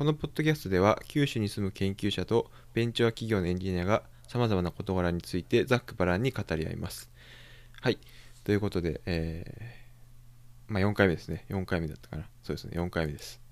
[0.00, 7.10] このポッドキャストでは九州に住む研究者とベンチャー企業のエンジニアがさまざまな事柄についてざっくばらんに語り合います。
[7.82, 7.98] はい。
[8.42, 11.44] ということで、えー、まあ4回目ですね。
[11.50, 12.22] 4回目だったかな。
[12.42, 12.80] そうですね。
[12.80, 13.42] 4回目です。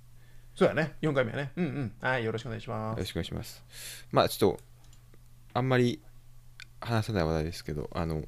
[0.55, 0.95] そうやね。
[1.03, 1.53] 4回目やね。
[1.55, 1.93] うんうん。
[2.01, 2.97] はい、よろしくお願いします。
[2.97, 3.63] よろしくお願いします。
[4.11, 4.61] まあちょっと、
[5.53, 6.01] あんまり
[6.81, 8.25] 話さない話題ですけど、あの、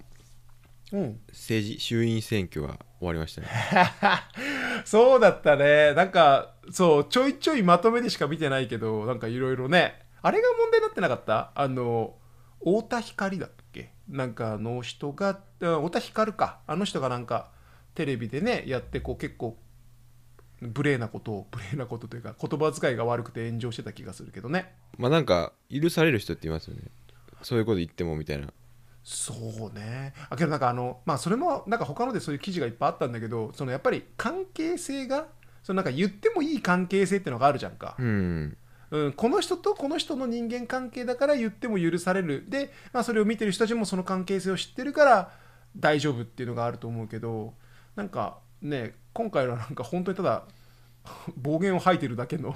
[0.93, 1.21] うん。
[1.31, 3.49] 政治、衆院選挙が終わりましたね。
[4.85, 5.95] そうだったね。
[5.95, 11.53] なんか、そう、ちょいちょいまとめでしか見てないけど、なんかいろいろね、あれが問題になってなかった？
[11.55, 12.15] あの、
[12.59, 13.93] 太田光だっけ？
[14.09, 16.61] なんかあの人が、太田光か。
[16.67, 17.51] あの人がなんか、
[17.95, 19.57] テレビでね、やって、こう結構、
[20.61, 24.75] 無礼なことを、無礼なことというか、言葉遣いが悪くて炎上してた気がするけどね。
[24.99, 26.83] まあなんか、許される人って言いますよね。
[27.43, 28.53] そういうこと言ってもみたいな。
[29.03, 29.35] そ
[29.73, 30.15] うね。
[30.29, 35.27] あけどなんかあのまあそれもなんか他のでそういう記事がいっぱいあったんだけどそのやっぱり関係性が
[35.63, 38.57] そのなんか言ってもいい関係性っていうのがあるじゃんか、うん。
[38.91, 42.45] うん、この人とこの人の人間関係だから言っても許される。
[42.49, 45.31] で、まあ、それを見てる人たちもその関係性を知ってるから
[45.77, 47.55] 大丈夫っていうのがあると思うけど
[47.95, 50.43] なんかね今回はなんか本当にただ
[51.37, 52.55] 暴言を吐いてるだけの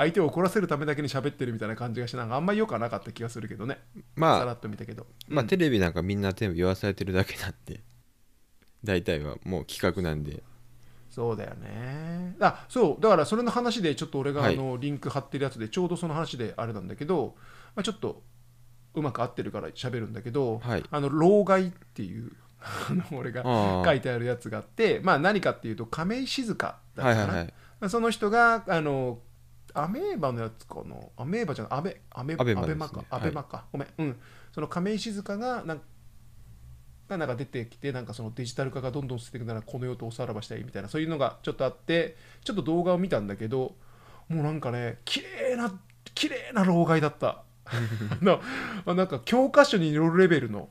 [0.00, 7.80] 相手を怒らせるためだけに喋ってるみたいな感じがしてなんかあんまり良くはなかった気がするけどねさまあ、らっと見たけど、まあうんテレビなんかみんな全部言わされてるだけなんで、
[8.82, 10.42] 大体はもう企画なんで。
[11.10, 17.34] そうだよねあそうだからそれの話でちょっと俺がはいあのリンク貼ってるやつでちょうどその話であれなんだけど、
[17.74, 18.22] まあ、ちょっと
[18.94, 20.84] うまく合ってるから喋るんだけど、はい。
[20.90, 23.84] あの老害っていう あの俺がああ。
[23.84, 27.38] 書いてあるやつがあってまあ何かっていうと亀井静香だったかな、はいはい
[27.80, 27.90] はい。
[27.90, 29.18] その人があの
[29.74, 30.96] アメーバのやつかな？
[31.16, 31.78] アメーバじゃない？
[31.78, 33.88] アベアメアベマアベマか、アベマか、ごめん。
[33.98, 34.16] うん。
[34.52, 35.80] その亀井静香がなん
[37.08, 40.88] がなんか出てきてなんかそのデジタル化がどんどん進んでいくならこの世とおさらばしたいみたいな。
[40.88, 43.74] そういうのがちょっとあってちょっと動画を見たんだけど
[44.28, 45.72] もうなんかね綺麗な
[46.14, 47.42] 綺麗な老害だった。
[48.20, 48.40] の
[48.94, 50.68] なんか教科書に載るレベルの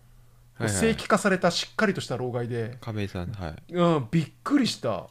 [0.60, 3.74] 正規化されたしっかりとした老害で、亀井さん、はい。
[3.74, 5.08] うん、びっくりした。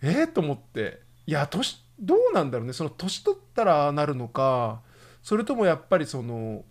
[0.00, 1.00] えー、と思って。
[1.26, 2.72] いや年どうなんだろうね。
[2.72, 4.80] その年取ったらなるのか
[5.22, 6.64] それともやっぱりその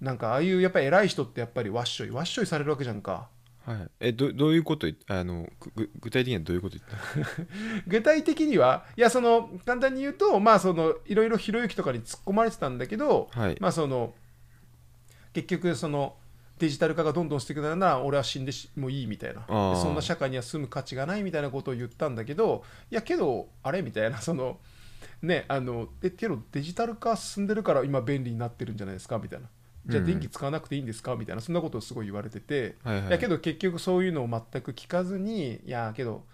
[0.00, 3.28] なんかああいうやっぱり偉い人ってやっぱりわっしょいわっしょいされるわけじゃんか。
[3.64, 7.46] はい、えどどういうことあのぐ具体的にはどういうこと言った？
[7.86, 14.14] 具体的にはいやその簡単に言うとまあそのいろいろひろゆきとかに突っ込まれてたんだけどはい、まあその
[15.32, 16.16] 結局その
[16.58, 19.44] デジタル化がどんどんしていくなら俺は死んでしもいいみたいな。
[19.76, 24.58] そんな社会には住む価値がないみたいなことを言ったんだけどいやけどあれみたいなその
[25.22, 29.18] ねあのえけどデジタル化進んでるから今便利になってるんじゃないですか？
[29.18, 29.48] みたいな。
[29.86, 31.16] じゃあうん電気使わなくていいんですか？
[31.16, 33.08] みたいなそんなことをすごい言われてて、はいはい。
[33.08, 36.24] いやけど結局そういうのを全く聞かずにいやけど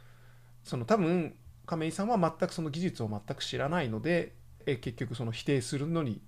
[0.65, 1.35] その多分
[1.67, 4.35] 亀井さんは全くその技術を全く知らないので
[4.67, 6.21] え結局その否定するのに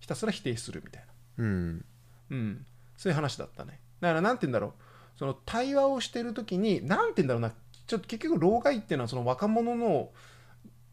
[0.00, 1.04] ひたすら否定するみたい
[1.38, 1.84] な、うん。
[2.30, 2.66] うん、
[2.96, 3.80] そういう話だったね。
[4.00, 4.72] だからなんて言うんだろう。
[5.18, 7.52] その対話をしてる時になんて言うんだろうな。
[7.86, 10.08] ちょっと結局老害っていうのはその若者の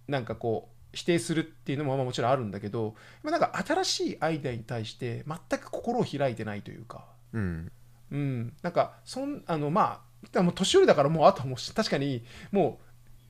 [0.08, 7.06] なんかこう否定するっていうのもまあもちろんあるんだけどまあなんか新しいアイデアに対して全く心を開いてないというか。
[7.34, 7.72] うん。
[8.12, 10.02] うん、なんかそんあのま
[10.36, 12.80] あもう年寄りだからもうあとはもう確かにも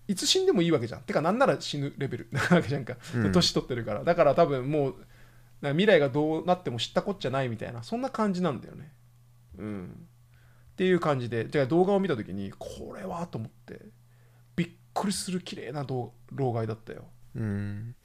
[0.07, 1.01] ういつ死んでもいいわけじゃん。
[1.01, 2.29] てかなんなら死ぬレベル。
[2.31, 3.31] なわけじゃんか、うん。
[3.31, 4.03] 年取ってるから。
[4.03, 4.95] だから多分もう
[5.61, 7.83] 未来がどうなっても知ったこっちゃないみたいな。
[7.83, 8.91] そんな感じなんだよね。
[9.57, 10.07] うん。
[10.73, 13.81] っていう感じでじゃあ動画を見た時にこれはと思って
[14.55, 17.03] びっくりする綺麗な動老害だったよ
[17.35, 17.95] うん。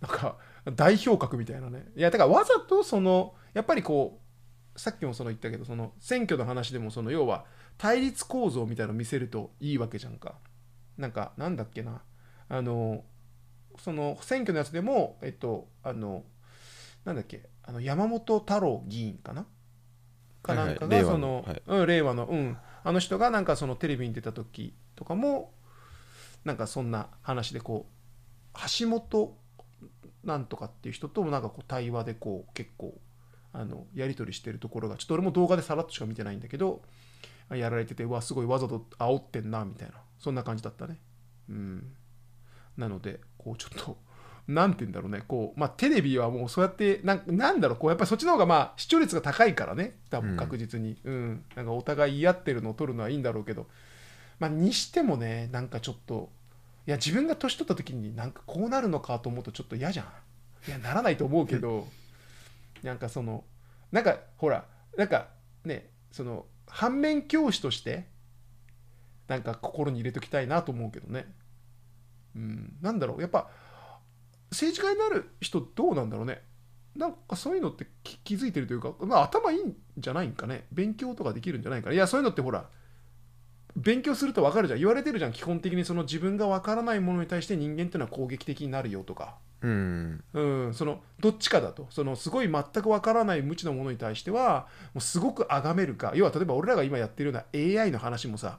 [0.00, 0.36] なんか
[0.74, 1.86] 代表格みたいなね。
[1.96, 4.20] いやだからわざとそのやっぱりこ
[4.76, 7.44] うさっきもその言ったけどその選挙の話でもその要は
[7.78, 10.36] 対立構造みたいなのを見せるといいわけじゃんか。
[10.96, 12.02] なんかなんだっけな。
[12.48, 13.04] あの
[13.78, 16.24] その選挙のやつでもえっとあの
[17.04, 17.48] なんだっけ。
[17.64, 19.46] あの山本太郎議員かな。
[20.42, 21.62] かなんかはいはい令和がその、のはい。
[21.66, 25.52] うん、令和の、うん、あの人がなんかそのテレビに出た時とかも
[26.44, 27.97] なんかそんな話でこう
[28.78, 29.36] 橋本
[30.24, 32.98] なんとかっていう人ともなんかこう対話でこう結構
[33.52, 36.82] あのやり取りしてるところがちょっと俺も動画でさらっとしか見てないんだけど
[37.50, 39.94] やられててうわすごいわざと煽ってんなみたいな。
[40.18, 40.98] そんな感じだったね。
[41.48, 41.92] うん。
[42.76, 43.96] なのでこうちょっと
[44.46, 45.22] なんて言うんだろうね。
[45.26, 47.78] こうまあテレビはもうそうやってなんなんだろう。
[47.78, 49.96] こうやっぱりそっちの方がまあ視聴率が高いからね。
[50.10, 50.98] 多分確実に。
[51.04, 53.66] うん、なんかお互い言い合ってるのを撮るのはいいんだろうけど。
[54.40, 56.37] まあにしてもねなんかちょっとい
[56.90, 60.06] や自分が年取った時になんかこうなるのかと思うとちょっと嫌じゃん。
[60.68, 61.86] いやならないと思うけど
[62.82, 63.44] なんかその
[63.92, 64.64] なんかほら
[64.96, 65.28] なんか
[65.64, 68.06] ねその反面教師として
[69.28, 71.32] なんか心に入れときたいなと思うけどね。
[72.34, 72.76] うん。
[72.80, 73.20] なんだろう。
[73.20, 73.48] やっぱ
[74.50, 76.42] 政治家になる人どうなんだろうね。
[76.96, 80.66] なんかそういうのって気気づいてるというか、まあ、頭いいんじゃないんかね。
[80.72, 82.70] 勉強とかできるんじゃないかないやそういうのってほら
[83.78, 84.80] 勉強すると分かるじゃん。
[84.80, 85.32] 言われてるじゃん。
[85.32, 89.36] 基本的にその自分が分からないものに対して人間っていうのは攻撃的になるよとか。
[89.62, 90.24] うん。
[90.34, 91.86] うん、そのどっちかだと。
[91.90, 98.58] そのすごい全くわからない無知のものに対してはもうすごく崇めるか要は例えば俺らが今やってるような AI の話もさ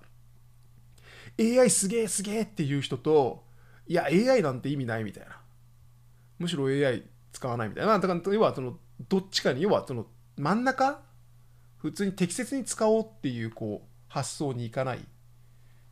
[1.39, 3.43] AI すげえすげえっていう人と
[3.87, 5.39] いや AI なんて意味ないみたいな
[6.37, 8.77] むしろ AI 使わないみたいなだから要はその
[9.07, 10.05] どっちかに要はその
[10.37, 11.01] 真ん中
[11.77, 14.99] 普通に適切に使おうっていうこう発想にいかない。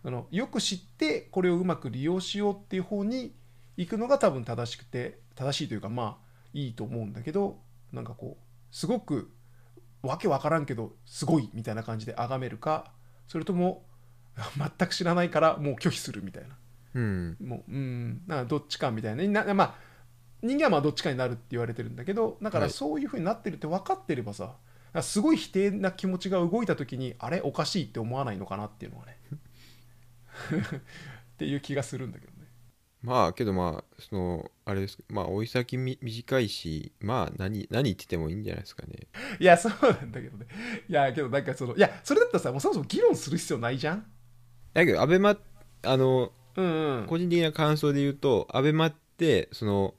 [0.04, 3.34] あのよく知ってこれをうまく利用しようっていう方に
[3.78, 7.60] 行くのが多分正しくて正しいというかまあいいと思うんだけど
[7.92, 9.32] なんかこうすごく
[10.02, 12.92] わけわからんけどすごいみたいな感じで崇めるか
[13.28, 13.86] それとも
[14.58, 16.58] 全く知らないからもう拒否するみたいな。
[16.94, 17.38] うん。
[17.44, 19.44] もううんなんかどっちかみたいな。
[19.44, 19.76] なまあ
[20.42, 22.72] 人間はまあどっちかになるって言われてるんだけどだからはい。
[22.72, 24.56] そういうふうになってるって分かってればさ
[25.02, 27.42] すごい否定な気持ちが動いた時にあれ？
[27.42, 29.18] おかしいって思わないのかなっていうのがね。
[30.78, 30.82] っ
[31.38, 32.38] ていう気がするんだけどね。
[33.02, 39.08] まあけどまあそのあれですまあ追い先み短いしまあ何何言っててもいいんじゃないですかね。
[39.40, 40.48] いやそうなんだけどね。
[40.90, 44.06] いやけどなんかそのいやそれだったらさもうそもそも議論する必要ないじゃん？
[44.74, 45.38] だけどアベマ
[45.84, 47.08] あのうんうん。
[47.08, 49.94] 個人的な感想で言うとアベマってその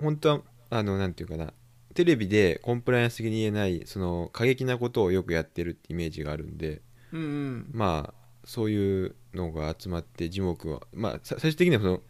[0.00, 1.52] 本当はあのなんていうかな
[2.00, 6.80] テレビでコンプライアンス的に言えないその過激なことをよくやってるってイメージがあるんで
[7.12, 7.70] うんうん。
[7.72, 8.14] まあ
[8.44, 12.00] そういうのが集まって樹木はまあさ最終的にはその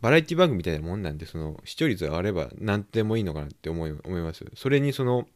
[0.00, 4.44] バラエティ番組みたいなもんなんでその視聴率が上がれば何でもいいのかなって思い思います。
[4.56, 5.28] それにその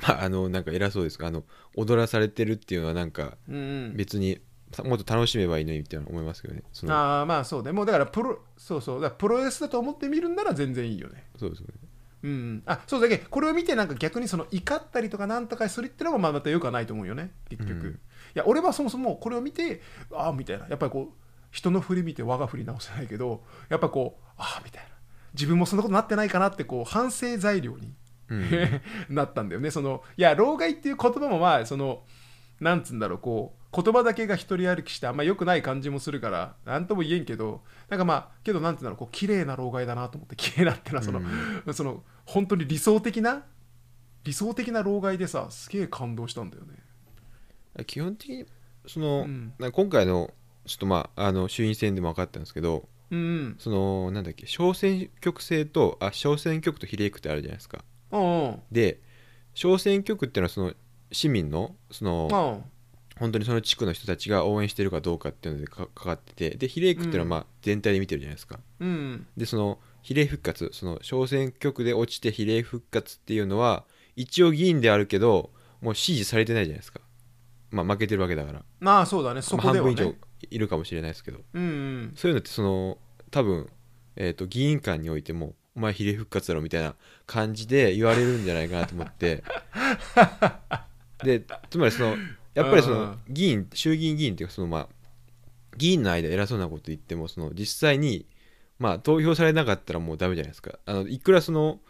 [0.00, 1.44] まああのなんか偉そうですがあの
[1.76, 3.58] 踊らされてるっていうのはなんかうんう
[3.90, 3.96] ん。
[3.98, 4.40] 別に
[4.72, 6.62] さもっと楽しめばいいのにって思いますけどね。
[6.88, 7.72] ああまあそうね。
[7.72, 9.02] もうだからプロそうそう。
[9.02, 11.26] だからプロレスだと思ってみるんなら全然いいよね。
[11.38, 11.74] そうですよね
[12.22, 17.32] うんあそうだけどこれを見てなんか逆にその怒ったりとかなんとかするってのがまあまたよくはないと思うよね。
[17.48, 17.90] 結局、うん。
[17.92, 17.98] い
[18.34, 19.82] や俺はそもそもこれを見て
[20.14, 20.66] ああみたいな。
[20.68, 21.14] やっぱりこう
[21.50, 24.88] 人の振り見て我が振り直せないけどやっぱこうああみたいな。
[25.34, 27.92] 自分もそんなことなってないかなってこう反省材料に
[28.28, 28.50] うん。
[29.10, 29.70] なったんだよね。
[29.70, 32.04] そのいや老害っていう言葉もまあその
[32.60, 41.22] なんつうんだろうこう言葉だけが一人歩きしてあんま良くない感じもするからなんとも言えんけどなんかまあけどなんつうんだろうこう綺麗な老害だなと思って綺麗なってのはその、
[41.72, 43.44] その本当に理想的な
[44.24, 47.84] 理想的な老害でさすげえ感動したんだよね。
[47.86, 48.46] 基本的に
[48.86, 49.54] その、うん。
[49.72, 50.30] 今回の
[50.66, 57.84] ちょっとまああの衆院選でも分かったんですけどうんそのなんだっけ小選挙区制とあ小選挙区と比例区ってあるじゃないですか。
[58.10, 58.62] うんうん。
[58.70, 59.00] で
[59.54, 60.74] 小選挙区っていうのはその
[61.10, 62.71] 市民のそのうん
[63.22, 69.28] 本当にその地区の人たちが応援してるかどうかっていうのでかかかっててで比例区っていうのはまあ全体で見てるじゃないですか、うん。
[69.36, 73.84] でその比例復活その小選挙区で落ちて比例復活っていうのは
[74.16, 77.00] 一応議員であるけどもう支持されてないじゃないですか。
[77.70, 78.62] まあ負けてるわけだから。
[78.80, 79.40] まあそうだね。
[79.40, 80.18] そまあこでは半分以上ね
[80.50, 81.38] いるかもしれないですけど。
[81.54, 82.12] うんうん。
[82.16, 82.98] そういうのってその
[83.30, 83.68] 多分、
[84.16, 86.96] えー、と議員間においてもお前比例復活だろみたいな
[87.26, 89.44] 感じで言われるんじゃないかなと思って。
[91.22, 91.40] で
[91.70, 92.16] つまりその
[92.54, 94.88] やっぱりその議員衆議院議員っていうかそのまあ
[95.76, 98.26] 議員の間偉そうなこと言ってもその実際に
[98.78, 100.78] まあ投票されなかったらもうダメじゃないですか。
[100.86, 101.80] あのいくらその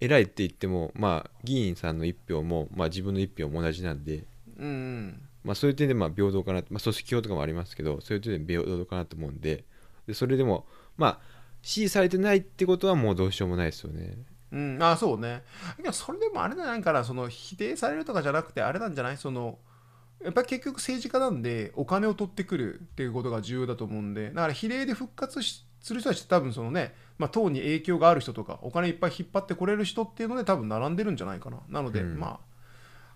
[0.00, 4.24] 偉いって言ってもまあ議員さんの一票もまあ自分の一票も同じなんで
[4.58, 5.22] うんうん。
[5.44, 9.64] まあ、そういう点でまあ平等かな、まあ、組織票とかもありますけどそういう点で平等かなと思うんで
[10.06, 10.66] でそれでも
[10.98, 11.18] まあ
[11.62, 14.18] 支持されてないってことはもうどうしようもないですよね。
[14.52, 15.42] うん、あそうね。
[15.80, 19.16] いや、それでもあれじゃないから、その否定されるとかじゃなくて、あれなんじゃない？
[19.16, 19.58] その、
[20.22, 31.58] やっぱり結局政治家なんで、お金を取ってくるっていうことが重要だと思うんで、だから比例で復活しする人たちって多分そのね、まあ、党に影響がある人とか、お金いっぱい引っ張ってこれる人っていうので多分並んでるんじゃないかな。
[31.68, 32.38] なので、うんまあ、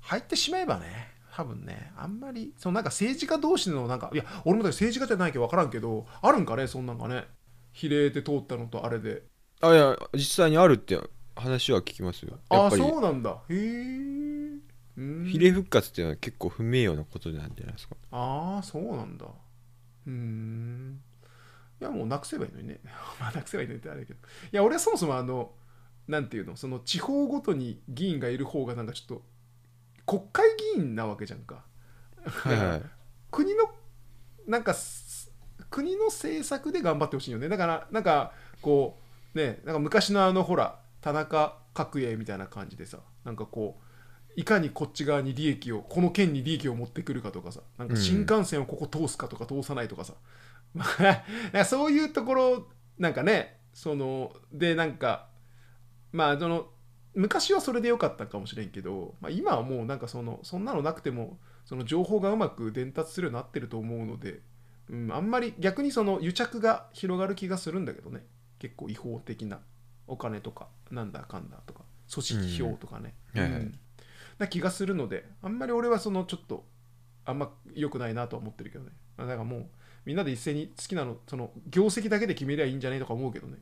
[0.01, 7.25] 入ってしまえばね、多分ね、あんまり、そのなんか政治家同士のなんか、いや、俺もだ政治家じゃないけど分からんけど、あるんかね、そんなんかね。
[7.73, 9.23] 比例で通ったのとあれで。
[9.61, 10.99] あいや実際にあるって
[11.35, 12.39] 話は聞きますよ。
[12.51, 13.43] やああ、そうなんだ。
[13.49, 14.64] へえ。
[14.97, 17.97] うん比例復活っていうのは結構不名誉なことなんじゃないですか。
[18.13, 19.27] ああ、そうなんだ。
[19.27, 21.01] うーん。
[21.81, 22.81] いや、もうなくせばいいのにね。
[23.21, 24.19] まあ、なくせばいいのにってあれだけど。
[24.21, 24.23] い
[24.53, 25.53] や、俺はそもそもあの、
[26.07, 29.25] なんていうの、その地方ごとに議員がいる方がなんかちょっと、
[30.07, 30.45] 国会
[30.77, 31.65] 議員なわけじゃんか。
[32.25, 32.83] はいはい。
[33.33, 33.75] 国の、
[34.47, 35.33] なんかす、
[35.71, 37.49] 国の政策で頑張ってほしいよね。
[37.49, 38.33] だから、なんか、
[38.63, 39.01] こ
[39.35, 43.84] う、ね、なんか昔のあの、ほら、田中角栄みたいな感じでさ、なんかこう、
[44.37, 50.15] いかにこっち側に利益を、この県に利益を持ってくるかとかさ、なんか新幹線をここ通すかとか通さないとかさ、
[50.75, 55.29] まあ なんかそういうところ、なんかね、そのでなんか
[56.13, 56.71] まあその
[57.15, 64.41] 昔はそれでよかったかもしれんけど、まあ、今はもうなんかそのそんなのなくてもその情報がうまく伝達するようになってると思うので、
[64.89, 68.25] うん、あんまり逆にその癒着が広がる気がするんだけどね。
[68.59, 69.61] 結構違法的な
[70.07, 73.79] お金とかなんだかんだとか組織票とかね、うんうん
[74.39, 76.65] な気がするのであんまり俺はそのちょっと
[77.25, 79.67] あんま良くないなとは思ってるけどね、まあ、だからもう
[80.05, 83.59] みんなで一斉に好きなのその業績だけで決めりゃいいんじゃないとか思うけどね。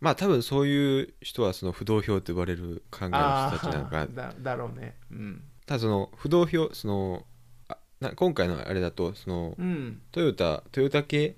[0.00, 4.96] まあ多分そういう人はその不動票と呼ばれる考えのあ人たちなんかあだだろうね。
[5.10, 5.42] うん。
[5.66, 7.24] ただその不動票その
[7.68, 10.02] あな今回のあれだとそのうん。
[10.12, 11.36] トヨタトヨタ系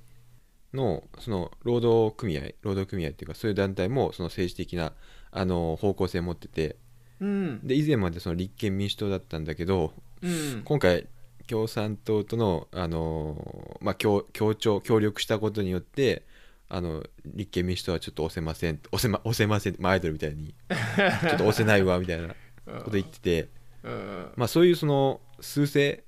[0.74, 4.92] のその労働組合労働組合っていうかそういう団体もその政治的な
[5.30, 6.76] あの方向性を持ってて
[7.22, 7.60] うん。
[7.66, 10.62] で以前までその立憲民主党だったんだけどうん。
[10.64, 11.06] 今回
[11.46, 16.24] 共産党とのあの、まあ、協協調協力したことによって
[16.68, 23.48] あの立憲民主党はちょっと押せません押せま押せません、まあ、アイドルみたいに ちょっと押せないわみたいなこと言ってて、
[23.82, 24.32] うん。
[24.36, 26.04] まあ、そういうその数勢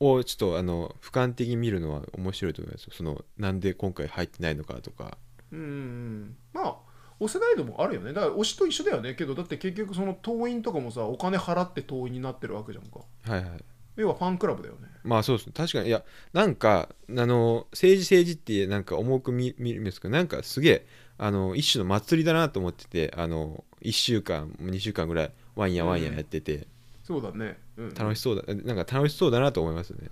[0.00, 2.92] をちょっとあの俯瞰的に見るのは面白いと思いますよ。
[2.94, 5.18] そのなんで今回入ってないのかとか。
[5.50, 6.36] うん。
[6.52, 6.76] まあ
[7.24, 8.12] 押せないのもあるよね。
[8.12, 9.14] だから推しと一緒だよね。
[9.14, 13.00] けどだって結局その党員とかもさお金払って党員になってるわけじゃんか。
[13.30, 13.64] はいはい。
[13.96, 14.88] 要はファンクラブだよね。
[15.04, 15.52] まあそうですね。
[15.56, 15.88] 確かに。
[15.88, 16.02] いや
[16.32, 20.86] なんかあの政治政治ってなんか重く見見るんですけどなんかすげえ
[21.18, 26.66] あの一種の祭りだなと思っててあの1週間2週間ぐらいワンヤワンヤやってて、
[27.04, 30.10] そうだね、うん、楽しそうだなんか楽しそうだなと思いますね。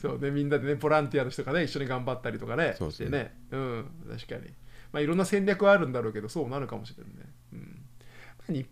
[0.00, 0.30] そうね。
[0.32, 2.74] みんなでねボランティアの人がね一緒に頑張ったりとかね。
[2.78, 3.34] そうそうしてね。
[3.50, 3.90] うん。
[4.08, 4.52] 確かに
[4.92, 7.32] まあいろんな戦略はあるんだろうけどそうなるかもしれないね。
[7.52, 8.66] うん。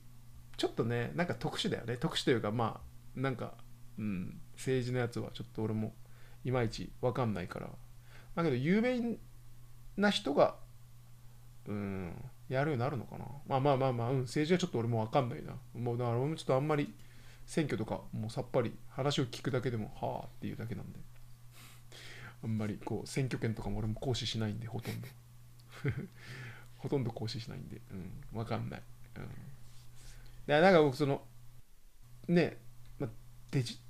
[0.56, 1.96] ちょっとねなんか特殊だよね。
[1.96, 2.80] 特殊というかま
[3.16, 3.54] あなんか
[3.99, 4.40] うん。
[4.54, 5.94] 政治のやつはちょっと俺も
[6.44, 7.68] いまいちわかんないから。
[8.35, 9.18] だけど有名
[9.96, 10.56] な人が
[11.66, 13.25] うんやるようになるのかな。
[13.46, 15.52] まあまあまあまあ、うん、政治はちょっと俺もわかんないな。
[15.75, 16.94] もうだから俺もちょっとあんまり
[17.44, 21.00] 選挙とかもうさっぱり話を聞くだけでもはあっていうだけなんで。
[22.44, 25.08] あんまりこう選挙権とかも俺も行使しないんでほとんど。
[26.78, 27.80] ほとんど行使しないんで。
[27.90, 27.95] う
[28.37, 28.38] ん。
[28.38, 28.83] わかんない、
[29.16, 29.28] うん、
[30.47, 31.26] でなんか僕その
[32.28, 32.59] ね、
[32.99, 33.09] ま、
[33.50, 33.80] デジ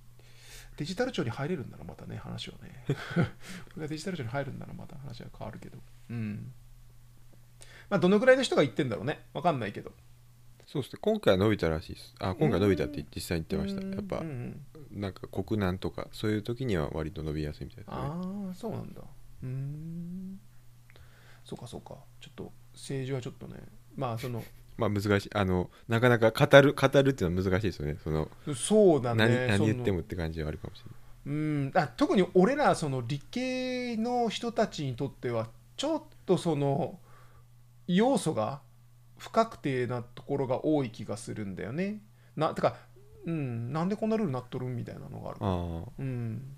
[0.77, 2.85] デジタル庁に入れるんならまたね話はね。
[2.87, 2.93] こ
[3.77, 5.79] れがデジタル庁に入るんならまた話は変わるけど。
[6.11, 6.53] うん。
[7.89, 9.27] まあどのぐらいの人が言ってんだろうね。
[9.33, 9.93] わかんないけど。
[10.67, 10.99] そうですね。
[11.01, 12.15] 今回は伸びたらしいです。
[12.19, 14.23] あ今回伸びたって実際に言ってましたやっぱ
[14.91, 19.01] なんか国難とかそういう時には割と伸びやすいみたいですねああそうなんだ。
[19.01, 20.41] うーん
[21.47, 21.95] そうかそうか。
[22.21, 23.55] ちょっと政治はちょっとね
[23.97, 24.43] まあその
[24.77, 27.97] まあ難しいあのなかなか語る語るっていうのは難しいですよね。
[28.03, 30.95] そのそうだね何何言ってもって感じはあるかもしれない。
[31.27, 31.73] うん。
[31.75, 36.99] あ特に俺らその理系の人たちにとってはちょっとその
[37.87, 38.61] 要素が
[39.17, 42.03] 不確定なところが多い気がするんだよね。
[42.35, 42.77] なてか
[43.25, 45.39] うんなんでこんなルールなっとるんみたいなのがある。
[45.41, 45.85] あ。
[45.97, 46.57] うん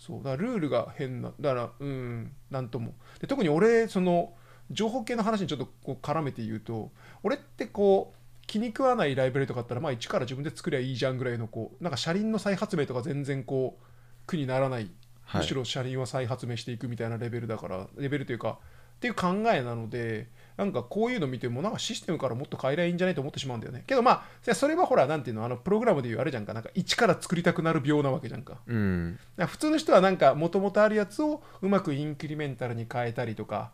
[0.00, 2.94] そうだからルールが変なだからうんなんとも。
[3.20, 4.32] で特に俺その
[4.70, 6.90] 情報系の話にちょっとこう絡めて言うと
[7.22, 13.84] 俺ってこう気に食わないライブラリとかあったらまあ一から自分で作りゃいいじゃんぐらいのこうなんか車輪の再発明とか全然こう
[14.26, 14.84] 苦にならない。
[14.84, 14.90] い。
[15.34, 18.58] むしろ車輪は再発明していくみたいなレベルだからレベルというか
[18.96, 23.84] っていう考えなのでなんかこういうの見てもなんかシステムからもっと変えりゃいいんじゃないと思ってしまうんだよね。
[23.86, 26.54] けどまあそれはほらなんていうのあのプログラムでいうあれじゃんか。
[26.54, 28.58] なんか一から作りたくなる病なわけじゃんか。
[28.66, 29.12] うん。
[29.14, 33.70] だから普通の人はなんかもともとあるやつをうまくインクリメンタルに変えたりとか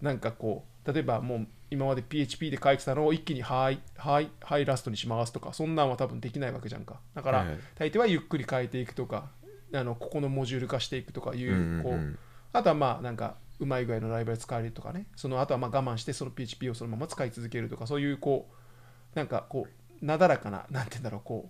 [0.00, 7.00] なんかこう例えばもう今まで PHP で書いてたのを一気にハイハイハイラストにしますとかそんなんは多分できないわけじゃんか。
[7.14, 7.46] だから
[7.76, 9.28] 大抵はゆっくり変えていくとか
[9.72, 12.18] あのここのモジュール化していくとかいう,、こう。
[12.52, 15.06] あとはまあなんかうまい具合のライブラリ使えるとかね。
[15.16, 17.86] そのあとはまあ我慢してその PHP をそのまま使い続けるとか。
[17.86, 19.66] そういうこうなんかこ
[20.02, 21.48] うなだらかななんて言うんだろうこ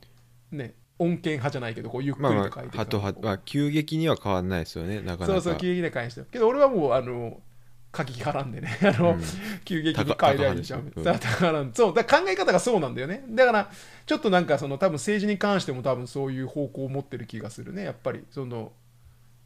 [0.52, 5.26] うね恩恵派じゃないけどこうゆっくりまあまあと書いていくはとはまあ急激には変わらないですよねなかなか。
[5.26, 6.22] そうそう急激な返して。
[6.30, 7.40] けど俺はもうあの
[7.92, 8.78] 過激派なんでね。
[8.82, 9.22] あの、うん。
[9.64, 10.90] 急激に変えりゃいいじゃん。
[10.90, 13.24] 高だからそうだ考え方がそうなんだよね。
[13.30, 13.70] だから
[14.06, 17.84] ちょっとなんかその多分政治に関しても多分そういう方向を持ってる気がするね。
[17.84, 18.72] やっぱりその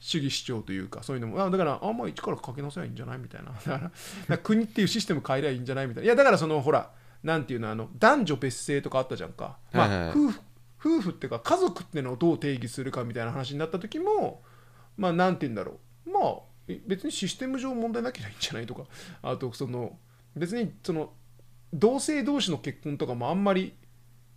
[0.07, 3.19] 主義主張というかそういうのもあだからあんまあ一からかけなさいいいんじゃない？
[3.19, 3.53] みたいな。
[3.67, 3.91] だか
[4.29, 5.87] ら国っていうシステム変えりゃいいんじゃない？
[5.87, 6.05] みたいな。
[6.05, 6.93] いやだからそのほら
[7.23, 10.11] なんていうのあの男女別姓とかあったじゃんか、まあはいはい。
[10.11, 10.41] 夫婦
[10.87, 14.43] 夫婦っていうか家族っていうのをどう定義するかみたいな話になった時も
[14.99, 16.11] まあなんて言うんだろう。
[16.11, 16.35] まあ
[16.69, 18.67] え別にシステム上問題なければいいんじゃない？
[18.67, 18.83] とか。
[19.23, 19.99] あとその
[20.37, 21.15] 別にその
[21.73, 23.75] 同性同士の結婚とかもあんまり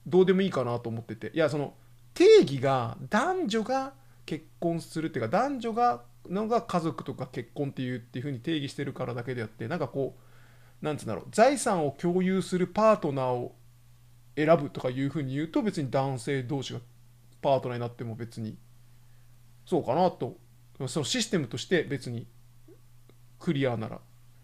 [0.06, 1.32] どうでもいいかなと思ってて。
[1.34, 1.74] いやその
[2.14, 3.94] 定義が男女が
[4.28, 10.18] 結婚するっていうか男女がのが家族とか結婚っていうっていうふうに定義してるからだけであってなんかこ
[10.82, 13.56] うなんつうんだろう財産を共有するパートナーを
[14.36, 16.80] 選ぶとかいうふうに言うと別に男性同士が
[17.42, 18.58] パートナーになっても別に
[19.66, 20.38] そうかなと
[20.88, 22.28] そのシステムとして別に
[23.40, 24.00] クリアなら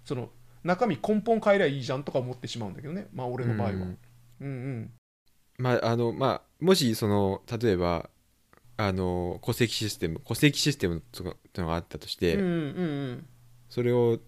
[0.05, 0.29] その
[0.63, 3.07] 中身根本変えりゃいいじゃんとか思ってしまうんだけどね。
[3.13, 3.73] まあ俺の場合は。
[3.73, 3.81] うん。
[3.81, 3.97] うん
[4.39, 4.91] うん。
[5.57, 8.09] まああのまあもしその例えば
[8.77, 12.51] あの戸籍システム戸籍システムっていうのがあったとして、うんうんう
[13.11, 13.25] ん
[13.69, 14.19] それを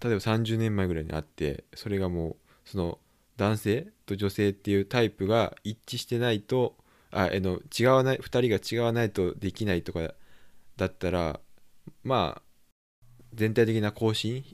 [0.00, 2.98] 例えば30年前ぐらいにあってそれがもうその
[3.36, 6.76] 男性と女性っていうタイプが一致してないと
[7.10, 10.14] ああの違わない2人が違わないとできないとか
[10.76, 11.40] だったら
[12.04, 12.42] まあ
[13.34, 14.44] 全体的な更新、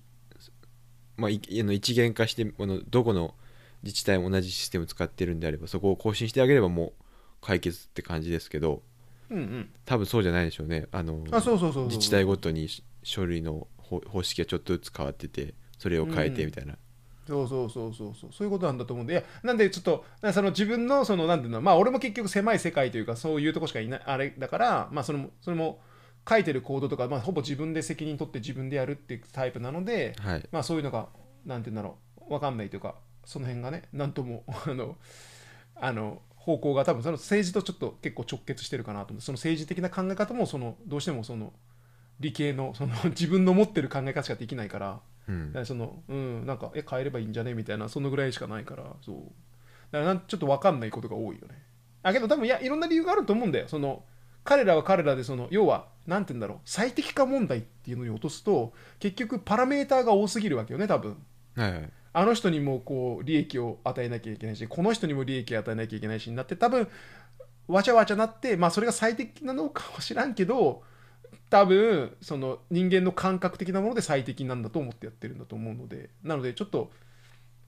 [1.18, 3.34] まあ、いの一元化してあのどこの
[3.82, 6.92] 自治体も同じシステム使ってるんであればそこを更新してあげればもう
[7.40, 8.82] 解決って感じですけど
[9.30, 9.70] うんうん。
[9.84, 10.86] 多分そうじゃないでしょうね。
[10.92, 11.86] あのあそうそうそうそう。
[11.86, 12.68] 自治体ごとに
[13.02, 16.76] 書類の方方式がちょっとずつ変わっててそれを変えてみたいな、
[17.26, 18.30] そうそうそうそうそう。
[18.32, 19.14] そういうことなんだと思うんで。
[19.14, 25.80] いやなんでちょっとなその自分のそのなんていうのまあ俺も結局狭い世界というかそういうとこしかいないあれだからまあそれもそれも
[26.28, 30.48] 書いてるコードとか、まあ、ほぼ自分で責任取って自分でやるっていうタイプなのではい。
[30.50, 31.08] まあそういうのが
[31.44, 34.96] なんていうんだろう分かんないというかその辺がねなんとも あの
[35.76, 39.20] あの方向が多分その政治とちょっと結構直結してるかなと思う。
[39.20, 41.52] その政治的な考え方もそのどうしてもその
[42.20, 45.00] 理系のその 自分の持ってる考え方しかできないから。
[45.28, 45.48] うん。
[45.48, 47.52] だからそのうんなんかえ変えればいいんじゃね？
[47.52, 48.84] みたいなそのぐらいしかないから。
[49.04, 49.16] そう。
[49.92, 51.62] だからなんちょっと分かんないことが多いよね。
[52.02, 53.68] あけど多分いやいろんな理由があると思うんだよ。
[53.68, 54.04] その
[54.42, 56.58] 彼らは彼らでその要はなんて言うんだろう。
[56.64, 61.18] 最適化問題っていうのに落とすと結局パラメーターが多すぎるわけよね多分
[61.58, 66.88] はいあの人にもこう利益を与えなきゃいけないしこの人にも利益を与えなきゃいけないしになって多分
[67.68, 70.82] わちゃわちゃなってまあそれが最適なのかもしらんけど
[71.50, 76.90] 多分その人間の感覚的なもので最適なんだと思ってやってるんだと思うのでなのでちょっと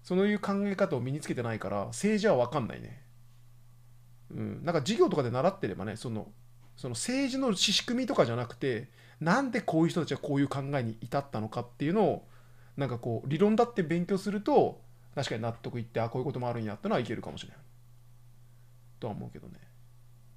[0.03, 3.03] そういう考え方を身につけてないから政治は分かんないね。
[4.31, 6.29] うん、なんか授業とかで習ってればねその
[6.77, 8.89] その政治の仕組みとかじゃなくて
[9.21, 12.29] なんでこういう人たちはこういう考えに至ったのかっていうのを
[12.81, 14.81] なんかこう理論だって勉強すると
[15.15, 17.59] 確かに納得いってあこういうこともあるんやってのはいけるかもしれない
[18.99, 19.55] とは思うけどね、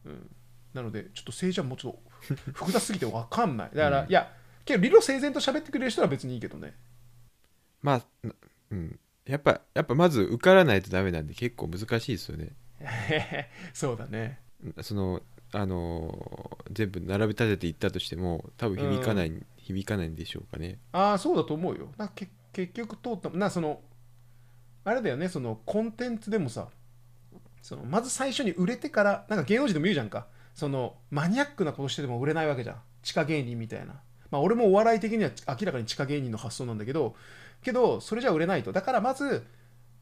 [0.05, 0.29] うん、
[0.73, 1.99] なのでちょっと政治はもうちょっと
[2.53, 3.69] 複雑すぎて分かんない。
[3.73, 4.09] だから、うん。
[4.09, 4.33] いや
[4.65, 6.73] けど理路整然と喋ってくれる人は別にいいけどね。
[7.81, 8.33] まあな
[8.71, 8.99] うん。
[9.25, 12.55] やっぱやっぱまず受からないとダメなんで結構難しいですよね。
[13.73, 14.39] そうだね。
[14.81, 15.21] その
[15.53, 20.79] あのー全部並べ立てていったとしても多分響かない、響かないんでしょうかね。
[20.91, 21.89] ああそうだと思うよ。
[21.97, 23.81] なけ結局通ったなその
[24.83, 26.67] あれだよねそのコンテンツでもさ
[27.61, 30.27] そのまず最初に売れてからなんか芸能人でも言うじゃんか。
[30.55, 32.75] そのマニアックなことしてても売れないわけじゃん。
[33.01, 34.01] 地下芸人みたいな。
[34.31, 37.15] まあ俺もお笑い的には明らかに地下芸人の発想なんだけど
[37.61, 38.71] けどそれじゃ売れないと。
[38.71, 39.45] だからまず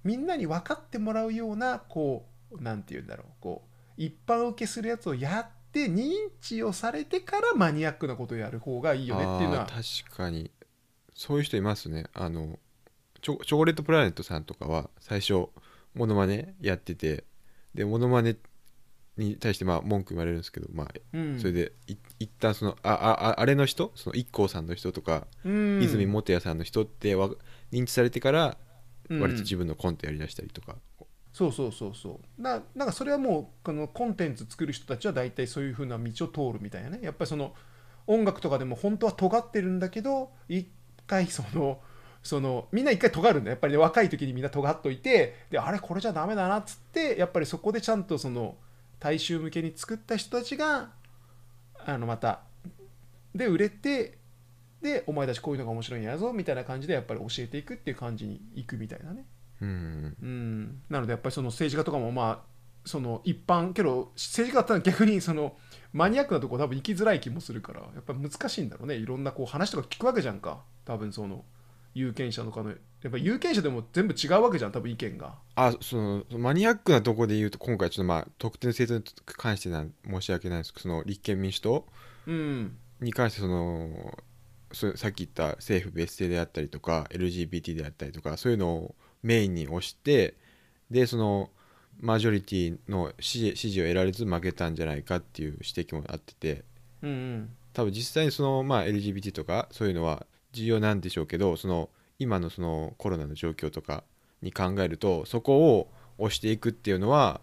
[0.04, 3.28] みんなに分かってもらうようなこうなんて言うんだろう。
[3.40, 3.71] こう
[4.04, 6.12] 一般受けするやつをやって認
[6.42, 9.68] 知をされてからマニアックなことをやる方がいいよねっていうのは。
[9.68, 10.50] 確かに。
[11.14, 12.06] そういう人いますね。
[12.16, 12.58] あの
[13.22, 15.50] チョチョコレートプラネットさんとかは最初
[15.94, 17.26] モノマネやってて
[17.76, 18.38] でモノマネ
[19.18, 21.40] に対してまあ文句言われるんですけどまあうん。
[21.40, 23.92] それでい一旦そのああああれの人？
[23.94, 25.84] その IKKO さんの人とか、うん。
[25.84, 27.30] 泉元也さんの人ってわ
[27.72, 28.58] 認知されてから
[29.10, 30.78] うん割と自分のコントやりだしたりとか、
[31.42, 32.42] そうそうそうそう。
[32.42, 37.00] ななんかそれはもうこのコンテンツ作る人たちは大体そういう風な道を通るみたいなね。
[37.02, 37.56] やっぱりその
[38.06, 40.68] 音楽とかでも本当は尖ってるんだけど一
[41.08, 41.80] 回その
[42.22, 48.56] そのみんな一回尖るんだやっぱりね若い時にみんな尖っといてであれこれじゃダメだなっつってやっぱりそこでちゃんとその
[49.00, 50.90] 大衆向けに作った人たちが
[51.84, 52.42] あのまた
[53.34, 54.20] で売れて
[54.82, 59.26] でお前たちこういうのが面白いんやぞみたいな感じでやっぱり教えていくっていう感じにいくみたいなね。
[59.62, 60.18] うん。
[60.22, 62.52] うん、なのでやっぱりその政治家とかもまあ
[62.84, 65.56] その一般けど政治家だったら逆にその
[65.94, 68.96] マニアックなとこ多分行きづらい気もするからやっぱ難しいんだろうね。
[68.96, 70.62] いろんなこう話とか聞くわけじゃんか。
[70.84, 71.46] 多分その
[71.94, 72.76] 有権者とかのや
[73.10, 75.36] っぱ有権者でも全部違うわけじゃん多分意見が。
[75.56, 81.86] あそのマニアックなとこで言うと今回ちょっとまあ特定の政党に関してなん申し訳ないですけどその立憲民主党
[82.28, 82.78] うん。
[83.02, 84.18] に関してその
[84.72, 90.36] そさっき言った政府別姓であったりとか LGBT であったりとかそういうのをメインに推して
[90.90, 91.50] でその
[92.00, 96.64] マジョリティの支持支持を得られず負けたんじゃないかっていう指摘もあってて
[97.02, 97.50] うんうん。
[97.74, 104.04] 多分実際にその、まあ、LGBT とかそういうのは重要なんでしょうけどその今のそのコロナの状況とか
[104.42, 107.42] に考えるとそこを押していくっていうのは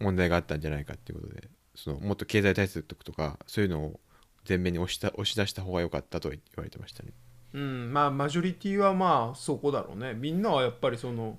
[0.00, 4.00] 問題があったんじゃないかっていうことでそのもっと経済対策とかそういうのを
[4.48, 7.10] 前面に押した押し出した方が良かったと言われてましたね
[7.52, 10.14] うんまあマジョリティはまあそこだろうね。
[10.14, 11.38] みんなはやっぱりその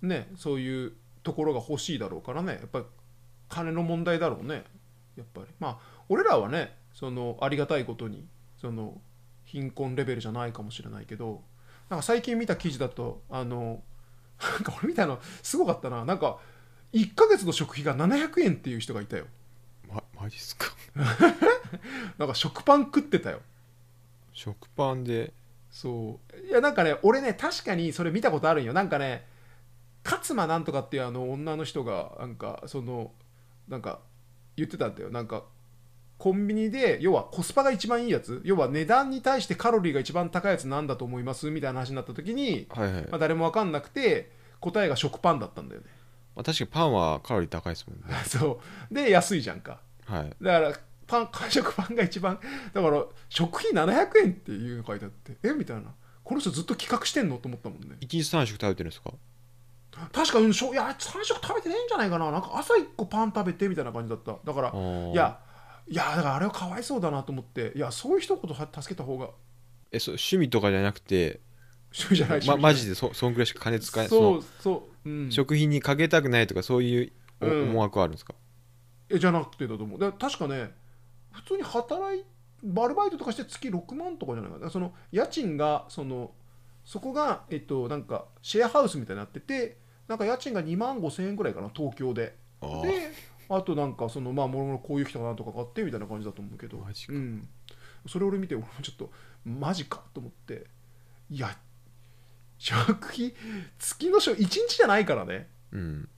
[0.00, 2.52] ねそういうところが欲しいだろうからね。
[2.54, 2.84] やっぱり
[3.48, 4.64] 金の問題だろうね。
[5.16, 5.46] やっぱり。
[5.58, 5.78] まあ
[6.08, 8.26] 俺らはねそのありがたいことに
[8.60, 9.00] その
[9.44, 11.42] 貧困レベルじゃないかもしれないけど
[11.90, 13.82] なんか最近見た記事だとあの
[14.40, 16.04] なんか俺見たのすごかったな。
[16.04, 16.38] なんか
[16.92, 19.26] 1ヶ月の食費が700円っていう人がいたよ。
[19.88, 20.66] まマジっすか。
[22.18, 23.40] なんか食パン食ってたよ
[24.32, 25.32] 食パンで。
[25.70, 26.46] そう。
[26.46, 28.72] いやなんかね俺ね確かにそれ見たことあるんよ。
[28.72, 29.26] なんかね
[30.04, 33.12] 勝間なんとかっていうあの女の人がなんかその
[33.68, 34.00] なんか
[34.56, 35.10] 言ってたんだよ。
[35.10, 35.44] なんか
[36.18, 38.40] コンビニで要はコスパが一番いいやつ。
[38.44, 45.86] 要は値段に対してカロリーが一番高いやつなんだと思いますみたいな話になった時に、はいはい、まあ、誰も分かんなくて答えが食パンだったんだよね。
[46.36, 48.16] まあ、確かにパンはカロリー高いですもんね。
[48.24, 48.94] そう。
[48.94, 49.80] で安いじゃんか。
[50.04, 50.36] はい。
[50.40, 50.72] だから
[51.06, 52.38] パン 完食パンが一番
[52.72, 55.94] だから食費700円っていうの書いてあってえみたいな。
[56.24, 57.96] この人ずっと企画してんのと思ったもんね。
[58.00, 59.12] 1日3食食べてるんですか？
[60.12, 62.30] 確かにしょいや3食食べてねえんじゃないかな。
[62.30, 64.36] なんか朝1個パン食べてみたいな感じだった。
[64.44, 65.38] だからいや
[65.88, 67.72] いやだからあれはかわいそうだなと思って。
[67.74, 69.30] いやそういう一言は助けた方が。
[69.90, 71.40] えそう趣味とかじゃなくて
[71.92, 78.34] 主義じゃないま、マジででそそんぐらいしか金使えそそうそう、うん、食費にかけたくないとかそういう思惑はあるんですか、
[79.10, 80.00] えじゃなくてだと思う。
[80.00, 80.70] だ確かね
[81.32, 82.24] 普通に働い
[82.64, 84.70] アルバイトとかして月6万とかじゃないかな。
[84.70, 86.32] その家賃がその
[86.84, 92.36] そこがえっとなんかシェアハウスみたいになっててなんか家賃が2万5千円ぐらいかな東京で。
[92.60, 93.10] で
[93.48, 96.78] あとなんかそのまあもろもろこういう人がなんとか買ってみたいな感じだと思うけど。
[96.78, 97.48] うん、
[98.06, 99.10] それ俺見て俺もちょっと
[99.44, 100.66] マジかと思って。
[101.30, 101.56] いや
[102.58, 103.34] 食費
[103.78, 105.48] 月の1日じゃないからね。
[105.72, 106.08] うん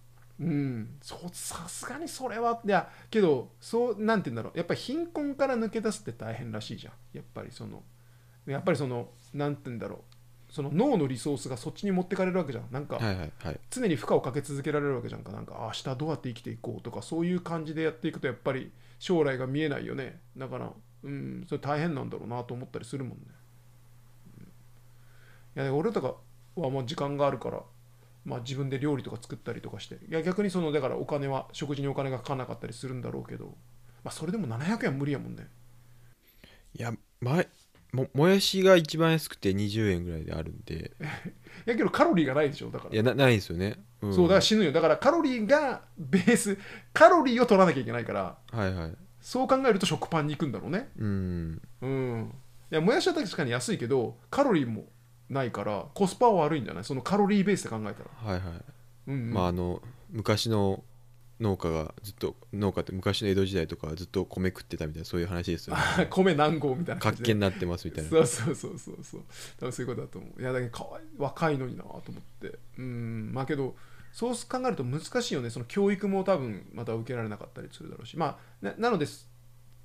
[0.41, 0.97] うん。
[1.01, 4.59] そうさすがにそれはいやけどそうなんて言うんだろう。
[4.59, 6.95] やっぱり貧困から抜け出すって大変らしいじゃん。
[7.13, 7.83] やっぱりその
[8.47, 10.53] やっぱりそのなんて言うんだろう。
[10.53, 13.61] その脳のリソースがそっちに持ってかれるわけじゃんなんかはいはいはい。
[13.71, 15.33] 常に負荷をかけ続けられるわけじゃんか。
[15.33, 20.21] なんかあ明日どうやって生きていこうとかそういう感じでやっていくとやっぱり将来が見えないよね。
[20.37, 23.25] だからうんそれ大変なんだろうなと思ったりするもんね、
[25.57, 26.15] うんいや俺とか
[26.57, 27.63] はもう時間があるから
[28.25, 33.57] まあ自分で料理とか作ったりとかしていや逆にそのだからお金は食事にお金がかかんなかったりするんだろうけど
[34.03, 35.49] まあそれでも700円は無理やもんね。
[36.77, 37.49] いや前
[37.93, 40.93] ももやしが一番安くて20円ぐらいであるんで。
[41.67, 42.95] いやけどカロリーがないでしょだから。
[42.95, 44.73] いやなないんですよね、うん、そうだから死ぬよ。
[44.73, 46.59] だからカロリーがベース
[46.93, 48.97] カロリーを取らなきゃいけないからはいはい。
[49.21, 50.91] そう考えると食パンに行くんだろうね。
[50.99, 51.63] うん。
[51.81, 52.35] うん。
[52.73, 54.87] いやもやしは確かに安いけどカロリーも
[55.31, 56.85] ないからコスパは悪いんじゃない？
[56.85, 58.33] そのカロリーベースで考えたら。
[58.33, 58.63] はいはい、
[59.09, 59.33] うん、うん。
[59.33, 60.83] まああの昔の
[61.41, 66.07] 農家がずっと農家って昔の江戸時代とかはずっと米食ってたみたいなそういう話ですよね。
[66.11, 68.11] 米何合みたいな活気になってますみたいな。
[68.11, 69.23] そうそうそうそうそう。
[69.59, 70.41] 多分そういうことだと思う。
[70.41, 72.59] いやだけどかわい若いのになと思って。
[72.79, 73.33] うん。
[73.33, 73.75] まあけど
[74.13, 75.51] そう考えると難しいよね。
[75.51, 78.17] その教育も多分また受けられなかったりするだろうし。
[78.17, 79.29] まあななのです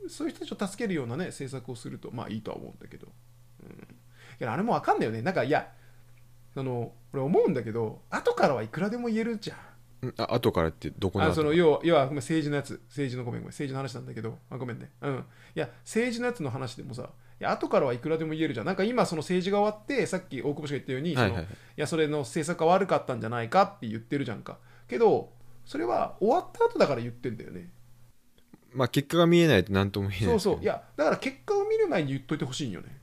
[0.08, 3.08] そういう人たちを助けるようなね政策をするとまあいいとは思うんだけど、
[3.64, 3.88] うん、
[4.40, 5.22] いやあれもわかんないよね。
[5.22, 5.70] なんかいや
[6.54, 10.08] その俺思うんだけど後からはいくらでも言えるじゃん。
[10.08, 12.82] んあ後からってどこのあ後その要は要はごめん政治のやつ。
[12.88, 13.52] 政治のごめんごめん。
[13.52, 14.38] 政治の話なんだけど。
[14.50, 14.92] あごめんね。
[15.02, 15.26] うん。
[15.56, 18.66] いや政治のやつの話でもさいや後からはいくらでも言えるじゃん。
[18.66, 21.46] なんか今その政治が終わってさっき大久保氏が言ったように、はいはいはい。
[21.46, 24.58] そのいやそれの政策が悪かったんじゃないかって言ってるじゃんか。
[24.88, 25.32] けど
[25.66, 27.70] それは終わった後だから言ってんだよね。
[28.72, 30.64] まあ結果が見えないと何とも言えないそうそう。
[30.64, 32.99] いややだから結果を見る前に言っといてほしいんよね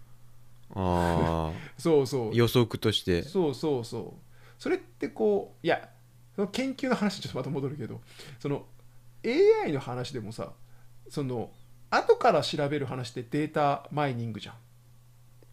[0.75, 2.31] あ そうそう。
[2.31, 3.23] あ予測として。
[3.23, 4.27] そうそうそう。
[4.59, 5.89] それってこういや
[6.35, 8.01] その研究の話にちょっとまた戻るけど
[8.39, 8.67] その
[9.25, 10.53] AI の話でもさ
[11.09, 11.51] その
[11.91, 14.55] 後から調べる話ってデータマイニングじゃん。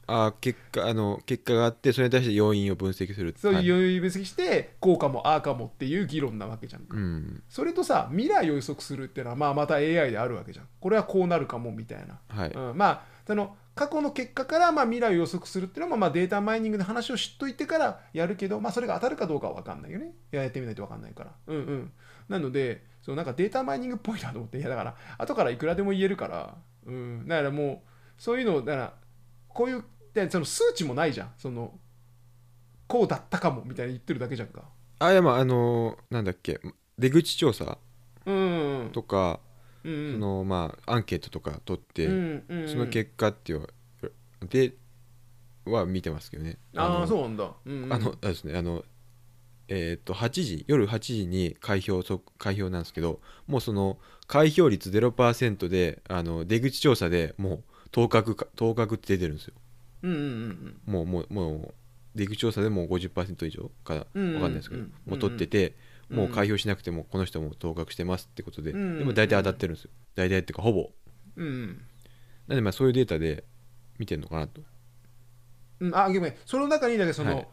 [0.05, 6.97] あー結果あの結果があってそれに対して要因を分析するそうはいいう分析してこうかもああかもっていう議論なわけじゃんか。
[6.97, 7.41] うん。
[7.47, 10.67] それとさ未来を予測するっていうのはまあまた AI であるわけじゃん。
[10.81, 12.19] これはこうなるかもみたいな。
[12.27, 20.13] はい、うん、まあその過去の結果からまあ未来を予測するっていうのもまあデータマイニングの話を知っといてからやるけど、まあ、それが当たるかどうかは分かんないよね。
[20.31, 21.31] いややってみないと分かんないから。
[21.47, 21.91] うんうん。
[22.29, 24.59] なのでそのなんかデータマイニングっぽいなと思って。
[24.59, 26.55] いやだから後からいくらでも言えるから、
[26.85, 28.93] うん、だからもうそういうのだから
[29.47, 29.83] こういう
[30.13, 31.31] でその数値もないじゃん。
[31.37, 31.73] その
[32.87, 34.63] こうだったかもみたいに言ってるだけじゃんか。
[34.99, 36.59] あいやまああのーなんだっけ。
[36.99, 37.79] 出口調査
[38.25, 39.31] うんうんとか、うん。
[39.31, 39.52] うん
[39.83, 42.69] そのまあアンケートとか取って、うんうんうん。
[42.69, 43.67] その結果っていう
[44.49, 44.73] で
[45.65, 46.57] は見てますけどね。
[46.75, 48.83] ああのそうなんだ、うんうん、あのですねあの
[49.69, 59.53] えー、と8時夜8時に開票そ開票なんですけどもうその開票率0%であの出口調査でもう当確か当確って出てるんですよ。
[60.03, 61.73] うんうんうんもうもうもう
[62.15, 65.73] 出口調査でもう50%以上かうんうん分かんないですけど、うんうんもう取ってて、うん
[66.13, 69.91] もう開票しなくてもこの人も当確してますってことで、でも大体当たってるんですよ。
[70.15, 70.89] 大体っていうかほぼ。
[71.37, 71.47] うん。
[71.47, 71.81] うん
[72.47, 73.45] なんでまあそういうデータで
[73.97, 74.61] 見てるのかなと。
[75.79, 75.95] うん。
[75.95, 76.35] あごめん。
[76.45, 77.47] その中にだけどその、はい。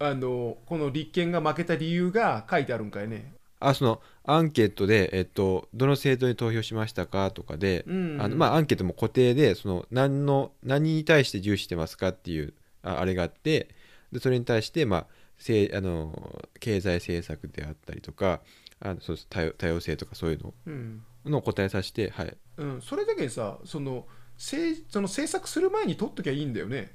[0.00, 3.34] あのこの立憲が負けた理由が書いてあるんかいね。
[3.60, 8.22] あそのアンケートで、えっと、どの政党に投票しましたかとかで、うんうん。
[8.22, 13.68] あのまあ、アンケートも固定でその何の何に対して重視してますかっていうああれがあって
[14.12, 15.06] でそれに対して、まあ、
[15.38, 18.40] せあの経済政策であったりとか
[18.80, 20.54] あのそう多様多様性とかそういうの。
[20.66, 26.92] うん、の答えさせて、はい、うん、それだけさその政その政策する前に取っときゃいいんだよね。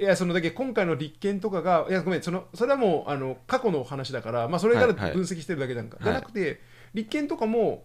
[0.00, 5.12] いやそのだけ今回の立憲とかがいやごめんそのそれはもうあの過去の話だから、まあ、それからはいはい。
[5.12, 6.04] 分析してるだけなんか、はい。
[6.04, 6.60] じゃなくて
[6.94, 7.84] 立憲とかも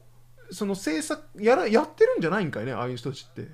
[0.49, 3.41] その政策やらやってるんじゃないんかいねああいう人たちって。
[3.41, 3.49] うん。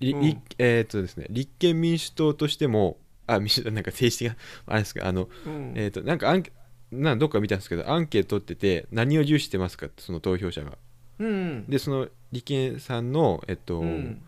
[0.00, 2.98] りりえーっとですね立憲民主党としても
[3.28, 4.36] あ民主党なんか政治的な
[4.66, 5.72] あれですかあのうん。
[5.76, 6.52] えー、となんかアンケ
[6.90, 10.78] なんどっか見たんですけどアンケート取ってて何を重視してますかってその投票者が。
[11.18, 11.66] うん。
[11.68, 14.22] でその立憲さんの、えっとうん。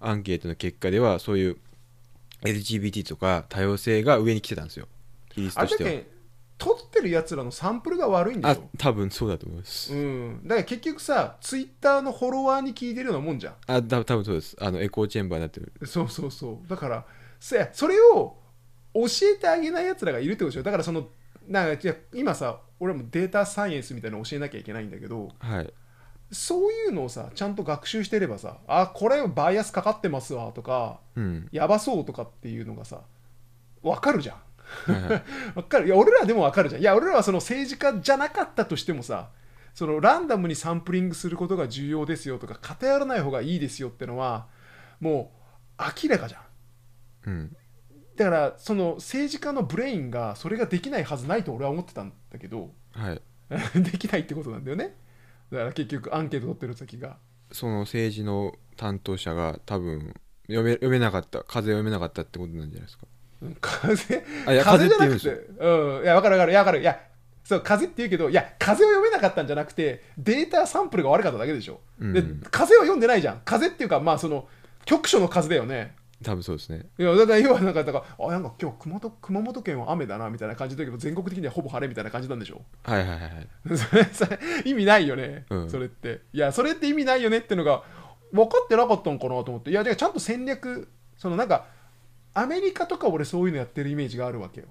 [0.00, 1.56] アンケートの結果ではそういう
[2.42, 4.88] LGBT とか多様性が上に来てたんですよ。
[5.32, 5.90] 比率としては。
[5.90, 6.16] け
[6.58, 13.54] 取ってるやつらのサンプルが悪いんだあよ多分そうだと思います、うん、だから結局さツイッターのフォロワーに聞いてるようなもんじゃん。
[13.66, 14.56] あた多分そうです。
[14.60, 15.72] あのエコーチェンバーになってる。
[15.84, 16.68] そうそうそう。
[16.68, 17.04] だから
[17.38, 18.36] せそれを
[19.08, 20.62] 教えてあげないやつらがいるってことでしょ？
[20.62, 21.08] だからその
[21.48, 25.72] なんかいや今さ俺もデータサイエンスみたいなの教えなきゃいけないんだけどはい。
[26.32, 31.48] そういうのをさちゃんと学習してればさあこれバイアスかかってますわとかうん。
[31.52, 33.02] やばそうとかっていうのがさ
[33.82, 34.36] 分かるじゃん。
[35.54, 35.86] わかる？
[35.86, 36.80] いや俺らでもわかるじゃん。
[36.80, 39.30] いや俺らはその政治家じゃなかったとしてもさ
[39.74, 44.46] そのランダムにサンプリングすることが重要ですよとか偏らない方がいいですよってのは
[45.00, 45.32] も
[45.78, 46.42] う明らかじゃん。
[47.26, 47.56] うん
[48.16, 53.22] だからその政治家のブレインがそれができないはずないと俺は思ってたんだけどはい。
[53.80, 54.96] できないってことなんだよね。
[55.52, 57.18] だから結局アンケート取ってる先が。
[57.52, 60.14] その政治の担当者が多分
[60.48, 63.06] 読め読めなかった風読めなかったってことなんじゃないですか？
[63.42, 65.34] うん風あいや風じゃなくて言
[65.68, 66.02] うん。
[66.02, 66.52] いや分かる分かる。
[66.52, 66.80] いや分かる。
[66.80, 67.00] いや
[67.44, 72.12] そう風って言うけどいや風を読めなかったんじゃなくてデータサンプルが悪かっただけでしょ、うん。
[72.12, 73.42] で風は読んでないじゃん。
[73.44, 74.48] 風っていうかまあその
[74.84, 76.86] 局所の風だよね多分そうですね。
[76.98, 82.62] いやだから要はなんかだからあなんか今日熊本熊本県は雨だなみたいな感じだけど全国的にはほぼ晴れみたいな感じなんでしょ？
[82.84, 83.78] はいはいはいはい。
[83.78, 85.70] それそれ意味ないよね、うん。
[85.70, 86.22] それって。
[86.32, 87.82] いやそれって意味ないよねっていうのが
[88.32, 89.70] 分かってなかったのかなと思って。
[89.70, 91.66] いやでちゃんと戦略そのなんか
[92.32, 94.68] アメリカとか俺そういうのやってるイメージがあるわけよ。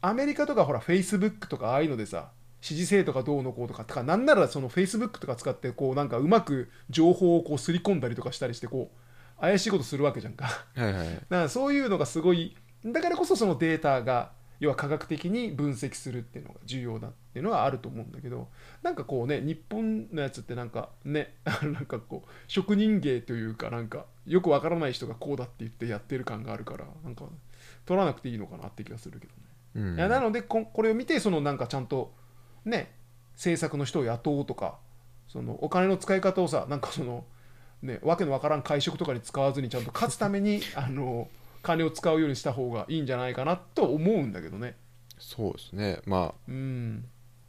[0.00, 8.96] アメリカとかほらフェイスブックとかああいうのでさ支持制とかどうのこうとかとかなんならそのフェイスブックとか使ってこうなんかうまく情報をこうすり込んだりとかしたりしてこう
[9.40, 10.44] 怪しいことするわけじゃんか。
[10.44, 11.08] はいはいはい。
[11.14, 18.48] だからそういうのがすごいだからこそそのデータが要は科学的に分析するっていうのが重要だっていうのはあると思うんだけど
[18.82, 27.24] なんかこうね日本のやつってなんかね なんかこう職人芸というかなんかよくわからない人がこうだって言ってやってる感があるからなんか
[27.86, 29.40] 取らなくていいのかなって気がするけどね。
[29.74, 29.96] うん。
[29.96, 32.14] いやなのでここれを見てそのなんかちゃんと
[32.64, 32.94] ね
[33.32, 34.78] 政策の人を雇おうとか
[35.26, 37.24] そのお金の使い方をさなんかその
[37.82, 41.28] ねわけのわからん会食とかに使わずにちゃんと勝つために あの
[41.62, 44.76] 金を使うようにした方がいいんじゃないかなと思うんだけどね。
[45.18, 46.00] そうですね。
[46.06, 47.04] まあうん。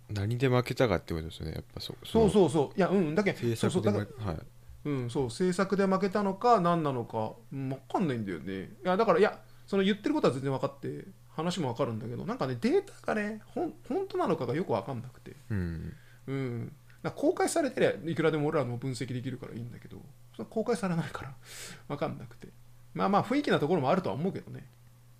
[0.10, 1.54] 何で負けたかってことですよね。
[1.54, 2.50] やっぱそうそうそう。
[2.50, 4.38] そういやうんだけどうはい。
[4.38, 4.44] ら
[4.84, 5.24] うんそう。
[5.26, 8.63] 政策で負けたのか何なのか、うん、分かんないんだよね。
[8.63, 15.36] いやだからいやその言ってることは全然分かって話も分かるんだけどなんかねデータがねほん本当なのかがよく分かんなくて。
[15.50, 15.94] うん。
[16.28, 16.72] うん、
[17.15, 19.98] 公開されてりゃいくらでも俺らの分析できるからいいんだけど
[20.45, 21.36] 公開されないから
[21.88, 22.49] 分かんなくて。
[22.93, 24.67] まあまあ雰囲気なところもあるとは思うけどね。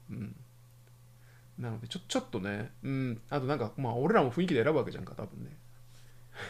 [0.10, 0.36] うん。
[1.58, 3.22] なのでちょちょっとねうん。
[3.30, 5.58] あとなんかまあ俺らも雰囲気で選ぶわけじゃんか多分ね。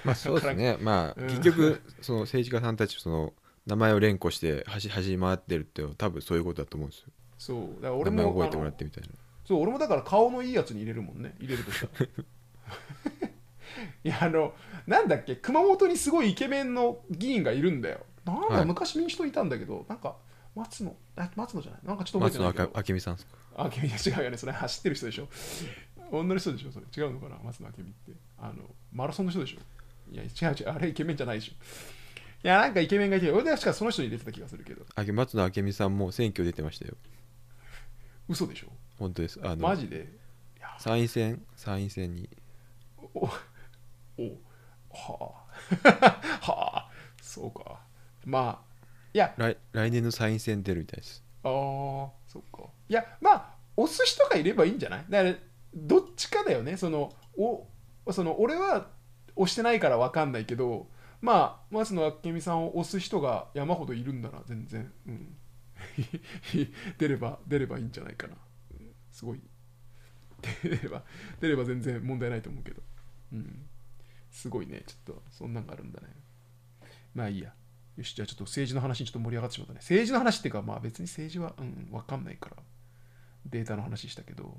[0.03, 0.77] まあそうですね。
[0.81, 1.27] まあうん。
[1.27, 3.33] 結局その政治家さんたちその
[3.67, 7.07] 名前を連呼して走走り回ってるって多分そういうことだと思うんですよ。
[7.37, 7.81] そう。
[7.81, 9.09] だから俺も名前覚えてもらってみたいな。
[9.45, 11.35] そう俺もだから顔のいいやつに入れるもんね。
[11.39, 12.09] 入れるとしたら。
[14.03, 14.53] いやあの
[14.87, 20.15] なんだっけ熊本にすごいイケメンの議員がいるんだよなん昔民主党いたんだけどなんか
[20.55, 21.81] 松野あ松野じゃない？
[21.85, 22.83] なんかちょっと覚え松野てないけど。
[22.89, 23.31] 明美さんですか？
[23.57, 24.37] あけみいや違うよね。
[24.37, 25.27] それ走ってる人でしょ？
[26.11, 26.71] 女の人でしょ？
[26.71, 26.85] それ。
[26.95, 27.37] 違うのかな？
[27.43, 28.11] 松野明美って。
[28.37, 28.53] あの
[28.91, 29.59] マラソンの人でしょ？
[30.13, 30.69] いや違う違う。
[30.69, 31.53] あれイケメンじゃないでしょ。
[32.43, 34.85] いやなんかイケメンがいて俺確かその人に入れてた気がするけど。
[34.95, 36.95] あけ松野明美さんも選挙出てましたよ。
[38.27, 38.67] 嘘でしょ？
[38.99, 39.39] 本当です。
[39.43, 40.07] あのマジで？
[40.79, 42.29] 参院選参院選に。
[43.13, 43.33] おは
[44.91, 45.41] あ。
[46.41, 46.89] はあ。
[47.21, 47.79] そうか
[48.25, 51.23] まあいや来来年の参院選出るみたいです。
[51.43, 51.51] ああ
[52.27, 52.63] そっか。
[52.89, 55.05] いやまあ押す人がいればいいんじゃない？
[55.09, 55.35] だから
[55.73, 56.77] どっちかだよね。
[56.77, 57.67] そのお
[58.11, 58.87] その俺は
[59.35, 60.87] 押してないから分かんないけど
[61.21, 65.35] まあ松野明美さんを押す人が山ほどいるんなら全然、うん、
[66.97, 68.35] 出れば出ればいいんじゃないかな。
[68.79, 69.41] うんすごい。
[70.63, 71.03] 出れば
[71.39, 72.81] 出れば全然問題ないと思うけど、
[73.33, 73.67] うん、
[74.31, 74.83] すごいね。
[74.85, 76.07] ちょっとそんなんがあるんだね。
[77.13, 77.53] まあいいや
[77.97, 79.79] よしじゃあちょっと政治の話にちょっと盛り上がってしまったね。
[79.81, 82.57] 政治の話っていうかまあ別に政治はうん分かんないから。
[83.45, 84.57] データの話したけど。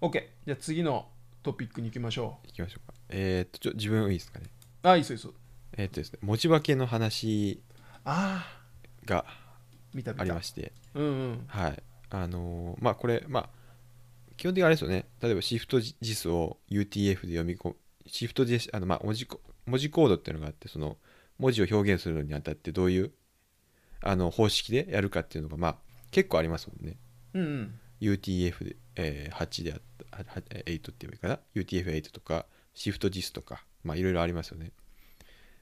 [0.00, 1.08] OK じゃあ次の
[1.42, 2.94] トピックに行きましょいきましょうか。
[3.08, 4.46] えー、っとちょ自分いいですかね。
[4.84, 5.34] うあいいっすよいいっすよ。
[5.76, 7.62] えー、っとですね文字化けの話
[8.04, 10.72] がありまして。
[10.94, 11.44] うんうん。
[11.46, 11.82] はい。
[12.10, 13.48] あのーまあこれまあ
[14.36, 15.06] 基本的にあれですよね。
[15.20, 17.76] 例えばシフト JIS を UTF で読み込む
[18.06, 20.96] シフト JIS あのまあ文字コ文字コードっていうのがあってその
[21.38, 23.12] 文字を表現するのにあたってどういう
[24.02, 25.76] あの方式でやるかっていうのがまあ
[26.10, 26.96] 結構ありますもんね。
[27.34, 27.80] うんうん。
[28.00, 31.40] UTF で、えー8であったはは8って言えばいいかな。
[31.54, 34.72] UTF8 とかシフト JIS とかまあいろいろありますよね。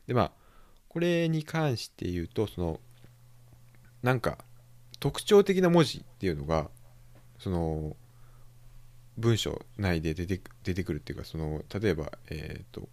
[0.06, 0.32] でまあ
[0.88, 2.80] これに関して言うとその
[4.02, 4.38] なんか
[5.00, 6.70] 特徴的な文字っていうのが
[7.38, 7.96] その
[9.18, 12.88] 文章内で出て出てくるっていうかその例えば、えー、と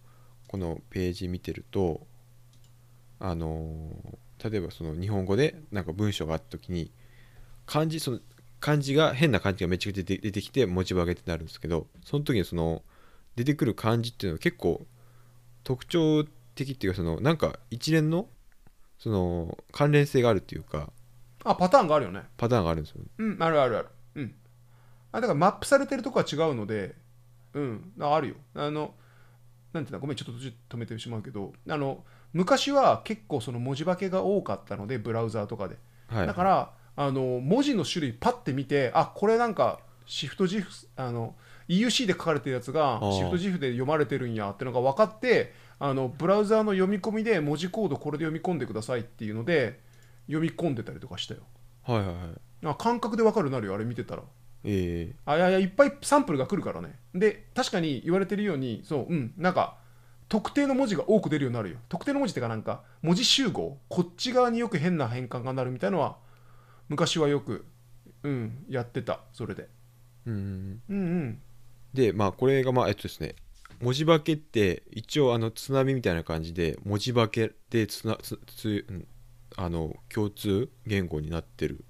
[0.48, 2.06] このページ見てると
[3.26, 3.90] あの
[4.42, 6.92] 例えばその日本語でなんか文章があった時に
[7.64, 8.20] 漢字その
[8.60, 12.82] 漢字が変な漢字がめちゃくちゃ出てきて文字化けってなるんですけどその時にその
[13.34, 14.86] 出てくる漢字っていうのは結構
[15.64, 18.28] 特徴的っていうかそのなんか一連の
[18.98, 20.90] その関連性があるっていうか
[21.44, 22.22] あパターンがあるよね。
[22.36, 23.00] パターンがあるんですよ。
[23.00, 23.88] ねうんあるあるある。
[24.16, 24.34] うん。
[25.12, 26.94] あだからマップされてるとこは違うので
[27.54, 28.34] うんああるよ。
[28.54, 28.94] あの
[29.72, 32.04] なんていうんだごめんちょっと途中で止めてしまうけどあの
[32.34, 35.76] 昔は結構その文字化けが多かったのでブラウザーとかで。
[36.08, 36.26] はい。
[36.26, 40.66] だからあの文字の種類パッて見てあこれなんかシフト GIF
[40.96, 41.34] あの
[41.68, 49.80] EUC で書かれてるやつがシフト GIF で読まれてるんやってのが分かってあのブラウザーの読み込みで文字コードこれで読み込んでくださいっていうので
[50.26, 51.40] 読み込んでたりとかしたよ。
[51.82, 52.16] はいはいはい。
[52.66, 54.22] あ感覚で分かるなるよあれ見てたら。
[54.64, 55.14] え。
[55.24, 56.98] あいやいやいっぱいサンプルが来るからね。
[57.14, 59.76] で確かに言われてるようにそううんなんか
[60.28, 61.76] 特定の文字が多く出るようになるよ。
[61.88, 63.78] 特定の文字ってかなんか文字集合。
[63.88, 66.16] こっち側によく変な変換がなるみたいのは
[66.88, 67.64] 昔はよく
[68.22, 69.20] うんやってた。
[69.32, 69.68] それで。
[70.26, 70.96] ーうんうん。
[70.96, 71.38] うん
[71.92, 73.36] でまあこれがまあえっとですね。
[73.80, 79.06] 文字化けって一応あの津波みたいな感じで文字化けでつなつつ、うん
[79.56, 81.84] あの共通言語になってる。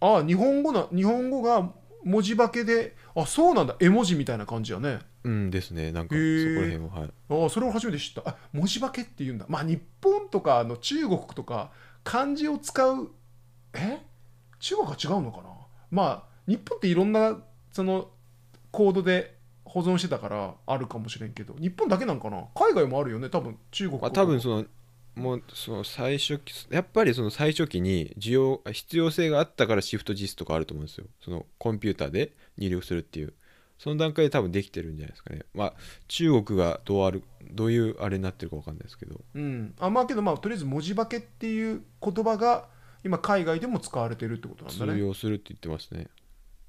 [0.00, 1.70] あ日本語な日本語が
[2.04, 3.76] 文字化けであそうなんだ。
[3.80, 5.92] 絵文字みたいな感じやねうんですね。
[5.92, 7.46] なんかそこら辺ははい。
[7.46, 8.30] あそれを初めて知った。
[8.30, 9.46] あ文字化けって言うんだ。
[9.48, 11.70] まあ日本とかあの中国とか
[12.04, 13.10] 漢字を使う
[13.74, 14.00] え？
[14.58, 15.50] 中国は違うのかな？
[15.90, 17.38] まあ日本っていろんな
[17.72, 18.08] その
[18.70, 22.44] コードで保存してたからあるかもしれんけど日本だけなんかな？
[22.54, 24.64] 海外もあるよね多分中国まあ、多分その
[25.16, 31.06] もうその最初期やっぱりその最初期に需要必要性があったからシフト JIS とかあると思うんですよ。
[31.22, 33.34] そのコンピューターで入力するっていう
[33.80, 35.40] その段階で多分できてるんじゃないですかね。
[35.54, 35.74] まあ
[36.06, 39.18] 中国がどうあるどういうあれになってるか分かんないですけど。
[39.34, 39.74] うん。
[39.78, 42.68] あまあけどまあとりあえず文字化けっていう言葉が
[43.04, 44.92] 今海外でも使われてるってことなんだね。
[44.92, 46.08] 通用するって言ってますね。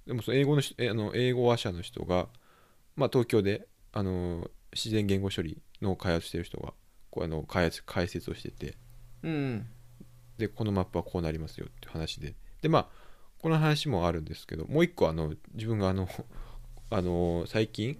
[0.07, 2.29] でもその英語のあの英語話者の人が、
[2.95, 6.73] まあ、東京であの自然言語処理の開発してる人が
[7.09, 8.77] こうあの開発解説をしてて。
[9.23, 9.67] うん。
[10.37, 12.35] でこのマップはこうなりますよって話で。
[12.61, 12.87] でまあ
[13.37, 16.07] この話もあるんですけどもう一個あの自分があの
[16.91, 17.97] あの最近？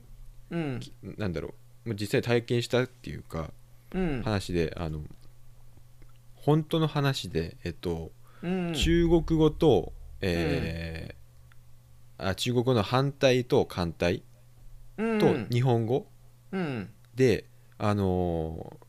[0.51, 0.80] うん。
[1.17, 1.93] なんだろう。
[1.95, 3.51] 実際体験したっていうか
[3.95, 4.21] うん。
[4.23, 5.01] 話であの
[6.36, 8.12] 本当の話でえっと
[8.43, 8.73] うん。
[8.73, 11.21] 中国語と、えー
[12.23, 14.21] あ中国語の反対と簡体
[14.97, 16.06] うんと日本語
[16.51, 16.89] うん。
[17.15, 17.45] で、
[17.80, 18.86] あのー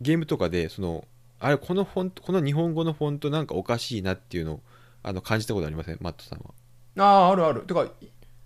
[0.00, 1.06] ゲームとかでその
[1.38, 4.60] あれこのフォントこの日本語のフォントなんかおかしいなっていうのを
[5.02, 5.98] あの感じたことありません？
[6.00, 6.54] マットさんは。
[7.04, 7.60] あああるある。
[7.62, 7.86] てか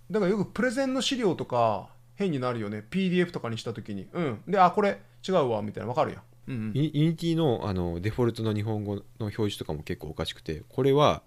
[0.09, 2.83] だからよくプレゼンの資料とか変になるよね。
[2.89, 4.07] PDF とかにした時に。
[4.13, 4.41] うん。
[4.47, 5.89] であこれ違うわみたいな。
[5.89, 6.21] わかるやん。
[6.47, 11.21] うんユニ Unity のあのデフォルトの日本語の表示とかも結構おかしくてこれは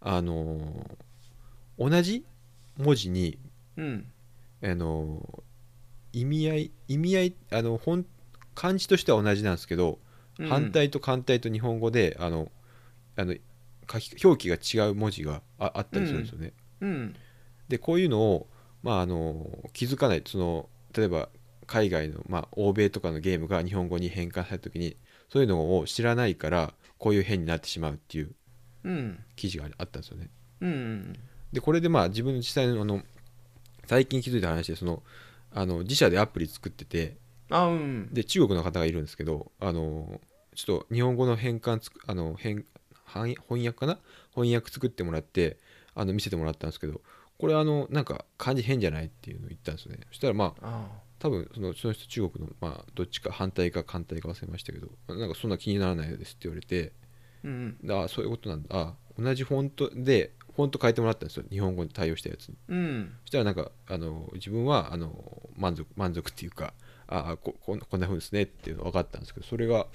[0.00, 0.96] あのー
[1.78, 2.24] 同じ
[2.78, 3.38] 文字に
[3.76, 4.06] うん。
[4.62, 5.44] あの
[6.12, 8.06] 意味合い意味合いあの本
[8.54, 9.98] 漢字としては同じなんですけど、
[10.38, 10.48] うん。
[10.48, 12.50] 反対と簡体と日本語であの
[13.16, 13.34] あの
[13.90, 17.16] 書き表記が違う文字がああったりするんですよね、うん
[17.68, 18.48] でこういうのを、
[18.82, 21.28] まあ、あの気づかないその例えば
[21.66, 24.96] 海外の、まあ、欧米とかのゲームが日本語に変換された時に
[25.28, 28.30] そういうのを知らないからこういう変になってしまうっていう
[28.84, 30.30] うん記事があったんですよね。
[30.60, 30.68] うん。
[30.68, 31.18] うん
[31.52, 33.02] でこれでまあ自分の実際のあの
[33.86, 35.02] 最近気づいた話でその
[35.52, 37.16] あの自社でアプリ作ってて
[37.50, 38.08] あうん。
[38.12, 40.20] で中国の方がいるんですけどあの
[40.54, 42.64] ちょっと日本語の変換つくあの変
[43.06, 43.98] 翻翻訳かな？
[44.34, 45.58] 翻訳作ってもらって
[45.94, 47.00] あの見せてもらったんですけど
[47.38, 50.00] これあのなんか漢字変じゃないっていうのを言ったんですよね。
[50.08, 56.92] そしたらまああ多分そのその人中国のまあどっちか反対か反対か忘れましたけどなんかそんな気にならないですって言われて
[57.42, 58.68] うんああそういうことなんだ。
[58.70, 61.44] あ同じフォントでフォント変えてもらったんですよ。
[61.50, 62.56] 日本語に対応したやつに。
[62.68, 63.14] うん。
[63.22, 66.74] そしたらなんかあの自分はあの満足満足っていうか
[67.06, 69.86] ああここんこんな風ですねっていうの分かったんですけどそれが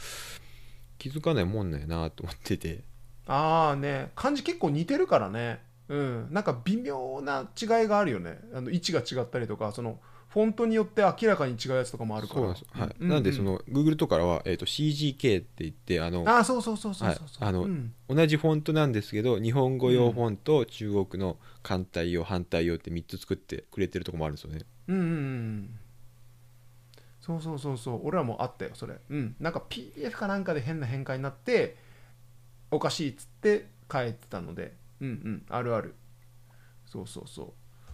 [0.97, 2.83] 気づかないもんなんやなと思ってて。
[3.27, 4.11] ああね。
[4.15, 5.61] 漢字結構似てるからね
[5.91, 6.27] うん。
[6.31, 8.39] なんか微妙な違いがあるよね。
[8.53, 12.55] あの位置が違ったりとかそのフォントによって明らかに違うやつとかもあるから。
[12.55, 12.65] そ
[12.99, 17.09] うなんでその Google とかからは、えー、と CGK って言ってあのああそうそうそうそう
[17.41, 17.93] あのうん。
[18.07, 24.61] 同じフォントなんですけど日本語用フォント、中国の簡体用反対用って3つ作ってくれてるとこもあるんですよね。
[24.87, 25.79] うんうんうん。
[27.19, 28.01] そうそうそうそう。
[28.07, 28.95] 俺らもあったよそれ。
[29.09, 29.35] うん。
[29.41, 31.75] なんか PDF かなんかで変な変換になって
[32.71, 35.45] おかしいっつって変えてたのでうんうん。
[35.49, 35.95] あるある。
[36.85, 37.45] そうそうそう。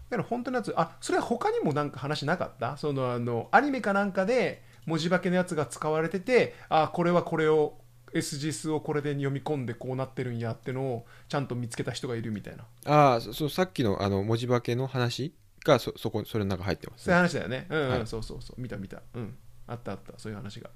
[0.10, 2.78] だから本当のやつあそれは他にもなんか話なかった？
[2.78, 7.78] そのあのアニメかなんかで文字化けのやつが使われててあこれはこれを
[8.14, 12.64] SGS をこれで読み込んでこうなってるんやってのをちゃんと見つけた人がいるみたいな。
[12.86, 15.36] ああそそうさっきのあの文字化けの話
[15.66, 17.68] がそそこそれの中入ってます、そういう話だよね。
[17.70, 17.90] うん、うん。
[17.90, 18.08] はい。
[18.08, 18.62] そうそうそう。
[18.62, 19.02] 見た見た。
[19.14, 19.36] うん。
[19.68, 20.14] あったあった。
[20.18, 20.70] そういう話が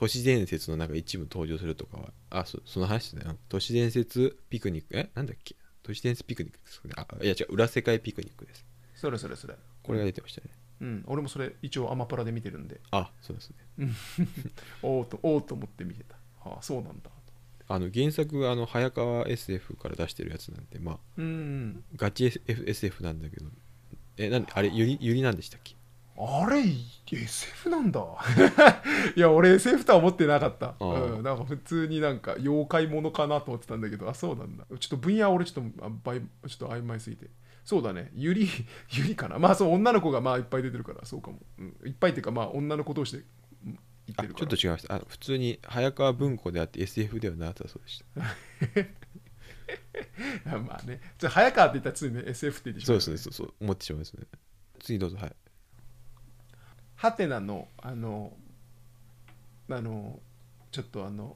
[0.00, 4.96] 都市伝説のなんか一部登場するとかはあそその話だよ都市伝説ピクニック？
[4.96, 5.10] え？
[5.14, 5.54] なんだっけ？
[5.82, 6.94] 都市伝説ピクニックですね？
[6.96, 7.52] あいや違う。
[7.52, 8.64] 裏世界ピクニックです。
[8.94, 9.54] それそれそれ。
[9.82, 10.48] これが出てましたね。
[10.80, 11.04] うん。
[11.06, 12.80] 俺もそれ一応アマプラで見てるんで。
[12.92, 13.88] あそうですね。
[14.82, 16.16] おおとおおと思って見てた。
[16.44, 17.10] ああそうなんだ。
[17.68, 23.46] あの原作があの早川 SF から出してるやつなんでまあうんガチ SF, なんだけど。
[24.16, 25.76] えなんであれゆりゆりなんでしたっけ？
[26.22, 26.62] あれ
[27.10, 28.00] SF なんだ。
[29.16, 30.74] いや俺 SF とは思ってなかった。
[30.78, 34.64] うん、なんか普通になんか妖怪ものかなと思ってたんだけどあそうなんだ。
[34.78, 37.30] ちょっと分野は俺ちょっとあばいちょっと曖昧すぎて。
[37.64, 38.10] そうだね。
[38.14, 38.48] ゆり
[38.90, 39.38] ゆりかな？
[39.38, 43.24] まあそう女の子がまあいっぱい出てるからそうかも、うん、いっぱいっていうかまあ女の子同士で
[43.64, 44.28] うん言ってるから。
[44.28, 44.94] あちょっと違いました。
[44.96, 48.20] あ普通に早川文庫であって SF ではなかったそうでした。
[50.58, 51.00] まあね。
[51.18, 53.32] じゃあ早川って言ったらついね SF って言ってしまうそうですね。
[53.32, 54.26] そうそう思ってしまいますね。
[54.80, 55.32] 次どうぞはい
[57.00, 58.34] ハテナのあの
[59.70, 60.20] あの
[60.70, 61.34] ちょっとあの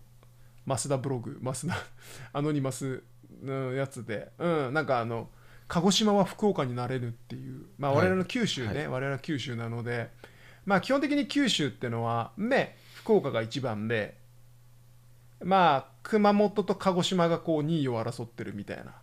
[0.66, 1.76] 増田ブログ増田
[2.38, 3.02] アノニマス
[3.42, 5.30] のやつでうんなんかあの
[5.66, 8.04] 鹿児島は福岡になれるっていうまあはい。
[8.04, 8.88] 我々の九州ね、はい。
[8.88, 10.10] 我々は九州なので
[10.66, 14.18] まあ基本的に九州ってのは目福岡が一番で
[15.42, 19.00] まあ熊本と鹿児島がこう2位を争ってるみたいな。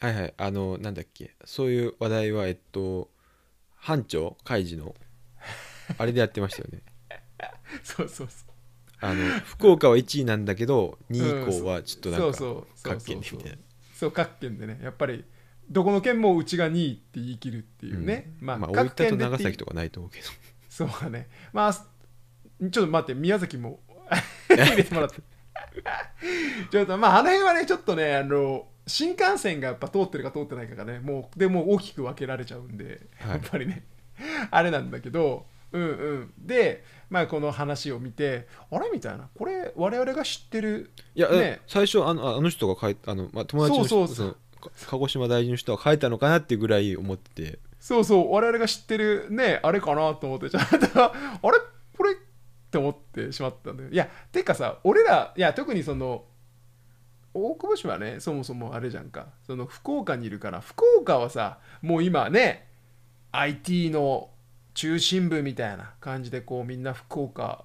[0.00, 0.34] はいはい。
[0.38, 1.36] あのなんだっけ。
[1.44, 3.10] そういう話題はえっと
[3.76, 4.94] 班長海事の
[5.98, 6.82] あれでやってましたよね。
[7.82, 8.52] そうそうそう。
[9.00, 13.58] あの福岡は1位なんだけど2位以降はちょっとなんか各そう県でみたいな。
[13.94, 14.80] そう各県でね。
[14.82, 15.24] やっぱり
[15.68, 20.26] どこの県もうちが2位って言い切るっていうね、まあ、大各分と長崎とかないと思うけど。
[20.68, 21.28] そうだね。
[21.52, 23.80] まあちょっと待って宮崎も
[24.48, 25.16] 入れてもらって。
[26.70, 33.30] ちょっとまああの辺はねちょっとねあの新幹線がやっぱ通ってるか通ってないかがねもうでもう大きく分けられちゃうんで、はい。
[33.32, 33.84] やっぱりね
[34.50, 35.86] あれなんだけどうんう
[36.24, 36.32] ん。
[36.38, 38.90] でまあこの話を見てあれ？
[38.90, 39.28] みたいな。
[39.36, 40.90] これ我々が知ってる？
[41.14, 41.60] いや、ね。
[41.66, 44.36] 最初あのあの人が書いあの、まあ、友達の人そうそう
[44.68, 47.58] そ鹿児島大臣の人が書いたのかなっていうぐらい思ってて。
[47.80, 48.32] そうそう。
[48.32, 50.50] 我々が知ってるねあれかなと思って。
[50.50, 51.12] ちょっとあ
[51.50, 51.58] れ？
[51.96, 52.12] これ？
[52.12, 52.14] っ
[52.72, 53.90] て思ってしまったんだよ。
[53.90, 56.24] いやてかさ俺らいや特にその
[57.34, 59.26] 大久保市はねそもそもあれじゃんか。
[59.46, 60.60] その福岡にいるから。
[60.60, 62.68] 福岡はさもう今ね
[63.32, 64.30] IT の
[64.74, 67.64] 中心部みたいな感じでこうみんな福岡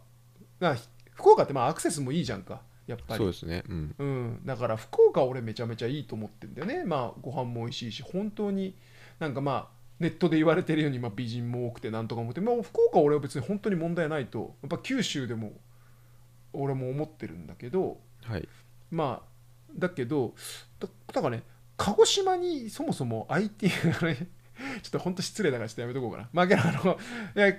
[0.59, 0.75] が
[1.13, 3.17] 福岡ってまあアクセスもいいじゃんかやっぱり。
[3.17, 3.63] そうですね。
[3.67, 3.95] うん。
[3.97, 6.83] うん、だから福岡は俺めちゃめちゃいいと思ってんだよね。
[6.85, 8.75] まあご飯も美味しいし本当に
[9.19, 15.53] なんかまあネットで言われてるように、まあ、美人も多くてなんとか思って、まあ、福岡は俺は別に本当に問題ないとやっぱ九州でも
[16.53, 18.47] 俺も思ってるんだけどはい。
[18.91, 19.37] まあ
[19.75, 20.33] だけど
[20.79, 21.43] だだからね
[21.77, 23.69] 鹿児島にそもそも IT
[24.01, 24.27] あれ
[24.81, 26.29] ちょっと本当失礼だからちょっとやめとこうかな。
[26.33, 26.97] まあ、けどあの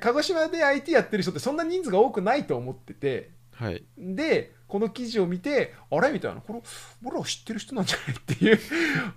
[0.01, 3.85] 鹿児島で IT やってる人ってそんな人数が多くないと思ってて、はい。
[3.97, 6.13] でこの記事を見てあれ？
[6.13, 6.41] みたいな。
[6.43, 6.61] これ
[7.03, 8.17] 俺ら知ってる人なんじゃない？
[8.17, 8.59] っていう。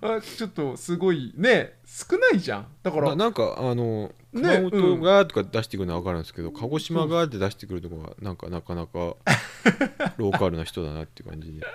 [0.18, 1.78] あちょっとすごいね。
[1.84, 2.66] 少ないじゃん。
[2.82, 3.10] だから。
[3.10, 9.16] ななんかあのね熊本がとか出してくるのは分かるんですけど、鹿児島がって出してくるとこはなんかなかなか
[10.16, 11.66] ローカルな人だなっていう感じで。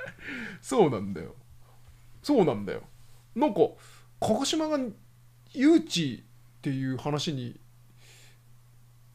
[0.59, 1.35] そうなんだよ。
[2.23, 2.81] そうなんだよ。
[3.35, 3.59] なんか
[4.19, 4.79] 鹿児島が
[5.53, 6.23] 誘致っ
[6.61, 7.59] ていう話に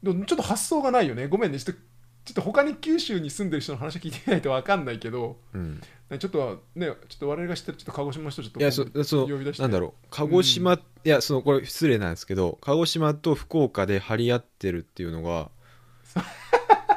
[0.05, 1.29] ちょっと発想がないよね。
[1.29, 1.59] ごめんね。
[1.59, 1.81] ちょっと
[2.25, 5.81] ちょっと他に九州に住んでる人の話聞いてみないと分かんないけどうん
[6.19, 9.63] ちょっとはねちょっと我々が知ってるちょっと鹿児島の人ちょっといやそそ呼び出して。
[9.63, 10.07] なんだろう。
[10.11, 15.51] 鹿児島、いやそのこれ失礼なんですけど鹿児島と福岡で張り合ってるっていうのが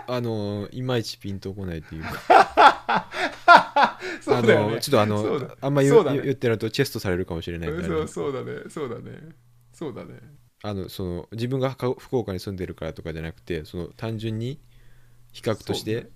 [0.08, 3.10] あのいまいちピンとこないっていうか
[4.22, 4.66] そうだよね。
[4.68, 6.22] あのちょっとあのあんま言,、ね。
[6.24, 8.64] 言ってるとチェストされるかもしれないそうそうだね。
[8.70, 9.30] そうだね。
[9.74, 10.20] そうだね。
[10.64, 14.60] あのその自分がか福岡に住んでるからとかじゃなくてその単純に
[15.32, 16.10] 比較として、ね。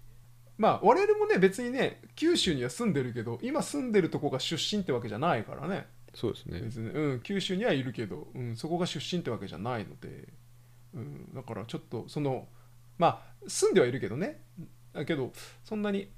[0.58, 5.88] まあ我々もね別にね九州には住んでるけど今住んでるとこが出身ってわけじゃないからね。
[6.16, 6.62] そうですね。
[6.62, 10.28] 別に、うん、九州にはいるけど、うん、そこが出身ってわけじゃないので、
[10.96, 12.48] うん、だからちょっとその
[12.98, 14.42] まあ住んではいるけどね。
[14.94, 15.32] だけど
[15.64, 16.10] そんなに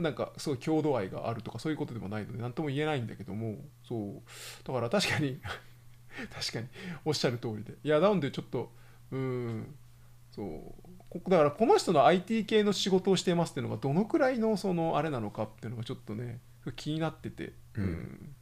[0.00, 4.22] なんかすごい郷土愛があるとかそういうことでもないので何とも言えないんだけどもそう。
[4.66, 5.40] だから確かに
[6.32, 6.68] 確かに
[7.04, 7.74] おっしゃる通りで。
[7.84, 8.72] いやなんでちょっと
[9.10, 9.74] うん
[10.30, 10.82] そう。
[11.10, 16.40] こだからこの人の IT 系の仕事をしてますっていうのがどのくらいのそのあれなのかっていうのがちょっとね
[16.76, 18.34] 気になってて、うん。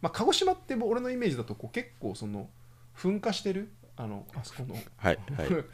[0.00, 2.48] まあ、鹿児島って俺のイメージだとこう結構その
[2.96, 3.72] 噴火してる？
[3.96, 4.74] あのあそこの。
[4.74, 5.24] はいはい。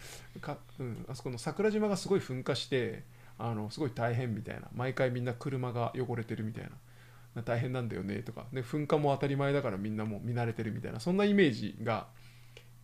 [0.41, 3.05] かうん、あそこの桜島がすごい噴火して
[3.43, 4.69] あのすごい大変みたいな。
[4.73, 6.65] 毎回みんな車が汚れてるみたい
[7.35, 7.43] な。
[7.43, 8.47] 大変なんだよねとか。
[8.53, 11.01] で噴火も当たり前だからみんなもう見慣れてるみたいな。
[11.01, 12.07] そんなイメージが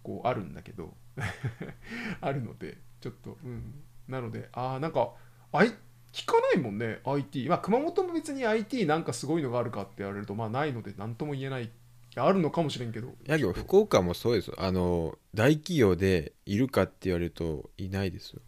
[0.03, 0.95] こうあるんだけど。
[2.21, 3.75] あるのでちょっとうん。
[4.09, 5.13] なのでああなんか
[5.53, 5.69] あい
[6.13, 11.71] 聞かないもんね IT まあ熊本も別に IT なんかすごいのがあるかって言われるとまあないので何とも言えない。
[12.17, 13.09] あるのかもしれんけど。
[13.09, 14.51] いやけど福岡もそうです。
[14.57, 18.41] あの大企業でいるかって言われるといないですよ。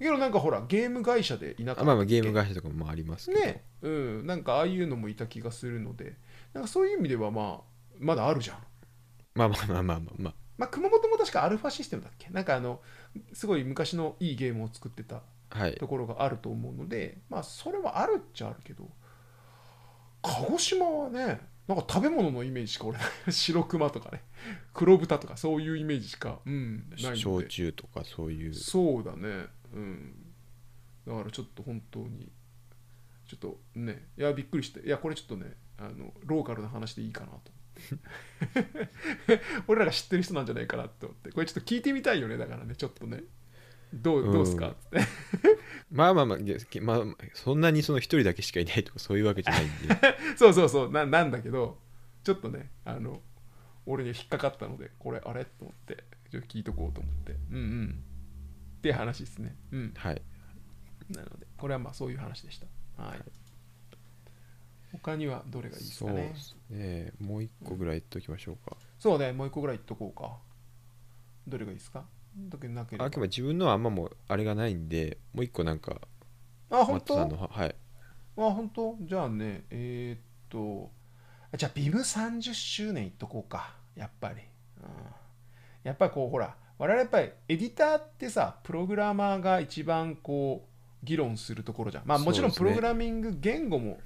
[0.00, 3.64] けどなんかほらゲーム会社でいなかったあまあまあゲームが会社とかもありますけど、ね。
[3.82, 4.26] うん。
[4.26, 6.16] なんかああいうのもいた気がするので。
[6.52, 7.64] なんかそういう意味ではまあ
[7.98, 8.56] まだあるじゃん。
[9.34, 10.34] まあまあまあまあまあまあ。
[10.58, 12.28] まあ熊本も確かアルファシステムだっけ？
[12.30, 12.80] なんかあの
[13.32, 15.74] すごい昔のいいゲームを作ってたはい。
[15.74, 18.88] ところがあると思うのでまあそれはあるっちゃあるけど
[20.22, 22.98] 鹿児島はねなんか食べ物のイメージしか俺
[23.30, 24.22] 白熊とかね
[24.74, 27.16] 黒豚とかそういうイメージしか、うん、ないので。
[27.16, 28.54] 焼酎とかそういう。
[28.54, 30.14] そうだねうん。
[31.06, 32.30] だからちょっと本当に
[33.26, 37.50] ちょっとねいやびっくりしていやこれちょっとねあのローカルな話でいいかなと思って。
[39.68, 41.30] 俺らが知ってる人なんじゃないかなって思って。
[41.32, 43.22] これちょっと聞いてみたいよねだからねちょっとね。
[43.92, 44.68] どうどうすか？
[44.68, 45.00] っつって
[45.90, 49.74] まあまあまあげまあまあそんなにその一人だけしかいないとかそういうわけじゃないんで。
[50.36, 50.92] そうそうそう。
[50.92, 51.80] ななんだけど
[52.22, 53.20] ちょっとねあの
[53.86, 55.44] 俺に引っかかったのでこれあれ？
[55.44, 57.32] と思ってちょっと聞いとこうと思って。
[57.50, 58.04] うんうん
[58.80, 59.54] っていう話ですね。
[59.72, 59.92] うん。
[59.94, 60.22] はい。
[61.10, 62.58] なのでこれはまあそういう話でし
[62.96, 63.02] た。
[63.02, 63.18] はい。
[64.92, 66.22] 他にはどれがいいですかね？
[66.22, 67.12] そうですね。
[67.20, 70.38] もう一個ぐらい言っときましょうか、そうねもう一個ぐらい言っとこうか。
[71.46, 72.04] どれがいいですか？
[72.50, 73.04] 特になければ。
[73.04, 76.00] あくまで自分のはあんまもうあれがないんでもう一個なんか
[76.70, 77.06] あ本当？
[77.06, 77.68] トさんのははい。
[77.68, 77.74] あ
[78.36, 78.96] 本当？
[79.02, 80.90] じゃあねえーっと
[81.52, 84.42] あじゃあビム30周年いっとこうかやっぱり、うん、
[85.84, 92.04] やっぱりこうほら我々やっぱりエディターってさプログラマーが一番こう議論するところじゃん。
[92.06, 94.00] まあもちろんプログラミング言語も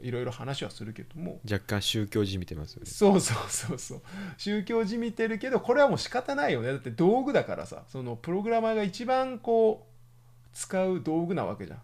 [0.00, 1.38] いろいろ話はするけども。
[1.44, 2.86] 若干宗教じみてますよね。
[2.90, 4.02] そうそうそうそう。
[4.38, 6.68] 宗教じみてるけどこれはもう仕方ないよね。
[6.68, 11.78] だって道具だからさそのプログラマーが一番こう使う道具なわけじゃん。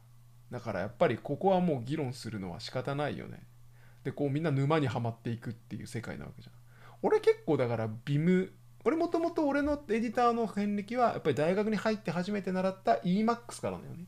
[0.50, 3.42] だからやっぱりここはもう議論するのは仕方ないよね。
[4.04, 6.54] でこうみんな沼にはまっていくっていう世界なわけじゃん。
[7.02, 8.52] 俺結構だからビム
[8.84, 14.06] 俺もともと俺のエディターの遍歴はやっぱり大学に入って初めて習った EMAX からなのよね。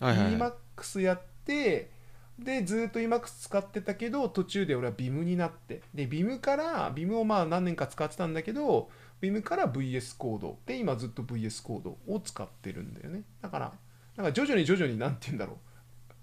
[0.00, 0.52] はいはいはい。
[0.76, 1.90] EMAX やって
[2.38, 5.82] でずっと EMAX 使ってたけど途中で俺は BIM になって。
[5.94, 8.90] で BIM から BIM をまあ何年か使ってたんだけど
[9.20, 10.58] BIM から VS コード。
[10.64, 13.22] で今ずっと VS コードを使ってるんだよね。
[13.42, 13.72] だから
[14.16, 15.56] なんか徐々に徐々に何て言うんだろう。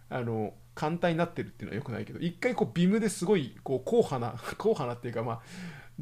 [0.10, 5.42] あの簡単になってるっていうのはよくないけど一回こう BIM ですごいこう硬派な 硬派なっていうかまあ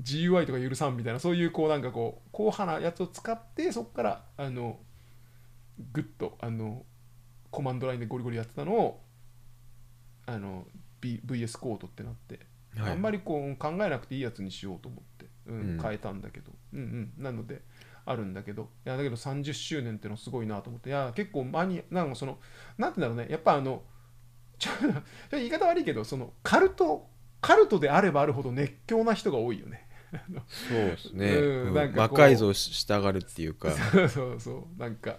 [0.02, 4.80] GUI とか許さんみたいなそういうこうなんかこう硬派なやつを使ってそこからあの
[5.92, 6.84] グッとあの
[7.52, 9.04] コマンドラインでゴリゴリやってたのを
[10.26, 10.66] あの、
[11.02, 12.40] B、VS コードってなって、
[12.78, 12.92] はい。
[12.92, 15.82] あんまりこう考えなくていいやつにしようと思って、うんうん。
[15.82, 16.82] 変えたんだけど、うんう
[17.22, 17.62] ん、なので
[18.06, 18.70] あるんだけど。
[18.86, 20.90] いやだけど30周年ってのすごいなと思って。
[20.90, 22.38] いや結構マニなんかその
[22.78, 23.32] なんて言うんだろうね。
[23.32, 23.84] やっぱあの
[24.58, 24.94] ちょちょっ
[25.30, 27.08] と言い方悪いけどそのカルト
[27.44, 29.88] カルトであればあるほど熱狂な人が多いよね。
[30.70, 31.74] そうですね、うんうん。
[31.74, 33.72] なんか魔改造ししたがるっていうか。
[33.72, 34.80] そうそうそう。
[34.80, 35.18] なんか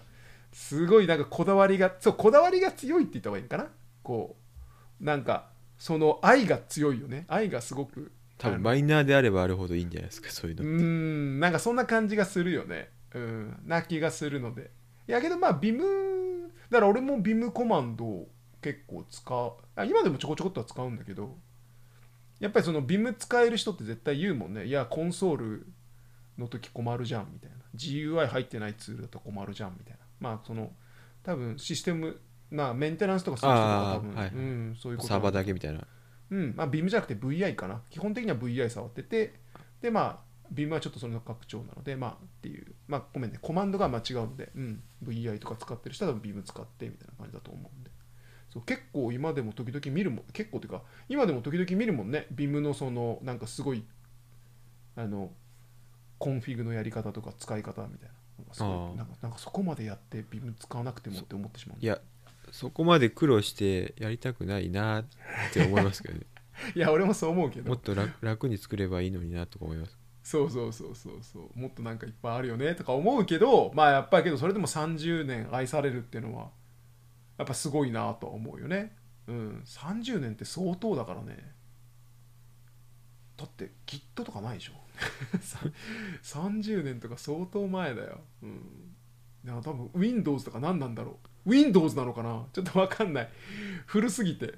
[0.53, 3.67] すごいなんかこだわりがそうこだわりが強いって言った方がいいのかな？
[4.03, 4.37] こ
[5.01, 7.25] うなんかその愛が強いよね。
[7.29, 11.41] 愛がすごく多分マイナーであればあるほどいいんじゃないですかそういううのん。
[11.41, 12.91] なんかそんな感じがするよね。
[13.15, 13.61] うん。
[13.67, 14.71] な気がするので。
[15.09, 15.85] いやけどまあビム
[16.71, 18.29] だから俺もビムコマンドを
[18.63, 19.53] 結構使う。
[19.77, 21.37] あ今でもちょこちょこっとは使うんだけど
[22.41, 24.67] やっぱりそのビム使える人って絶対言うもんね。
[24.67, 25.67] いやコンソール
[26.39, 27.57] の時困るじゃんみたいな。
[27.77, 29.99] GUI 入ってないツールだと困るじゃんみたいな。
[30.21, 30.73] まあその
[31.23, 32.21] 多分システム
[32.51, 35.81] なメンテナンスとかする人とか多分、あーはいうん、そういうことサーバーだだけみたいな。
[36.31, 37.83] うんまあ、BIM じゃなくて VI かな。
[37.91, 39.35] 基本的には VI 触ってて
[39.81, 40.19] でまあ
[40.53, 42.75] BIM はちょっとそれの拡張なのでまあっていう。
[42.87, 43.39] まあごめんね。
[43.41, 47.91] コマンドが間違うので、うん、VI とか使ってる人は多分 BIM 使ってみたいな感じだと思うんで
[48.55, 50.25] そう結構今でも時々見るもん。
[50.33, 52.29] 結構っていうか今でも時々見るもんね。
[52.33, 53.85] BIM のそのなんかすごい
[54.95, 55.33] あの
[56.19, 58.15] コンフィグのやり方とか使い方みたいな。
[58.53, 61.79] すごいなんかなんかそこまでやって BIM 使わなくてもって思ってしまう。
[61.81, 61.99] いや
[62.53, 65.05] そこまで苦労してやりたくないなっ
[65.53, 66.27] て思いますけどね。
[66.77, 67.69] いや俺もそう思うけど。
[67.69, 69.99] もっと楽楽に作ればいいのになとか思います。
[70.23, 71.59] そうそうそうそうそう。
[71.59, 76.51] もっとなんかいっぱいあるよねとか思うけどまあやっぱりけどそれでも30年愛されるっていうのは
[77.39, 78.97] やっぱすごいなとは思うよね。
[79.27, 79.63] うん。
[79.65, 81.55] 30年って相当だからね。
[83.37, 84.73] だって Git とかないでしょ。
[85.41, 85.59] さ
[86.23, 88.21] 30年とか相当前だよ。
[88.43, 88.95] うん。
[89.45, 91.51] いや多分 Windows とか何なんだろう。
[91.51, 92.47] Windows なのかな。
[92.53, 93.29] ちょっと分かんない。
[93.87, 94.55] 古すぎて。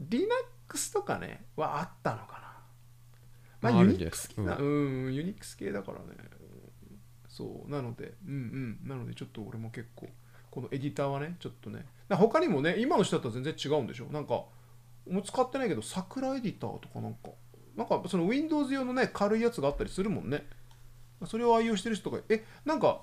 [0.00, 2.38] Linux とかねはあったのかな。
[3.60, 6.04] まあ、ユニックス系だ、うん、ユニックス系だからね。
[6.10, 6.98] うん。
[7.28, 10.08] そう、なので、うんうん、なのでちょっと俺も結構、
[10.58, 14.06] このエディターはね、ちょっとね、な他にもね、今の人だったら全然違うんでしょ？
[14.06, 17.30] なんか、もう使ってないけど、桜エディターとかなんか、
[17.76, 20.44] なんかその Windows 用のね、軽いやつがあったりするもんね。
[21.26, 23.02] それを愛用してる人が、え、なんか、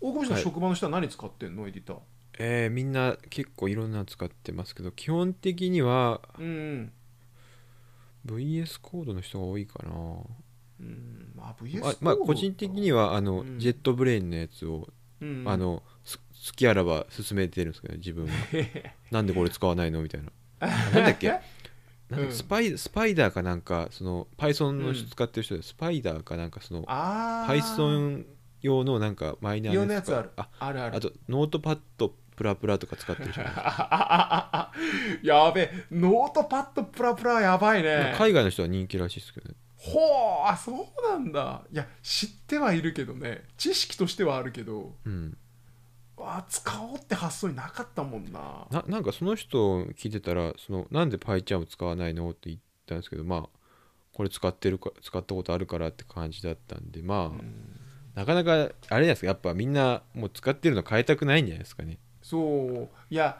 [0.00, 0.42] 大久保氏のはい。
[0.42, 1.96] 職場の人は何使ってんの、エディター。
[2.38, 6.92] えー、みんな結構いろんなの使ってますけど基本的にはうんうん。
[8.26, 9.90] VS コードの人が多いかな。
[10.80, 13.58] うん、まあ VS あまあ個人的にはあの、うん。
[13.58, 14.88] ジェットブレインのやつを、
[15.22, 15.95] うんうん、あのす
[16.46, 18.32] 好きあらば進めてるんですけど自分は。
[19.10, 20.30] なんでこれ使わないのみたいな。
[20.68, 21.28] なんだっけ？
[21.28, 21.40] なんだっ
[22.18, 22.32] けうん。
[22.32, 28.24] スパイ Spyder かなんかその Python の人使ってる人で、 Spyder かなんかその Python
[28.62, 30.30] 用のなんかマイナー用のやつある。
[30.36, 30.96] ああるある。
[30.96, 33.40] あとノートパッドプラプラとか使ってる人
[35.22, 35.84] やべえ。
[35.90, 38.14] ノートパッドプラプラやばいね。
[38.18, 39.54] 海外の人は人気らしいですけどね。
[39.76, 41.62] ほうあそうなんだ。
[41.72, 43.44] いや知ってはいるけどね。
[43.56, 44.94] 知識としてはあるけど。
[45.04, 45.36] うん
[46.16, 48.66] わあ使おうって発想になかったもんな。
[48.70, 53.48] ななんかその人聞いてたらそのなんで PyCharm を使わないのって言ったんですけどまあ
[54.12, 57.80] これ使ってるか使ったことあるからって感じだったんでまあ、うん。
[58.14, 61.98] なかなかあれじゃないですかやっぱみんなもう使ってるの変えたくないんじゃないですかね。
[62.22, 62.88] そう。
[63.10, 63.38] いや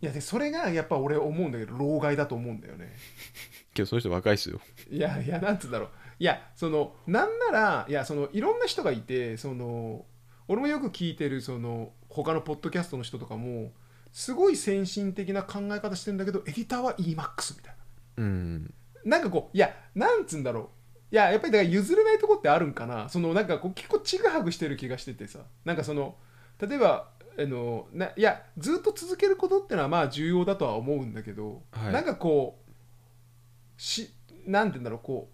[0.00, 2.94] いやでそれがやっぱ俺思うんだけど老害だと思うんだよね。
[3.76, 4.60] 今日その人若いっすよ。
[4.90, 5.88] いやいやなんつうんだろう。
[6.20, 10.04] いやそのなんならいやそのいろんな人がいてその
[10.48, 13.72] 俺もよく聞いてるその他のポッドキャストの人とかも
[14.12, 17.74] すごい先進的な考え方してるんだけどエディターは EMAX みたい
[18.18, 18.74] うん。
[19.04, 21.14] ななんかこういやなんつうんだろう。
[21.14, 23.08] いややっぱりだから譲れないとこってあるんかな。
[23.08, 25.40] そのなんかこう結構ちぐはぐしてる気がしててさ。
[25.64, 26.16] なんかその
[26.60, 31.92] 例えばあのないやずっと続けることってのはまあ重要だとは思うんだけど、はい。
[31.92, 34.12] なんかこうし
[34.46, 35.28] なんて言うんだろうこ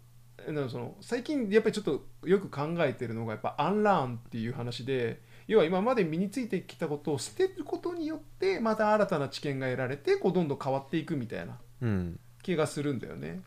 [0.69, 12.21] その最近やっぱりちょっとよく考えてるのがやっぱアンラーンっていう話で要は今まで身についてきたことを捨てることによってまた新たな知見が得られてこうどんどん変わっていくみたいなうん。
[12.43, 13.43] 気がするんだよね。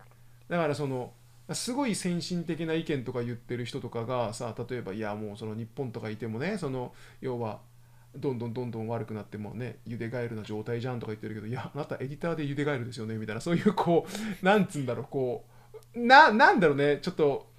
[0.47, 1.13] だからその
[1.53, 7.59] すごい先進的な意見とか言ってる人とかがさ例えばいやもうその日本とかいてもねその要は
[8.15, 14.05] どんどんどんどん悪くなってもねゆでガエルな状態じゃんとか言ってるけどいやあなたエディターでゆでガエルですよねみたいなそういうこ
[14.41, 15.50] うなんつうんだろうこう
[15.95, 16.99] ななんだろうね。
[17.01, 17.49] ちょっと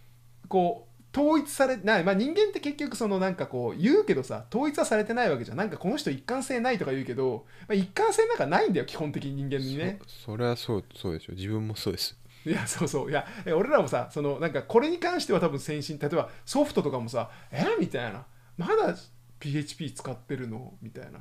[0.48, 5.58] こう統一されない、まあ、人間って結局そのなんかこう言うけどさ統一はされてないわけじゃん。
[5.58, 9.98] なんかこの人一貫性ないとか言うけど、まあ、一貫性なんかないんだよ基本的に人間にね。
[10.06, 11.34] そそれはそうそうでしょ。
[11.34, 12.16] 自分もそうです。
[12.44, 13.10] いやそうそう。
[13.10, 18.24] いやえ俺らもさそのなんかこれに関しては多分先進例えばソフトとかもさえみたいな。
[18.56, 18.96] まだ
[19.38, 20.74] PHP 使ってるの？
[20.80, 21.20] みたいな。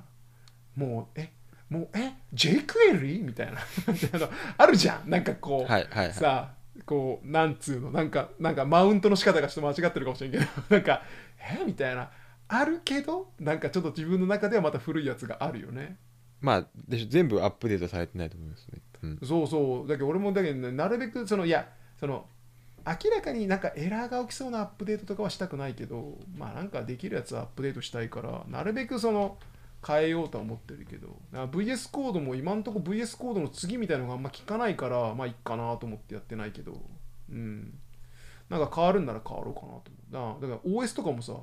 [0.75, 1.31] もうえ
[1.69, 3.23] もうえ jQuery?
[3.23, 3.59] みたいな。
[4.57, 5.09] あるじゃん。
[5.09, 6.13] なんかこう、はいはいはい。
[6.13, 6.53] さ
[6.85, 11.01] こうなんつうのなんかなんかマウントの仕方がちょっと間違ってるかもしれんけど なんか
[11.39, 11.63] え？
[11.65, 12.09] みたいな。
[12.53, 15.97] あるけどなんかちょっと自分の中ではまた古いやつがあるよね。
[16.41, 17.07] まあでしょ。
[17.07, 19.87] 全部アップデートされてないと思いますね、うん、そうそう。
[19.87, 22.25] だけど俺もだけど、ね、なるべくそのいやその
[22.85, 29.37] 明らかになんかエラーが起きそうなアップデートとかはしたくないけどまあなんかできるやつはアップデートしたいからなるべくその
[29.85, 31.17] 変えようとは思ってるけど。
[31.31, 36.79] な VS コードも今んとこ VS コードの次みたいなのがあんま聞かないからまあいいかなと思ってやってないけど。
[37.29, 37.79] うん。
[38.49, 40.43] なんか変わるんなら変わろうかなと思う。
[40.43, 41.33] なだから OS とかもさ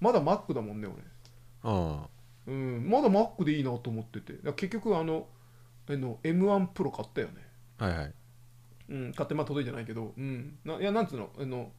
[0.00, 0.96] まだ Mac だもんね俺。
[1.62, 2.08] あ
[2.46, 2.88] うん。
[2.88, 4.34] まだ Mac でいいなと思ってて。
[4.52, 5.26] 結局あの
[5.88, 7.34] あの M1 プロ買ったよね。
[7.78, 8.14] あはいはい。
[8.90, 11.30] うん、買ってまあ届いてないけど、うん、ないやなんつうの？
[11.38, 11.70] あの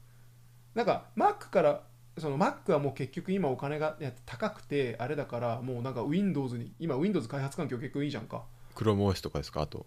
[0.75, 1.81] なんか Mac から
[2.19, 8.43] その Mac はもう結局今お金が高くてあれだからもうなんか Windows に今 Windows 開発環境結構いいじゃんか。
[8.75, 9.85] ChromeOS とかですかあと。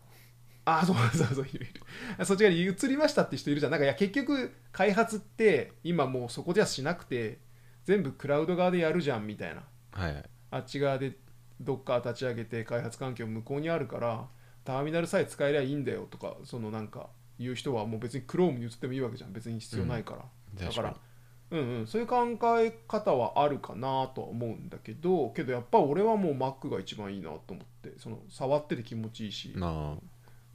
[0.64, 1.72] ああそうそうそういるい
[2.18, 2.24] る。
[2.24, 3.72] そっち側に移りましたって人いるじゃん。
[3.72, 7.38] なんかいや結局開発って今もうそこじゃしなくて
[7.84, 9.62] 全部クラウド側でやるじゃんみたいな。
[9.92, 10.24] はいはい。
[10.50, 11.16] あっち側で
[11.60, 14.26] どっか立ち上げて開発環境向こうにあるから
[14.64, 17.08] ターミナルさえ使えりゃいいんだよとかそのなんか
[17.38, 19.32] 言う人はもう別に Chrome に移ってもいいわけじゃん。
[19.32, 20.96] 別に必要ないから、だか確から
[21.52, 21.86] うんうん。
[21.86, 30.02] そういう考え方はあるかなとは思うんだけどけどやっぱ俺はもう Mac が一番いいなと思ってその触ってて気持ちいいし、にまあ。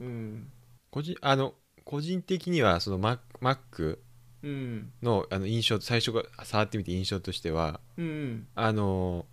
[0.00, 0.50] うん。
[0.90, 3.98] 個人あの個人的にはその Mac, Mac
[4.42, 4.92] うん。
[5.02, 8.46] のあの印象最初が触ってみて印象としてはうんうん。
[8.54, 9.24] あの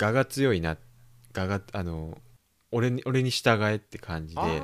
[0.00, 0.76] 我が強いな
[1.34, 2.18] 我があの
[2.70, 4.58] 俺に俺に従えって感じでああは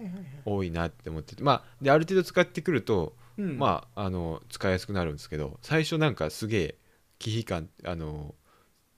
[0.00, 0.24] いはいはい。
[0.44, 3.58] 多いなって思っててまあである程度使ってくると、うん。
[3.58, 6.78] まああの使いやすくなるんですけど最初なんかすげえ
[7.18, 8.34] 忌避感あの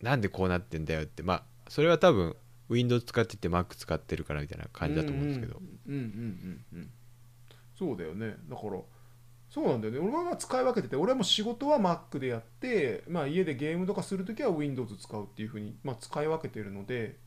[0.01, 2.36] なんでこうなってんだよってまあそれは多分
[2.68, 6.91] Windows 使ってて Mac 使ってるからみたいな感じだと思うんですけど、うんうんうんうんうん。
[7.76, 8.36] そうだよね。
[8.49, 8.80] だから
[9.51, 9.99] そうなんだよね。
[9.99, 17.18] 俺は使い分けてて俺はもう仕事は Mac でやって、まあ、家でゲームとかするときは Windows 使うっていうふうに、まあ、使い分けてるので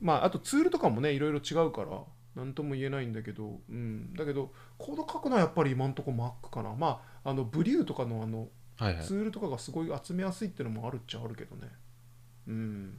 [0.00, 2.02] まああとツールとかもねいろいろ違うから
[2.36, 11.68] 何とも言えないんだけど、うん、だけどコード書くのはやっぱり今んとこ Mac かなまああのブリューとかのあのはいはいツールとかがすごい集めやすいっていうのもあるっちゃあるけどね。
[12.46, 12.98] うん。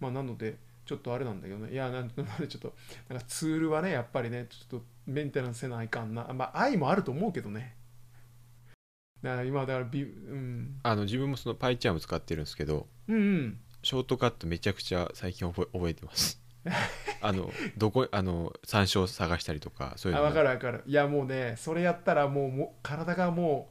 [0.00, 1.72] まあなので、ちょっとあれなんだけどね。
[1.72, 2.74] いや、なん なんでちょっと、
[3.08, 6.32] なんかツールはね、やっぱりね、ちょっとメンテナンスせないかんな。
[6.32, 7.76] まあ愛もあると思うけどね。
[9.22, 10.78] だから今、だからビ、うん。
[10.82, 13.60] あの自分もその PyCharm 使ってるんですけどうんうん。
[13.82, 16.40] ショートカットめちゃくちゃ最近覚え覚えてます
[17.20, 20.82] あのどこあの参照探したりとかそういうあ、のわかるわかる。
[20.86, 23.70] いや、もうね、それやったらもうもう体がも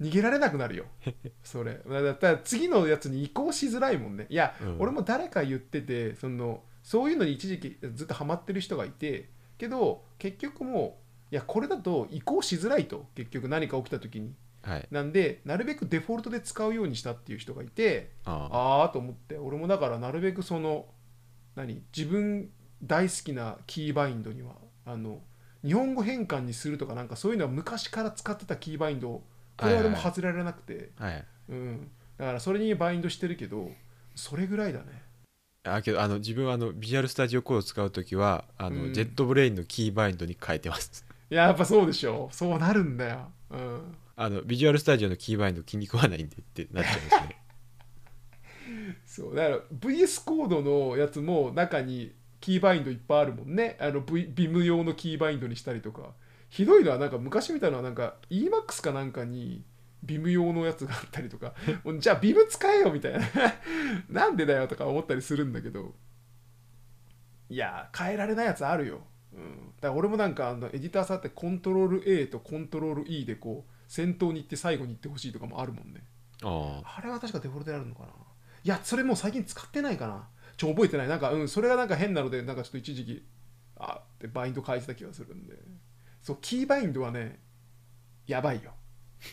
[0.00, 0.84] う逃げられなくなるよ。
[1.42, 1.78] それ。
[1.88, 4.26] だったら次のやつに移行しづらいもんね。
[4.28, 9.28] いや、うん俺も誰か言っててそのそういうのに一時期ずっとハマってる人がいて
[9.58, 20.86] けど結局もういやこれだと移行しづらいと結局何か起きた時にはいなんでなるべくデフォルトで使うようにしたっていう人がいてああああと思って俺もだからなるべくその
[21.56, 21.82] 何？
[21.96, 22.48] 自分
[22.82, 24.52] 大好きなキーバインドには
[24.84, 25.20] あの
[25.64, 29.22] 日本語変換にするとかなんかそういうのは昔から使ってたキーバインドを
[29.56, 31.24] これはでも外れられなくて、はい。
[31.48, 33.70] うん、だからそれにバインドしてるけど
[34.14, 35.02] それぐらいだね。
[35.64, 38.94] あけどあの自分はあの Visual Studio Code を使うときはあの、うん。
[38.94, 41.04] JetBrains のキーバインドに変えてます。
[41.30, 42.28] いややっぱそうでしょ。
[42.30, 47.40] そうなるんだよ、うん、あの Visual Studio のキーバインド気に食わないんでってなっちゃいますね
[49.16, 53.78] そうだから VS コードのやつも中にキーバインドいっぱいあるもんね。
[53.80, 56.10] あの、v、BIM 用のキーバインドにしたりとか。
[56.50, 59.64] ひどいのはなんか昔見たのはなんか EMAX かなんかに
[60.04, 61.54] BIM 用のやつがあったりとか。
[61.98, 63.20] じゃあ BIM 使えよみたいな。
[64.10, 65.94] なんでだよとか思ったりするんだけど。
[67.48, 69.00] いや変えられないやつあるよ、
[69.32, 76.02] うん、だから俺もなんかあのエディターさってコントロール A とコントロール E でこう先頭に行って最後に行ってほしいとかもあるもんね。
[76.42, 77.00] ああ。
[77.02, 78.08] れは確かデフォルトであるのかな
[78.66, 80.26] いやそれもう最近使ってないかな。
[80.56, 81.08] ちょ覚えてない。
[81.08, 83.24] なんかうんそれがなんか変なのでなんかちょっと一時期
[83.76, 85.54] あってバインド変えてた気がするんで。
[86.20, 87.38] そうキーバインドはね
[88.26, 88.72] やばいよ。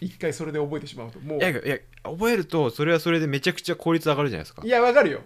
[0.02, 1.20] 一回それで覚えてしまうと。
[1.20, 4.62] もうあいやいや覚えるとそれはそれでめちゃくちゃ効率上がるじゃないですか。
[4.64, 5.22] いやわかるよ。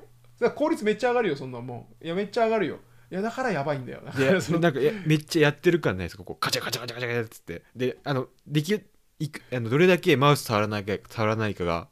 [0.56, 2.06] 効率めっちゃ上がるよそんなもん。
[2.06, 2.78] いやめっちゃ上がるよ。
[3.12, 4.02] いやだからやばいんだよ。
[4.06, 6.24] だかでらそのなんかいやめっちゃやってる感ないですか？
[6.24, 7.64] こうカチャカチャカチャカチャっつって。
[7.76, 8.82] であのでき
[9.20, 11.90] いくあのどれだけマウス触らないか触らないかが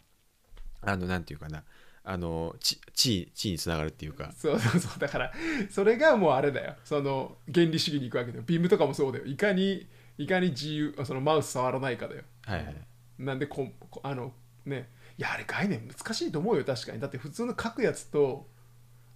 [0.81, 1.63] あのなんていうかな
[2.05, 4.31] あの地地地につながるっていうか。
[4.37, 5.33] そう そうそうだから
[5.69, 6.75] それがもうあれだよ。
[6.83, 8.43] その原理主義に行くわけだよ。
[8.45, 9.25] ビームとかもそうだよ。
[9.25, 9.87] いかに
[10.17, 12.23] いかに自由そのマウス触らないかだよ。
[12.43, 12.75] はいはい。
[13.17, 13.67] なんでこ
[14.03, 14.33] あの
[14.65, 14.89] ね。
[15.17, 16.99] いやあれ概念難しいと思うよ確かに。
[16.99, 18.47] だって普通の書くやつと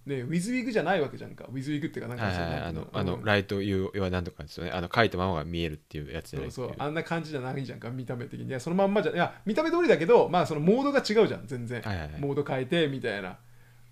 [0.06, 1.44] ねウィズウィグじゃないわけじゃんか。
[1.50, 2.62] ウィズウィグっていうかなんかはいはいはい。
[2.62, 3.24] あのあのうん。
[3.24, 4.70] ライト U はなんとかですよね。
[4.70, 6.66] あの書いたままが見えるっていうやつじゃないそう。
[6.68, 6.86] ですそう。
[6.86, 8.60] あんな感じじゃないじゃんか見た目的に。
[8.60, 12.20] そのまんまじゃいや見た目通りだけどまあそのモードが違うじゃん全然、はいはいはい。
[12.20, 13.38] モード変えてみたいな。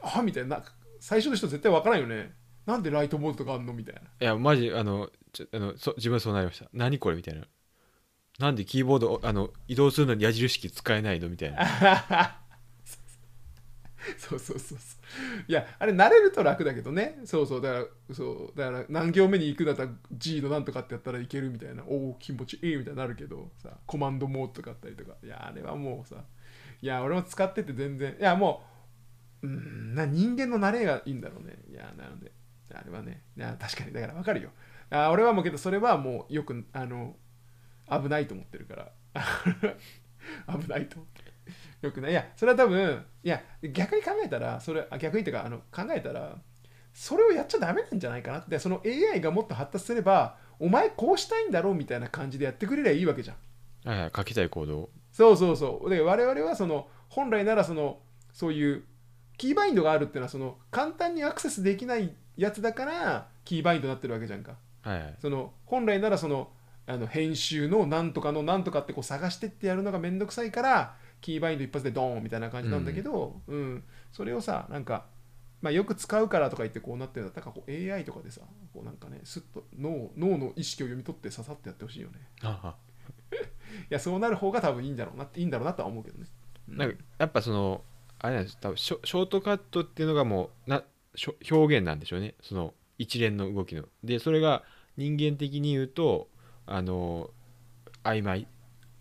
[0.02, 0.62] あみたいな。
[1.00, 2.32] 最初の人絶対わからんよね。
[2.66, 4.00] なんでライトモードとかあんのみたいな。
[4.00, 6.66] いやマジあのちょあのそ自分はそうなりました。
[6.72, 7.42] 何これみたいな。
[8.38, 11.58] なんでキーボードをあの移動するのに矢印キー使えないのみたいな
[14.18, 15.44] そうそうそうそう。
[15.46, 17.20] いやあれ慣れると楽だけどね。
[17.24, 17.60] そうそう。
[17.60, 25.14] だからそうだから何行目に行くんだったら G のなんとかってやったらいけるみたいなおお気持ちいいみたいになるけどさコマンドモードとかあったりとか。
[25.22, 26.24] いやあれはもうさ
[26.80, 28.62] いや俺も使ってて全然いやも
[29.42, 31.58] ううんな人間の慣れがいいんだろうね。
[31.70, 32.32] いやなので
[32.72, 33.22] あれはね。
[33.36, 33.92] いや確かに。
[33.92, 34.50] だから分かるよ。
[34.90, 37.16] あ俺はもうけどそれはもうよくあの
[37.90, 38.92] 危ないと思ってるから。
[40.60, 41.17] 危ないと思って
[41.80, 42.12] よくない？
[42.12, 46.36] いやそれは多分いや逆に考えたらそれあ逆にっていうかあの考えたら
[46.92, 48.58] それをやっちゃダメなんじゃないかなって。
[48.58, 53.88] その AI がもっと発達すればお前こうしたいんだろうみたいな感じでやってくれりゃいいわけじゃん。
[53.88, 55.90] はいはい書きたいコードをそうそうそう。
[55.90, 58.00] で我々はその本来ならその
[58.32, 58.84] そういう
[59.36, 64.56] キーバインドがあるっていうのはその簡単にアクセスできないやつだからキーバインドになってるわけじゃんか。
[64.82, 65.14] はいはい。
[65.20, 66.50] その本来ならその
[66.86, 73.84] あの編集のなんとかのなんとかってこう探してってやるのがめんどくさいからキーバインド一発でドーンみたいな感じなんだけど、うん。
[74.12, 75.06] それをさなんか、
[75.60, 78.40] まあ、よく使うからとか言ってこうなってるんだったらこう AI とかでさ
[78.72, 82.14] こうなんかねスッと脳脳の意識を読み取ってささってやってほしいよね。
[82.42, 82.76] ああ
[83.34, 83.36] い
[83.90, 86.26] やそうなる方が多分いいんだろうなっていいんだろうなとは思うけどね、
[86.68, 87.84] うなんかやっぱその
[88.18, 92.34] あれなんです多分ショショートカットっていうのがもうなしょ表現なんでしょうね。
[92.42, 93.84] その一連の動きの。
[94.02, 94.64] でそれが
[94.96, 96.28] 人間的に言うと
[96.66, 97.30] あの
[98.04, 98.46] 曖昧うん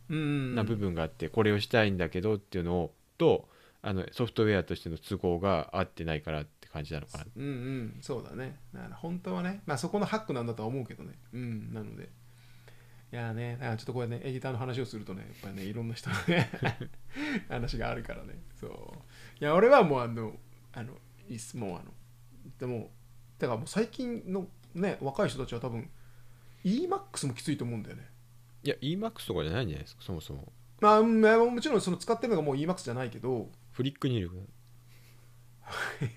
[0.09, 3.47] な部分があって、これをしたいんだけどっていうのをと
[3.81, 7.25] あのソフトウェアとしての都合が合ってないからって感じなのかな。
[7.35, 7.97] うんうん。
[8.01, 8.59] そうだね。
[8.73, 11.13] だから本当はねまあそこのハックなんだとは思うけどね。
[11.33, 12.09] うんなので。
[13.13, 16.51] いやーねちょっとこれねエディターの話をするとねやっぱりねいろんな人のね
[17.47, 18.41] 話があるからね。
[18.59, 18.71] そう。
[19.39, 20.37] いや俺はもうあの
[20.73, 20.97] あの
[21.29, 21.93] いいっすもうあの
[22.59, 22.91] でも
[23.39, 25.89] だからもう最近のね若い人たちは多分
[26.65, 28.09] EMAX もきついと思うんだよね
[28.63, 30.01] いや EMAX とかじゃないんじゃないですか？
[30.03, 30.51] そもそも。
[30.79, 33.49] まあうんまあもちろんその使ってるのがもう EMAX じゃないけど。
[33.71, 34.35] フリック入力。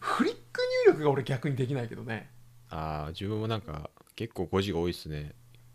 [0.00, 2.30] フリック入力が俺逆にできないけどね。
[2.70, 5.34] ああ自分もなんか結構5字が多いっすね。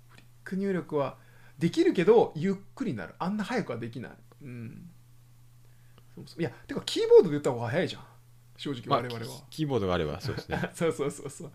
[0.10, 1.18] クリック入力は
[1.58, 3.16] できるけどゆっくりになる。
[3.20, 4.12] あんな早くはできない。
[4.44, 4.90] うん。
[6.16, 6.42] そうそう。
[6.42, 8.04] いやてかキーボードで言った方が早いじゃん。
[8.58, 10.70] 正直まあ我々は、キキーボードがあればそうですね。
[10.76, 11.52] そうそうそうそう。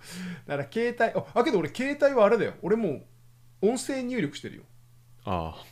[0.46, 2.54] だから携帯ああけど俺携帯はあれだよ。
[2.62, 3.04] 俺もう
[3.62, 4.62] 音声入力してるよ。
[5.24, 5.64] ああ。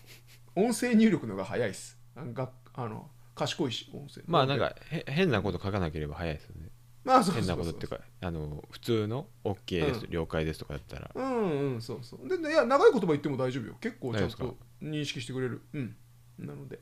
[0.57, 1.99] 音声入力のが早いっす。
[2.15, 4.23] なんかあの賢いし音声。
[4.27, 6.71] まあなんかへ変なこと書かなければ早いですよね。
[7.05, 7.57] まあそうそう変そう。
[7.59, 10.11] なことっていうかあの普通の OK です、うん。
[10.11, 11.11] 了解ですとかだったら。
[11.15, 12.29] うんうんそうそう。
[12.29, 13.77] ででいや長い言葉言っても大丈夫よ。
[13.81, 15.63] 結構ちゃん大丈夫と認識してくれる。
[15.73, 15.97] うん。
[16.39, 16.81] なので。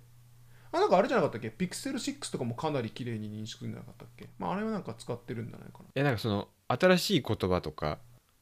[0.75, 1.51] あなんかあれじゃなかったっけ？
[1.51, 4.29] ピクセル6とかもかなり綺麗に認識するんじゃなかったっけ？
[4.39, 5.85] まああれはなんか使ってるんじゃないかな。
[5.95, 7.99] えなんかその新しい言葉とか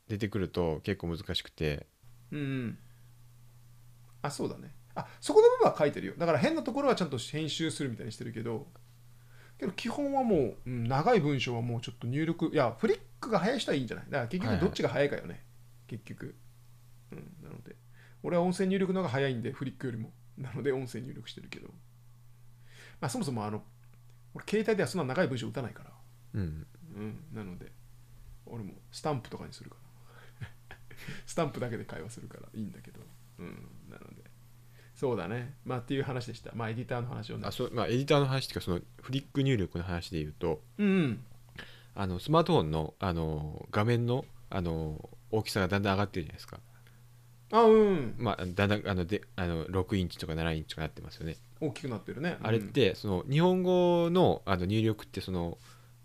[0.06, 1.86] 出てくると結構難しくて
[2.32, 2.78] うんうん。
[4.22, 4.74] あそうだね。
[4.94, 6.14] あそこの部分は書いてるよ。
[6.18, 8.66] だから変なところはちゃんと編集するみたいにしてるけど
[9.58, 14.04] けど基本はもう、うん長い文章はもうちょっと入力いやフリックが早い人はいいんじゃない？
[14.06, 14.60] だから結はいはい。
[14.60, 15.44] 局どっちが早いかよね、
[15.86, 16.34] 結局。
[17.12, 17.76] うんなので。
[18.22, 20.12] 俺は音声入力の方が早いんでフリックよりも。
[20.36, 21.68] なので音声入力してるけど。
[23.00, 23.62] まあそもそもあの
[24.34, 25.90] 俺携帯ではそんな長い文章打たないから。
[26.34, 26.66] うん。
[26.96, 27.72] うんなので。
[28.46, 29.89] 俺もスタンプとかにするから
[31.26, 33.00] スタンプだけで会話するからいいんだけど。
[33.38, 34.30] うんなので。
[34.94, 35.54] そうだね。
[35.64, 36.52] まあっていう話でした。
[36.54, 37.44] まあエディターの話をね。
[37.46, 41.24] あそうまあエディターの話っていうかそのフリック入力の話で言うとうんうん。
[41.94, 46.60] あのスマートフォンのあの画面のあの大きさがだんだん上がってるじゃないですか。
[47.52, 52.36] あうんまあだんだんあのであの6インチとか7インチとかなってますよね、大きくなってるね。
[52.42, 55.58] あれってその日本語のあの入力ってその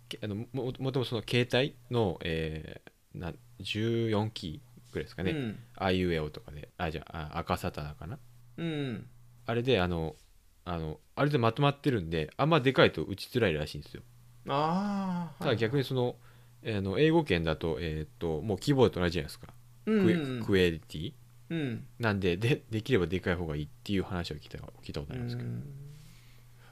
[0.09, 5.59] けあのももともとその携帯の、えーな14キーぐらいですかね、うん。
[5.75, 6.69] あいうえおとかで。
[6.77, 8.19] あじゃああ赤サタナかな。
[8.57, 9.07] うん。
[9.45, 10.15] あれであの
[10.63, 14.01] あのあれでまとまってるんであんまでかいと打ちづらいらしいんですよ。
[14.47, 16.15] ああただ逆にその,、
[16.61, 19.47] えーあの英語圏だと,、えーっともうキーボードと同じじゃないですか、
[19.85, 20.43] うんクエうん。
[20.45, 21.13] クエリティ。
[21.49, 21.85] うん。
[21.99, 25.63] なんででできればでかい方がいいっていう話を聞いた聞いたことありますけど、うん。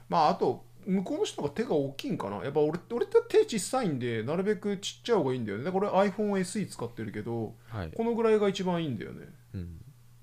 [0.08, 2.36] まああと向こうの人が手が大きいんかな？
[2.44, 5.64] やっぱ俺俺って手小さいんでなるべくちっちゃい方がいいんだよね。
[5.64, 9.26] だから俺 iPhone SE 使ってるけどはい、このぐらいが一番いいんだよね。
[9.54, 9.80] うん、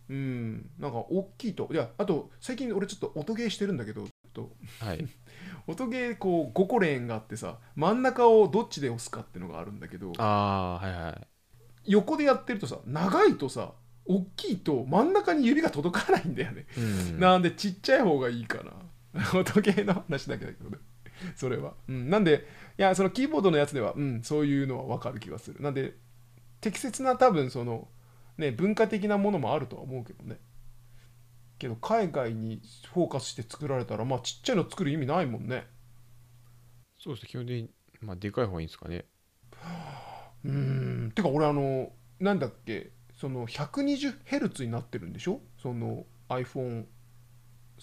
[0.10, 0.70] うん。
[0.80, 1.70] なんか大きいと。
[1.72, 4.52] いやあと最近俺ちょっと音ゲーしてるんだけどと。
[4.80, 5.08] はい。
[5.68, 11.28] 音ゲーこう5個レーンがあってさ真ん中をどっちで押すかっていうのがあるんだけどああはいはい。
[11.86, 13.74] 横でやってるとさ長いとさ
[14.06, 17.20] 大きいと真ん中に指が届かないんだよね、うん。
[17.20, 18.72] なんでちっちゃい方がいいかな
[19.34, 20.78] 音ゲーの話だけだけどね。
[21.36, 22.48] それは、うん、なんで
[22.78, 25.62] いやそのキーボードのやつでは、うん、そういうのは分かる気がする。
[25.62, 25.96] なんで
[26.62, 27.90] 適切な多分その
[28.38, 30.40] ね文化的なものもあるとは思うけどね。
[31.60, 35.68] けど海外にフォーカスして作られたらまあちっちゃいの作る意味ないもんね。
[36.98, 37.30] そうですね。
[37.30, 37.70] 基本的に、
[38.02, 39.06] まあ、でかい方がいいんですかね。
[40.44, 40.52] うー
[41.08, 41.12] ん。
[41.14, 45.42] てか俺あのなんだっけその 120Hz になってるんでしょ？
[45.62, 46.06] その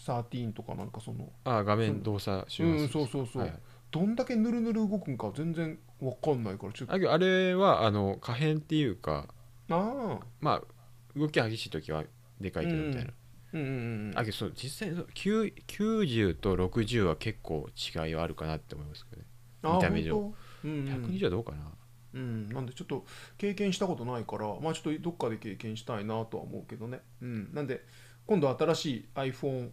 [0.07, 3.55] 13とかなんかそのあ画面動作します、うんそうそうそう、はい
[3.91, 9.27] どんだけぬるぬる動くんか全然わかんないからちょっとあれはあの可変っていうか
[9.71, 12.05] ああまあ動き激しい時は
[12.41, 13.11] でかいけどみたいな、
[13.55, 13.67] うんうん
[14.11, 19.29] うんあけどそう実際そ90と60は結構違いはあるかなって思いますけどね
[19.63, 20.35] 見た目上
[20.65, 21.59] うんうん120はどうかな、
[22.13, 23.07] うん、なんでちょっと
[23.39, 27.87] 経験したことないからまあちょっとどっかで経験したいなとは思うけどね、うん、なんで
[28.27, 29.71] 今度新しい iPhone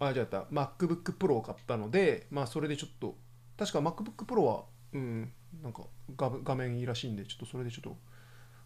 [0.00, 3.16] あじゃあ MacBook Pro を買ったのでまあそれでちょっと
[3.56, 5.32] 確か MacBook Pro はうん
[5.62, 5.82] なんか
[6.16, 7.96] 画画面いいらしいんでちょっとそれでちょっと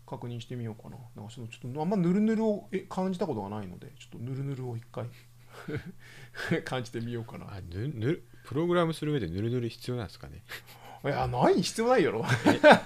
[0.06, 0.96] 確認してみようかな。
[1.16, 5.06] なんかそのちょっとあんまヌルヌルをえ感じたことがないのでちょっとヌルヌルを一回
[6.64, 7.46] 感じてみようかな。
[7.46, 10.42] あぬぬプログラムする上でぬるぬる必要なんですかね。
[11.04, 12.24] いやない必要ないやろ。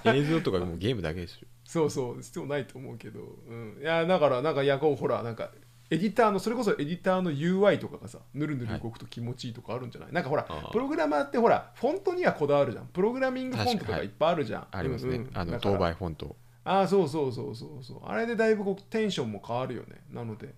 [0.05, 1.47] 映像とかもうゲームだけですよ。
[1.65, 5.51] そうそう必要ないと思うけど、うん、いやだからなんかいやこうほらなんか
[5.89, 12.87] エディターのそれこそエディターの UI とかがさぬるぬる動くと気持ちいいとかあるんじゃない、なんかほらプログラマーってほらフォントにはこだわるじゃん。
[12.87, 15.31] プログラミングフォントと確かいっぱいあるじゃん、ありますね、うんうん。
[15.33, 16.35] あの当倍フォント。
[16.65, 17.99] ああそうそうそうそうそう。
[18.05, 20.01] あれでだいぶこうテンションも変わるよね。
[20.11, 20.53] なので。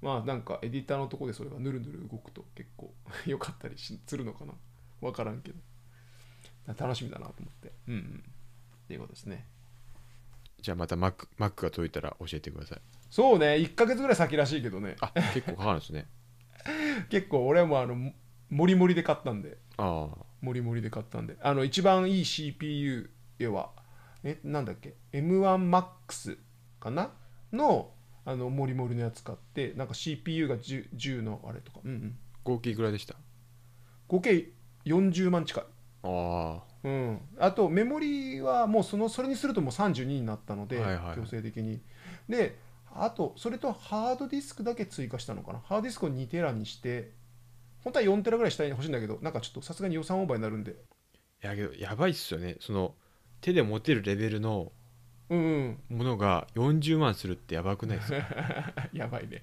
[0.00, 2.94] まあなんかエディターのとこでそれがぬるぬる動くと結構
[3.26, 4.54] 良かったりしするのかな。
[5.02, 5.58] わからんけど。
[6.78, 7.72] 楽しみだなと思って。
[7.88, 8.24] うんうん。
[8.84, 9.46] っていうことですね。
[10.62, 13.56] じゃあまた Mac, Mac が届いたら教えてくださいそうね。
[13.56, 14.96] 1ヶ月ぐらい先らしいけどね。
[15.00, 16.08] あ結構かかるんですね。
[17.10, 18.12] 結構俺もあのも
[18.48, 19.58] モリモリで買ったんで。
[19.76, 20.24] ああ。
[20.40, 21.36] モリモリで買ったんで。
[21.42, 23.10] あの一番いい CPU
[23.42, 23.70] は
[24.22, 26.38] えなんだっけ？M1MAX
[26.78, 27.10] かな？
[27.52, 27.92] の
[28.24, 33.16] あのモリモリのやつ買ってなんか CPU が 10, 10のあれとか、うんうん、合計いくらでした？
[34.08, 34.50] 合計
[34.84, 35.64] 40万近い、
[36.02, 41.16] あうん、あとメモリはもうそのそれにするともう32になったので、はいはい。
[41.16, 41.80] 強制的に。
[42.28, 42.56] で
[42.94, 45.60] あとそれとハードディスクだけ追加したのかな？
[45.60, 47.12] ハードディスクを2テラにして
[47.84, 50.76] 本当は4テラぐらいしたい欲しいんだけどなんかちょっとさすがに予算オーバーになるんで。
[51.42, 52.56] あいやけどやばいっすよね。
[52.60, 52.94] その
[53.40, 54.72] 手で持てるレベルの
[55.30, 58.74] ものが40万するってやばくないですか？
[58.92, 59.42] やばいね。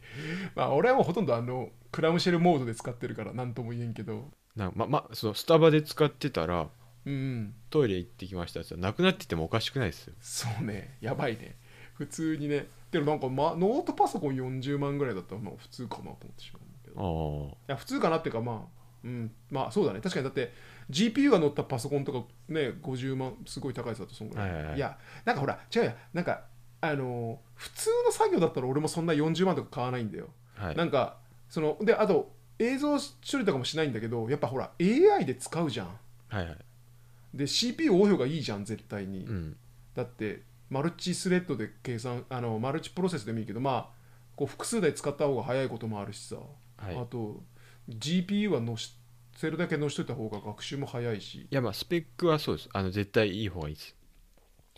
[0.56, 4.30] まあ俺はもうほとんどあのクラムシェルモードで使ってるから何とも言えんけど。
[4.56, 6.68] なんままそのスタバで使ってたら
[7.06, 7.54] うんうん。
[7.70, 10.14] トイレ行ってきましたって言ったらなくなっててもおかしくないですよ。
[10.20, 10.98] そうね。
[11.02, 11.56] やばいね
[11.98, 12.68] 普通にね。
[12.92, 17.52] でもなんか、ま、ノートパソコン40万ぐらいだったらまあ普通かなと思ってしまうんだけど。
[17.52, 19.32] あいや普通かなっていうかまあうん。
[19.50, 20.00] まあそうだね。
[20.00, 20.54] 確かにだって
[20.90, 24.80] GPU が乗ったパソコンとかね50万すごい高いやつだとそんぐらい、はいはいはい。
[24.80, 26.46] やなんかほら違うやなんか
[26.80, 30.30] あのー普通の作業だったら俺もそんな40万とか買わないんだよ、
[30.60, 30.76] あはい。
[30.76, 31.18] なんか
[31.50, 35.88] そのであと映像処理とかもしないんだけどやっぱほら AI で使うじゃん。
[36.28, 36.58] はいはい。
[37.34, 39.58] で CPU 多い方がいいじゃん絶対に、うん。
[39.96, 43.98] だってマルチスレッドで計算あのマルチプロセスでもいいけどまあ
[44.36, 46.96] こう複数台使った方が早いこともあるしさ、はい。
[46.96, 47.44] いあと
[47.90, 48.76] GPU は載
[49.36, 51.48] せるだけ載しといた方が学習も早いし。
[51.50, 52.70] やまあスペックはそうです。
[52.74, 53.96] あの絶対いい方がいいです。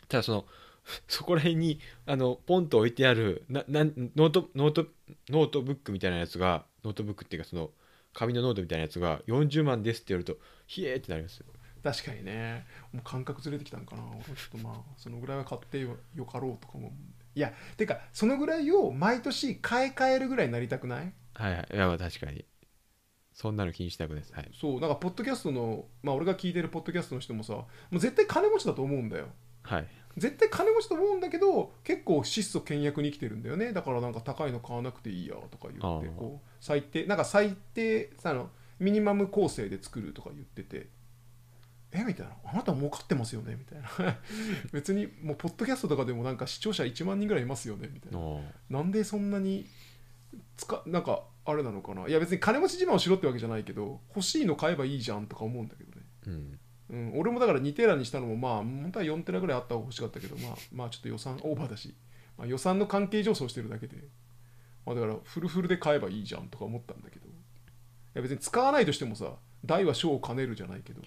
[0.08, 0.46] ただその
[1.08, 4.88] そこら辺にあのポンと置いてあるななんノートノート
[5.30, 7.72] ノートブックみたいなやつがノートブックっていうかその
[8.14, 11.46] 紙のノートみたいなやつが40万ですって言われるとひえーってなりますよ
[11.84, 12.66] 確かにね。
[12.92, 14.04] もう感覚ずれてきたんかな。
[14.14, 16.92] 俺ちょっとまあそのぐらいは買ってよよかろうとかも。
[17.36, 21.14] いやてかそのぐらいを毎年買い替えるぐらいになりたくない？
[21.34, 21.68] はいはい。
[21.74, 22.46] いやまあ確かに。
[23.34, 24.34] そんなの気にしたくないです。
[24.34, 24.52] はい。
[24.54, 24.80] そう。
[24.82, 29.28] なんかポッドキャストのまあ俺が聞いてるポッドキャストの人もさもう絶対金持ちだと思うんだよ。
[29.64, 29.88] はい。
[30.18, 33.72] 絶対金持ちと思うんだけど結構質素倹約に生きてるんだよね。
[33.72, 38.50] だからなんか高いの買わなくていいやとか言ってこう最低なんか最低さあの
[38.80, 40.88] ミニマム構成で作るとか言ってて
[41.92, 42.34] えみたいな。
[42.46, 43.56] あなた儲かってますよね？
[43.56, 44.18] みたいな。
[44.72, 47.90] 別にもうポッドキャストとかでもなんか視聴者1万人ぐらいいますよね？
[47.92, 48.20] みたいな。
[48.70, 49.68] なんでそんなに
[50.58, 52.08] つかなんかあれなのかな？
[52.08, 56.06] いや別に金持ち自慢をしろってわけじゃないけど欲しいの買えばいいじゃんとか思うんだけどね。
[56.28, 56.60] うん。
[56.92, 61.94] うん、俺もだから2テラにしたのもまあ本当は4テラぐらいあった方が欲しかったけどまあまあちょっと予算オーバーだし、
[62.36, 63.98] まあ、予算の関係上そうしてるだけで、
[64.88, 67.28] まあ、だからフルフルで買えばいいじゃんとか思ったんだけど。
[67.28, 67.32] い
[68.16, 69.34] や別に使わないとしてもさ
[69.64, 71.02] 大は小を兼ねるじゃないけど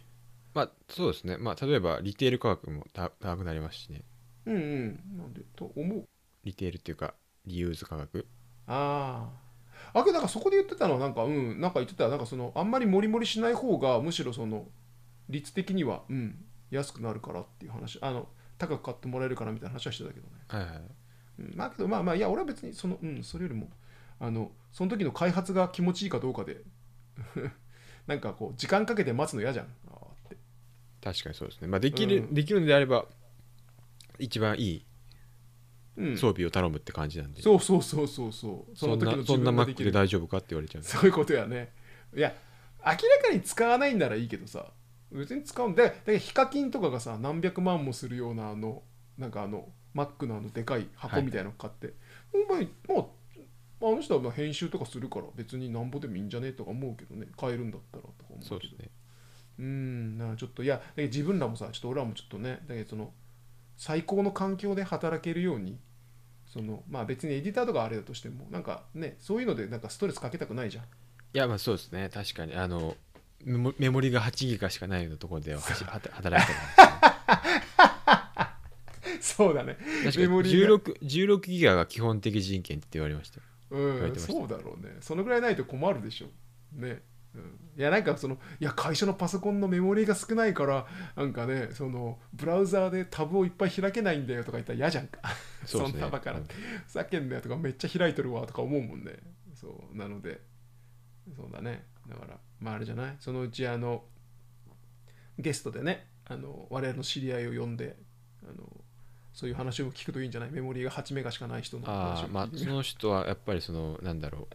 [0.55, 1.37] まあそうですね。
[1.39, 4.03] まあ例えばリテール価格もた高くなりますしね。
[4.47, 5.19] うんうん。
[5.19, 6.05] なんでと思う。
[6.45, 7.15] リテールっていうか
[7.47, 8.27] リユーズ価格。
[8.67, 9.31] あ
[9.95, 11.61] ああけどなんかそこで言ってたのはなんかうん。
[11.61, 14.67] なんか言ってたなんかそのあんまりモリモリしない方がむしろその
[15.29, 17.99] 率的にはうん安くなるからっていう話。
[18.03, 18.29] あの
[18.59, 20.33] 高く買ってもらえるからみたいな話はしてたけどね。
[20.49, 20.83] はいはい。
[21.41, 21.53] うん。
[21.57, 23.69] まあけどまあまあいや俺は別にそのうんそれよりも
[24.21, 26.63] あのその時の開発が気持ちいいかどうかで
[28.07, 29.67] なんかこう時間かけて待つの嫌じゃん
[31.03, 31.69] 確かにそうですね。
[31.69, 32.35] まあできる、うん。
[32.35, 33.07] できるのであれば
[34.19, 34.87] 一番いい
[35.97, 36.17] うん。
[36.17, 38.77] 装備を頼むって感じなんで、そうそうそうそうそう。
[38.77, 39.93] そんなそんな Mac でる。
[39.93, 40.83] 大丈夫かって言われちゃう。
[40.83, 41.73] そういうことやね。
[42.17, 42.35] いや
[42.85, 44.67] 明らかに使わないんならいいけどさ
[45.11, 48.83] 別に使うんでだからヒカキンとかがさ何百万もするようなあの
[49.17, 51.95] なんかあの Mac のあのでかい箱みたいなの買って、
[52.33, 56.53] お前まああの人はまあ編集とかするから別になんぼでもいいんじゃね？
[56.53, 57.27] とか思うけどね。
[57.37, 58.49] 買えるんだったらとか思うけど。
[58.49, 58.91] そうですね
[59.59, 60.19] うん。
[60.19, 63.13] だからちょっといや自分らもさちょっと俺らもちょっとねだけどその
[63.77, 65.79] 最高の環境で働けるように
[66.47, 70.85] そのまあ別にエディターとかあれだとしてもなんかねそういうのでなんかストレスかけたくないじゃん。
[70.85, 70.87] い
[71.33, 72.11] やまあそうですね。
[72.13, 72.97] 確かにあの
[73.45, 76.53] メモメモリが8ギガしかないようなところでははしはた働いて
[79.21, 79.77] そうだね。
[79.79, 83.43] ない確かにメモリが16 16ギガが基本的人権って言われましたよ。
[83.71, 84.97] うんそうだろうね。
[85.01, 86.27] そのぐらいないと困るでしょ。
[86.73, 87.01] ね
[87.35, 87.59] うん。
[87.79, 95.21] いやなんかそのいや会社のパソコンのメモリが少ないからなんかねそのブラウザーでタブをいっぱい開けないんだよとか言ったら嫌じゃんか。
[95.65, 95.99] そうですね。
[96.01, 96.39] んなバカな。
[96.39, 96.45] うん。
[96.45, 96.51] ふ
[96.89, 99.17] ざけんなよとかめっちゃ開いてるわとか思うもんね。
[99.55, 100.41] そうなので。
[101.37, 101.85] そうだね。
[102.09, 103.17] だからまああれじゃない？
[103.21, 104.03] そのうちあの
[105.39, 107.97] ゲストでねあの我々の知り合いを呼んで
[108.43, 108.69] あの
[109.33, 110.51] そういう話を聞くといいんじゃない？
[110.51, 114.49] メモリーが8メガしかない人の話をああまあ聞いてみるその人はやっぱりそのなんだろ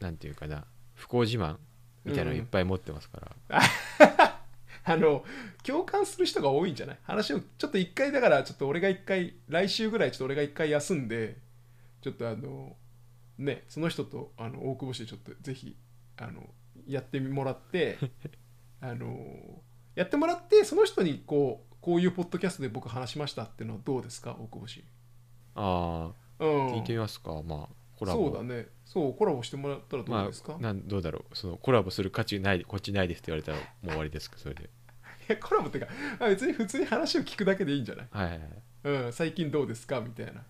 [0.00, 0.04] う。
[0.04, 0.64] なんていうかな。
[0.94, 1.56] 不幸自慢？
[2.04, 3.62] みたいなのいっぱい持ってますから、
[4.84, 5.24] あの
[5.62, 6.98] 共感する人が多いんじゃない？
[7.04, 11.36] 話をちょっと一回だからちょっと俺が一回来週ぐらいちょっと俺が一回休んで
[12.00, 12.76] ちょっとあの
[13.38, 15.76] ねその人とあの大久保市でちょっとぜひ
[16.16, 16.42] あの
[16.86, 17.98] やってもらって
[18.80, 19.62] あの
[19.94, 24.32] やってもらってその人にこうこういうポッドキャストで僕話しましたっていうのはどうですか？
[24.40, 24.84] 大久保市。
[25.54, 26.72] ああうん。
[26.74, 28.26] 聞いてみますか、まあコラボ。
[28.26, 28.66] そうだね。
[28.84, 31.36] そうコラボしてもらったらどうですか、まあ、なんどうだろう。
[31.36, 34.64] そのコラボする価値ないこっちないですって言われたらもう 終わりですそれで。
[34.64, 34.66] い
[35.28, 38.06] やコラボっていうかあ別に普通に話を聞くだけでいいんじゃない？
[38.10, 39.02] はいはいはい。
[39.04, 40.00] うん、最近どうですか？
[40.00, 40.44] みたいな。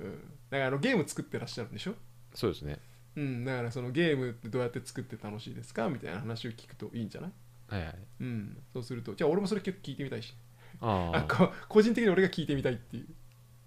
[0.00, 0.10] うん、
[0.50, 1.94] だからあのゲーム作ってらっしゃるんでしょ？
[2.34, 2.78] そうですね。
[3.16, 5.88] うん、だからそのゲームってどうやって作って楽しいですか？
[5.88, 7.32] みたいな話を聞くといいんじゃない？
[7.68, 7.94] はいはい。
[8.20, 10.34] うん、そうすると、じゃあ俺もそれ結構聞いてみたいし、
[10.80, 13.06] あああこ個人的に俺が聞いてみたいっていう。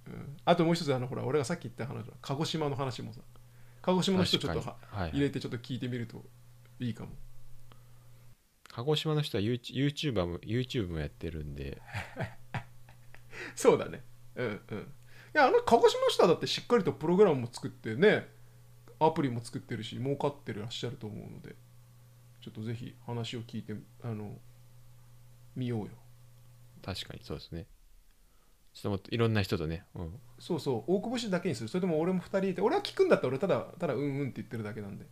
[0.07, 3.21] うん、あともう一つ、あのほら、俺がさっき言った話、鹿児島の話もさ、
[3.81, 6.23] 鹿児島の人ちょっとはい入れてちょっと聞いてみると
[6.79, 7.11] いいかも。
[8.69, 11.81] 鹿児島の人は YouTube- YouTuber も YouTube もやってるんで
[13.55, 14.03] そうだね。
[14.35, 14.79] うんうん。
[14.79, 14.83] い
[15.33, 18.27] や、あの鹿児島の人はだってしっかりとプログラムも作ってね、
[18.99, 21.55] アプリも作ってるし、儲かってらっしゃると思うので、
[22.41, 24.37] ちょっとぜひ話を聞いて、あの、
[25.55, 25.91] 見ようよ。
[26.83, 27.65] 確かにそうですね
[28.76, 31.69] ちょっともっといろんな人とね、うん、そうそう、大久保市だけにする。
[31.69, 35.05] それとも俺も2人いて、俺は聞くんだったら俺ただ、ただうんうんって言ってるだけなんで。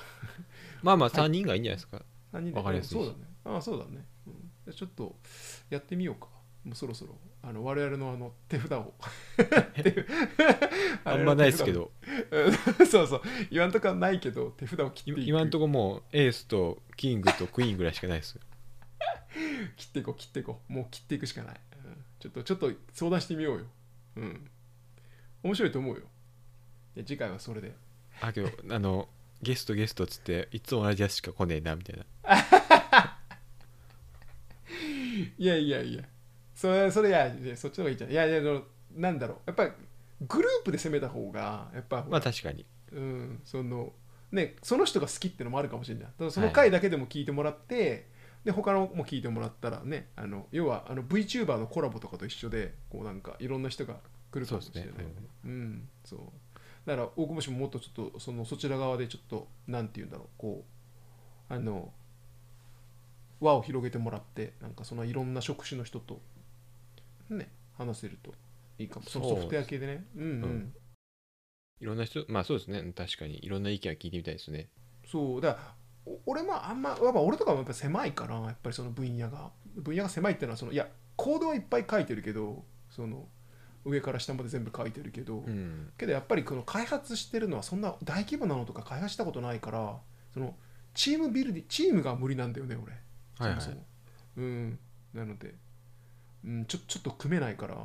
[0.82, 3.18] まあまあ3人がいいんじゃないですか、何人でわかりやすいしそうだね。
[3.44, 4.06] ああ、そうだね。
[4.26, 5.16] うん、じゃあちょっと
[5.68, 6.28] やってみようか。
[6.64, 8.94] もうそろそろ、あの我々のあの手札を。
[9.74, 10.06] 手
[11.04, 11.72] あんまないですけ。
[11.72, 11.92] ど
[12.30, 13.22] うんそうそう。
[13.50, 15.28] 言わんとかないけど、手札を切っていく。
[15.28, 18.40] 今んとこもうエースとキングとクイーンぐらいしかないですよ
[19.76, 20.72] 切っていこう、切っていこう。
[20.72, 21.60] もう切っていくしかない。
[22.18, 23.64] うんちょっと、ちょっと相談してみようよ。
[24.16, 24.50] うん。
[25.42, 26.02] 面白いと思うよ。
[26.94, 27.72] で次回はそれで。
[28.20, 29.08] あけど あの
[29.40, 32.04] ゲストゲストっつっていつも同じやつしか来ねえなみたいな
[35.38, 36.04] いやいやいや。
[36.54, 38.10] それ、それや、そっちの方がいいじゃん。
[38.10, 38.62] いやいや、
[38.96, 39.38] なんだろう。
[39.46, 39.70] やっぱり
[40.22, 43.92] グループで攻めた方が、やっぱ、まあ確かにうん、その
[44.32, 48.08] ねその人が好きってのもあるかもしれないその回だけでも聞いてもらって、
[48.48, 53.96] で他のも聞いてもらったらねあの要はあの VTuber のコラボとかと一緒でこうなんかいろんな人が
[54.32, 54.88] 来るかもしれない。
[54.88, 55.26] そうですね。
[55.44, 55.88] うん。
[56.02, 56.20] そう。
[56.86, 60.64] だから大久保氏ももっとちょっとそのそちら側でちょっとなんて言うんだろうこ
[61.50, 61.92] うあの
[63.38, 66.22] 輪を広げてもらってなんかそのいろんな職種の人と
[67.28, 68.32] ね話せると
[68.78, 69.04] いいかも。
[69.04, 70.06] そのソフトウェア系でね。
[70.16, 70.74] うんうん、うん。
[71.80, 72.80] いろんな人まあそうですね。
[72.96, 74.70] 確かにいろんな意見は聞いてみたいですね。
[75.06, 75.40] そう。
[75.42, 75.74] だ
[76.26, 79.50] 俺もあんまやっぱ俺とかもやっぱ狭いからやっぱりその分野が。
[79.76, 83.28] 分野が狭いっていうのはそのいやコードはいっぱい書いてるけどその
[83.84, 85.90] 上から下まで全部書いてるけど、うん。
[85.96, 89.96] けどやっぱりこの開発してるのはそんな大規模なのとか開発したことないから
[90.34, 90.54] その
[90.94, 92.92] チームビルディチームが無理なんだよね俺。
[93.38, 93.60] はいはい。
[93.60, 93.84] そもそも。
[94.36, 94.78] うん。
[95.14, 95.54] なので、
[96.44, 97.76] うん、ちょちょっと組めないから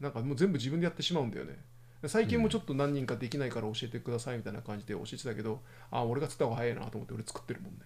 [0.00, 1.58] なんかもう全部自分でやってしまうんだよね
[2.08, 5.60] 最近もちょっと何人かできないから教えてくださいみたいな感じで教えてたけど、
[5.90, 7.80] あ俺が作った方が早いなと思って俺作ってるもんね。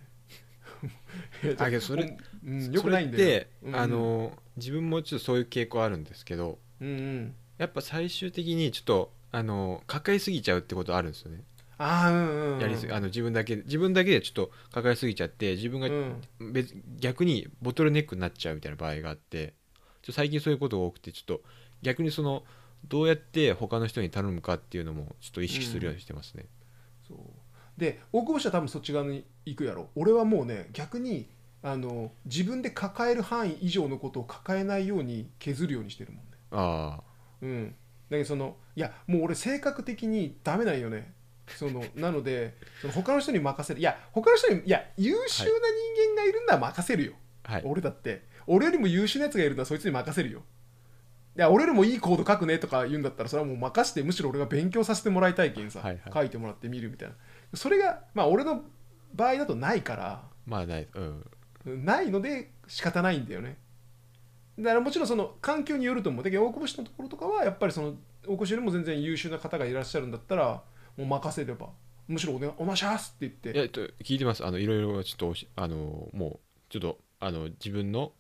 [1.58, 3.24] あけどそれうん、よくないんだよ。
[3.24, 3.76] それって、うん。
[3.76, 7.34] あの自分もちょっとそういう傾向あるんですけどうんうん。
[7.58, 11.44] やっぱ最終的にちょっとあの抱えすぎちゃうってことあるんですよね。
[11.78, 16.52] ああうんうん、うん、やりすぎあの自分だけ自分だけでちょっと抱えすぎちゃって自分がうん。
[16.52, 19.54] 別逆にボトルネックになっちゃうみたいな場合があって
[20.02, 21.42] ちょ最近そういうことが多くてちょっと
[21.82, 22.44] 逆にその
[22.88, 26.46] どうやって他の人に頼むかっていうのもちょっと意識するようにしてますね、
[27.06, 27.18] そう。
[27.76, 29.88] で大久保氏は多分そっち側に行くやろ。
[29.94, 31.28] 俺はもうね逆に
[31.62, 36.30] あの自分で抱える範囲以上のことを抱えないように削るようにしてるもんね。
[36.50, 37.00] あ
[37.42, 37.74] うん。
[38.10, 41.12] だけどそのいやもう俺性格的にダメなんよね。
[41.48, 43.80] その なのでその他の人に任せる。
[43.80, 47.12] いや他の人にいや優秀な人間がいるんだら任せるよ、
[47.44, 47.62] あはい。
[47.64, 48.28] 俺だって。
[48.46, 50.42] 俺よりも優秀なやつがいるんだらそいつに任せるよ
[51.36, 56.12] いや俺よりもいいコード書くねとか言うんだったらそれはもう任せてむしろ俺が勉強させてもらいたいけんさ、はいはい。
[56.12, 57.14] 書いてもらってみるみたいな。
[57.54, 58.62] それがまあ俺の
[59.14, 60.22] 場合だとないから。
[60.46, 61.84] まあないうん。
[61.84, 63.58] ないので仕方ないんだよね。
[64.58, 66.24] だからもちろんその環境によると思う。
[66.24, 67.94] だけど大久保氏のところとかはやっぱりその
[68.26, 70.62] 大久保氏よりも全然優秀な方がいらっしゃるんだったら
[70.96, 71.68] もう任せれば。
[72.08, 73.52] むしろお,、ね、お願いしますって言って。
[73.52, 74.44] いやえっと聞いてます。
[74.44, 76.38] あのいろいろちょっとあのもう
[76.68, 78.12] ちょっとあの自分の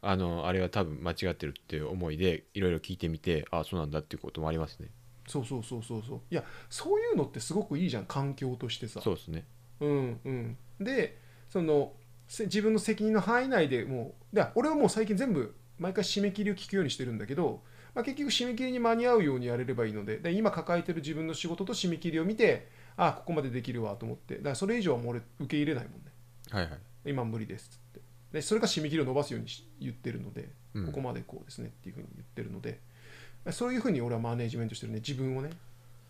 [0.00, 4.88] あのあれは多分間違ってるっていう思いでいろいろ聞いてみてあそうなんだっていうこともありますね。
[5.26, 6.20] そうそうそうそうそう。
[6.30, 9.00] いやそういうのってすごくいいじゃん環境としてさ。
[9.00, 9.44] そうですね。
[9.80, 10.56] うんうん。
[10.80, 11.18] で
[11.48, 11.92] その
[12.28, 17.62] せ自分の責任の範囲内でもうで俺はもう最近全部毎回締め切りを聞くようにしてるんだけど、
[17.94, 26.12] まあ、結局締め切りに間に合うようにやれればいいのでで今抱えてる自分の仕事と締め切りを見てあここまでできるわと思ってだからそれ以上はもう俺受け入れないもんね。
[26.50, 26.78] はいはい。
[27.06, 27.87] 今無理ですっつって
[28.32, 30.86] でそれが締め切りを伸ばすようにし言ってるので、うん。
[30.86, 32.80] ここまでこうですねっていうふうに言ってるので
[33.50, 34.98] そういうふうに俺はマネージメントしてるね。
[34.98, 35.50] 自分をね、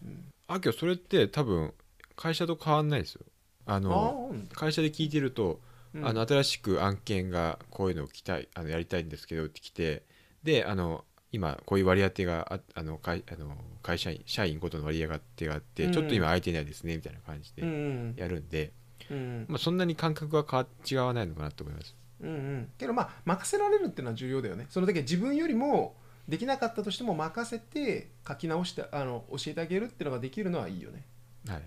[0.04, 1.72] うん、あけどそれって多分
[2.16, 3.22] 会社と変わんないですよ。
[3.66, 5.60] ああのー会社で聞いてると、
[5.94, 6.06] うん。
[6.06, 10.02] あの新しく案件がこういうのを来たいあのやりたいんですけどって来て
[10.42, 15.92] であの今こういう割り当てがああの会あの会社員社員ごとの割り当てがあって、うん。
[15.92, 18.72] ちょっと今空いてないですねみたいな感じでんやるんで、
[19.10, 24.66] うんまあ、そんなに感覚は変わ違わないのかなと思いますうんうん、けどまあ任せられるっていうのは重要だよね。
[24.70, 25.96] そのだけ自分よりも
[26.28, 31.06] できなかったとしても任せて書き直してあの教えてあげるっていうのができるのはいいよね、
[31.46, 31.62] はい。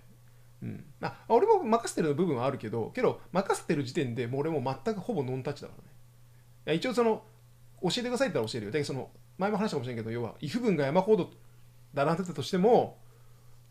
[0.63, 5.89] うん、あ俺も任せてる部分はあるけどけど任せてる時点でもう俺も全くほぼノンタッチだからね。
[6.67, 7.23] いや一応その
[7.81, 8.71] 教えてくださいって言ったら教えるよ。
[8.71, 11.31] だけどその前も話したかもしれんけど要は if 文が山コード
[11.93, 12.99] 並んでたとしても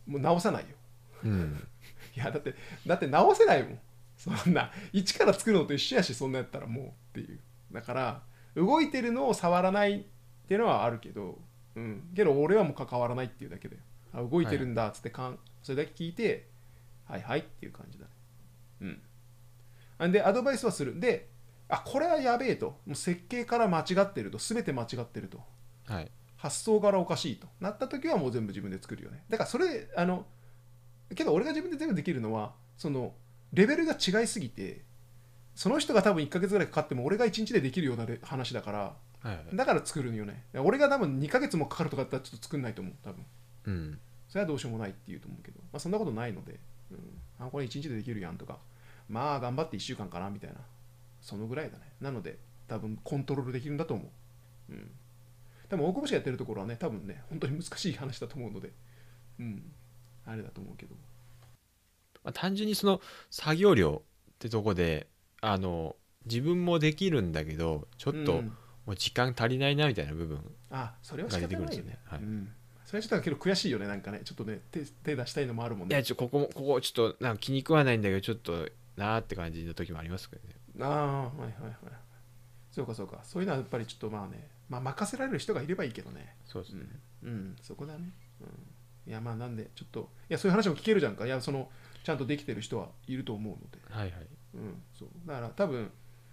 [0.07, 0.69] もう直さないよ。
[1.25, 1.69] うん。
[2.17, 2.55] いやだって
[2.85, 3.81] だって直せないもん
[4.21, 7.41] そんな一から作るのと一緒やしそんなやったらもうっていう。
[7.73, 8.23] だから
[8.55, 10.03] 動いてるのを触らないっ
[10.47, 11.39] ていうのはあるけど
[11.75, 12.11] うん。
[12.15, 13.79] けど俺はもう関わらないっていうだけで
[14.13, 16.49] あ動いてるんだっつってかん、それだけ聞いて
[17.07, 18.99] はいはいっていう感じだね。
[20.01, 20.13] うん。
[20.13, 21.01] でアドバイスはする。
[21.01, 21.31] で
[21.71, 22.79] あこれはやべえと。
[22.87, 24.37] もう設計から間違ってると。
[24.37, 25.41] 全て間違ってると。
[25.87, 26.11] はい。
[26.37, 27.47] 発想からおかしいと。
[27.59, 29.25] なった時はもう全部自分で作るよね。
[29.31, 30.27] だからそれあの
[31.15, 33.15] けど俺が自分で全部できるのはその
[33.53, 34.83] レベルが違いすぎて
[35.55, 39.57] その人が多分1ヶ月ぐらいかかっても俺が1日でできるようなレ話だからはいはい。
[39.57, 40.45] だから作るんよね。
[40.55, 43.25] 俺が多分2ヶ月もかかるとかだったらちょっと作んないと思う多分。
[43.67, 43.99] うん。
[44.29, 46.59] それはどうしようもないって言うと思うけど、まあ、そんなことないので、
[46.91, 46.99] うん、
[47.39, 48.59] あこれ1日でできるやんとか。
[49.09, 50.57] まあ頑張って1週間かなみたいな。
[51.21, 51.85] そのぐらいだね。
[52.01, 54.05] なので多分コントロールできるんだと思
[54.71, 54.73] う。
[54.73, 54.91] うん。
[55.69, 58.71] 多分大久保氏がやってるところはね多分ね本当に難しい話だと思うので。
[59.39, 59.63] うん。
[60.27, 60.95] あれだと思うけど
[62.25, 65.07] まあ、単純にその作業量ってとこで
[65.41, 68.53] あの自分もできるんだけどちょっとうん。
[68.87, 70.41] もう時間足りないなみたいな部分
[70.71, 71.99] が出てくるんですよね。
[72.07, 72.21] はい。
[72.21, 72.51] うん、
[72.87, 74.23] それはちょっとけど悔しいよねなんかね。
[74.25, 75.95] ちょっとね手手出したいのもあるもんね。
[75.95, 80.55] いやちょここもここちょっとなんか気に食わないんだけどちょっとなーって感じの時もありますけどね。
[80.81, 81.75] ああはいはいはい。
[82.73, 83.21] そうかそうか。
[83.23, 86.35] そういうのはやっぱりちょっとまあね、まあ、任せられる人がいればいいけどね。
[86.47, 86.87] そうですね、
[87.23, 88.11] うん、うん、そこだね、
[88.41, 91.27] うん、いやまあなんでちょっといやそういう話も聞けるじゃんか。
[91.27, 91.69] いやその
[92.03, 94.27] ちゃんとできてる人はいると思うので、はいはい。
[94.55, 95.09] うん、そう。
[95.27, 95.91] だから多分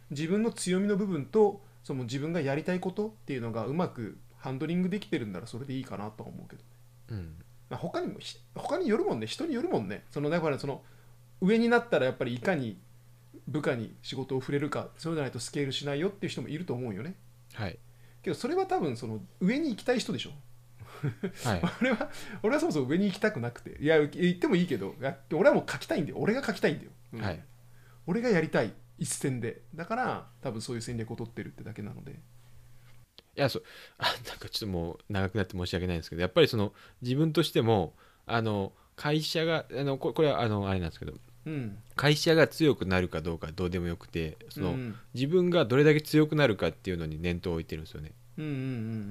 [0.10, 6.62] 自分の強みの部分とその自分がやりたいことっていうのがうまくハンドリングできてるんならそれでいいかなとは思うけど、
[7.10, 7.36] うん。
[7.70, 9.28] まあ、他にもひ他によるもんね。
[9.28, 10.04] 人によるもんね。
[10.12, 10.82] そのだからその
[11.42, 12.78] 上になったらやっぱりいかに
[13.48, 17.16] 部下に仕事を触れるかそうじゃないとスケールしないよっていう人もいると思うよね。
[17.54, 17.78] はい。
[18.24, 20.32] けどそれは多分その上に行きたい人でしょ
[21.44, 21.62] はい。
[21.82, 22.12] 俺は
[22.44, 23.78] 俺はそもそも上に行きたくなくて。
[23.82, 24.96] いや行ってもいいけど
[25.32, 26.18] 俺はもう書きたいんだよ。
[26.20, 27.22] 俺が書きたいんだよ、うん。
[27.22, 27.44] はい。
[28.06, 28.74] 俺がやりたい。
[28.98, 29.62] 一戦で。
[29.76, 32.14] だから多分そういう戦略を取ってるってだけなので。
[32.14, 32.16] い
[33.36, 33.64] やそう。
[34.00, 37.96] あなんかちょっともう長くなって申し訳ないんですけどやっぱりその自分としても
[38.26, 41.14] あの会社があのここれはあのあれなんですけど
[41.46, 41.78] うん。
[41.96, 44.96] 会社が強くなるかどうかどうでもよくてその、うん。
[45.14, 48.64] 自分がどれだけ強くなるかっていうのに念頭を置いてるんですよね、うんうんうんう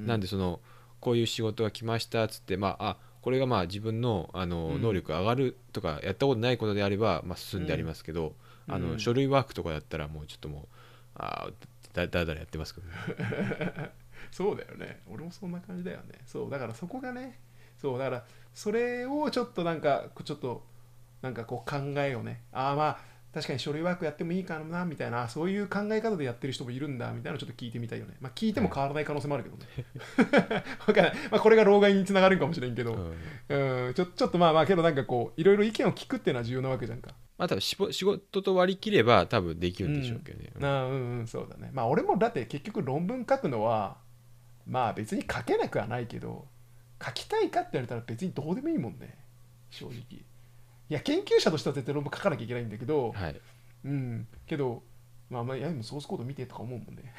[0.03, 0.07] ん。
[0.07, 0.61] なんでその
[1.01, 4.83] こういう仕事が来ましたっつってまああこれがまあ自分のあのうん。
[4.83, 8.35] 能力上がるとかやったことないことであれば、まあ、進んでありますけど、
[8.69, 8.75] うん。
[8.75, 10.63] あの書類ワークとかだったらもうちょっともう
[11.17, 11.53] あー
[11.93, 13.91] だだらだらやってますけどね。
[14.31, 15.01] そうだよね。
[15.11, 16.21] 俺もそんな感じだよね。
[16.25, 17.41] そうだからそこがね
[17.79, 18.25] そうだから
[18.55, 20.65] それをちょっとなんかちょっと
[21.23, 22.43] なんかこう考えをね。
[22.53, 22.99] ああまあ
[23.37, 28.15] 確かに書類ワークやってもいいかなみたいなそういう考え方でやってる人もいるんだみたいなのちょっと聞いてみたいよね。
[28.19, 30.65] まあ聞いても変わらない可能性もあるけどね。
[30.89, 37.11] わかんない、まあ、これが老害につながるんかもしれんけど、うんうん、ちょちょっとまあまあけどなんかこういろいろ意見を聞くっていうのは重要なわけじゃんか。
[37.37, 41.69] まあ多分仕事と割り切れば多分できるんでしょうけどね、なあうんうんそうだね。
[41.75, 43.99] まあ俺もだって結局論文書くのは
[44.67, 46.49] まあ別に書けなくはないけど
[47.05, 49.19] 書きたいかって言われたら別にどうでもいいもんね。
[49.69, 50.25] 正直
[50.89, 53.41] いや研究者としては絶対論文書かなきゃいけないんだけど、はい、
[53.85, 54.27] うん。
[54.47, 54.83] けど
[55.29, 57.13] まあまあいやでもソースコード見てとか思うもんね。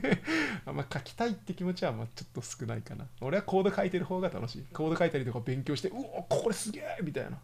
[0.66, 3.06] あんま書きたいって気持ちはまあちょっと少ないかな。
[3.20, 4.66] 俺はコード書いてる方が楽しい。
[4.72, 7.40] コード書いたりとか勉強してうおこれすげえみたいな。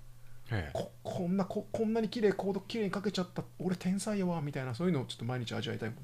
[0.51, 3.43] はいここんなここんなに綺麗コード綺麗に書けちゃった。
[3.59, 4.75] 俺天才やわみたいな。
[4.75, 5.99] そういうのをちょっと毎日味わいたいもん。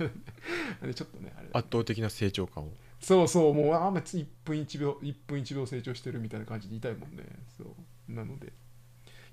[0.88, 2.72] でちょっとねあれ圧倒的な成長感を。
[3.00, 7.24] そうそうもうあんま1分1秒1分1秒成長してるみたいな感じでいたいもんね。
[7.58, 8.12] そう。
[8.12, 8.46] なので。
[8.46, 8.50] い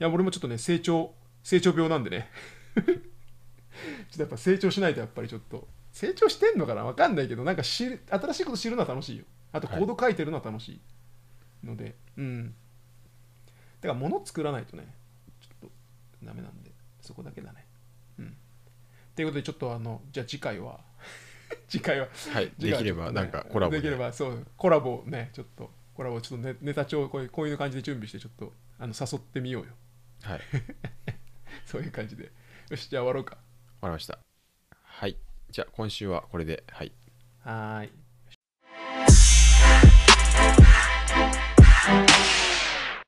[0.02, 1.14] や俺もちょっとね成長
[1.44, 2.30] 成長病なんでね。
[2.76, 2.94] ちょっ
[4.15, 5.68] とやっぱ成長しないとやっぱりちょっと。
[5.91, 6.86] 成長してんのかな？
[6.86, 9.26] わかんないけどなんか知る新しいこと知るのは楽しいよ。
[9.52, 10.82] あとコード書いてるのは楽しい。
[11.65, 12.56] ので、うん。
[13.82, 14.88] だから物作らないとね
[15.41, 15.72] ちょっと
[16.23, 16.72] ダメなんで。
[17.02, 17.65] そこだけだね。
[18.19, 18.38] うん。
[19.15, 20.80] ということでちょっとあのじゃあ次回は
[21.68, 23.82] 次回ははいできればなんかコラボで。
[23.82, 29.72] きればそうコラボねちょっとコラボちょっとネネタ帳こういうこういう感じで準備してちょっとあの誘ってみようよ
[30.23, 30.41] はい。
[31.65, 32.31] そういう感じで。
[32.69, 33.35] よしじゃあ終わろうか。
[33.35, 33.41] わ
[33.81, 34.19] かりました。
[34.84, 35.18] はい。
[35.49, 36.64] じゃあ今週はこれで。
[36.69, 36.91] はい。
[37.39, 38.01] はーい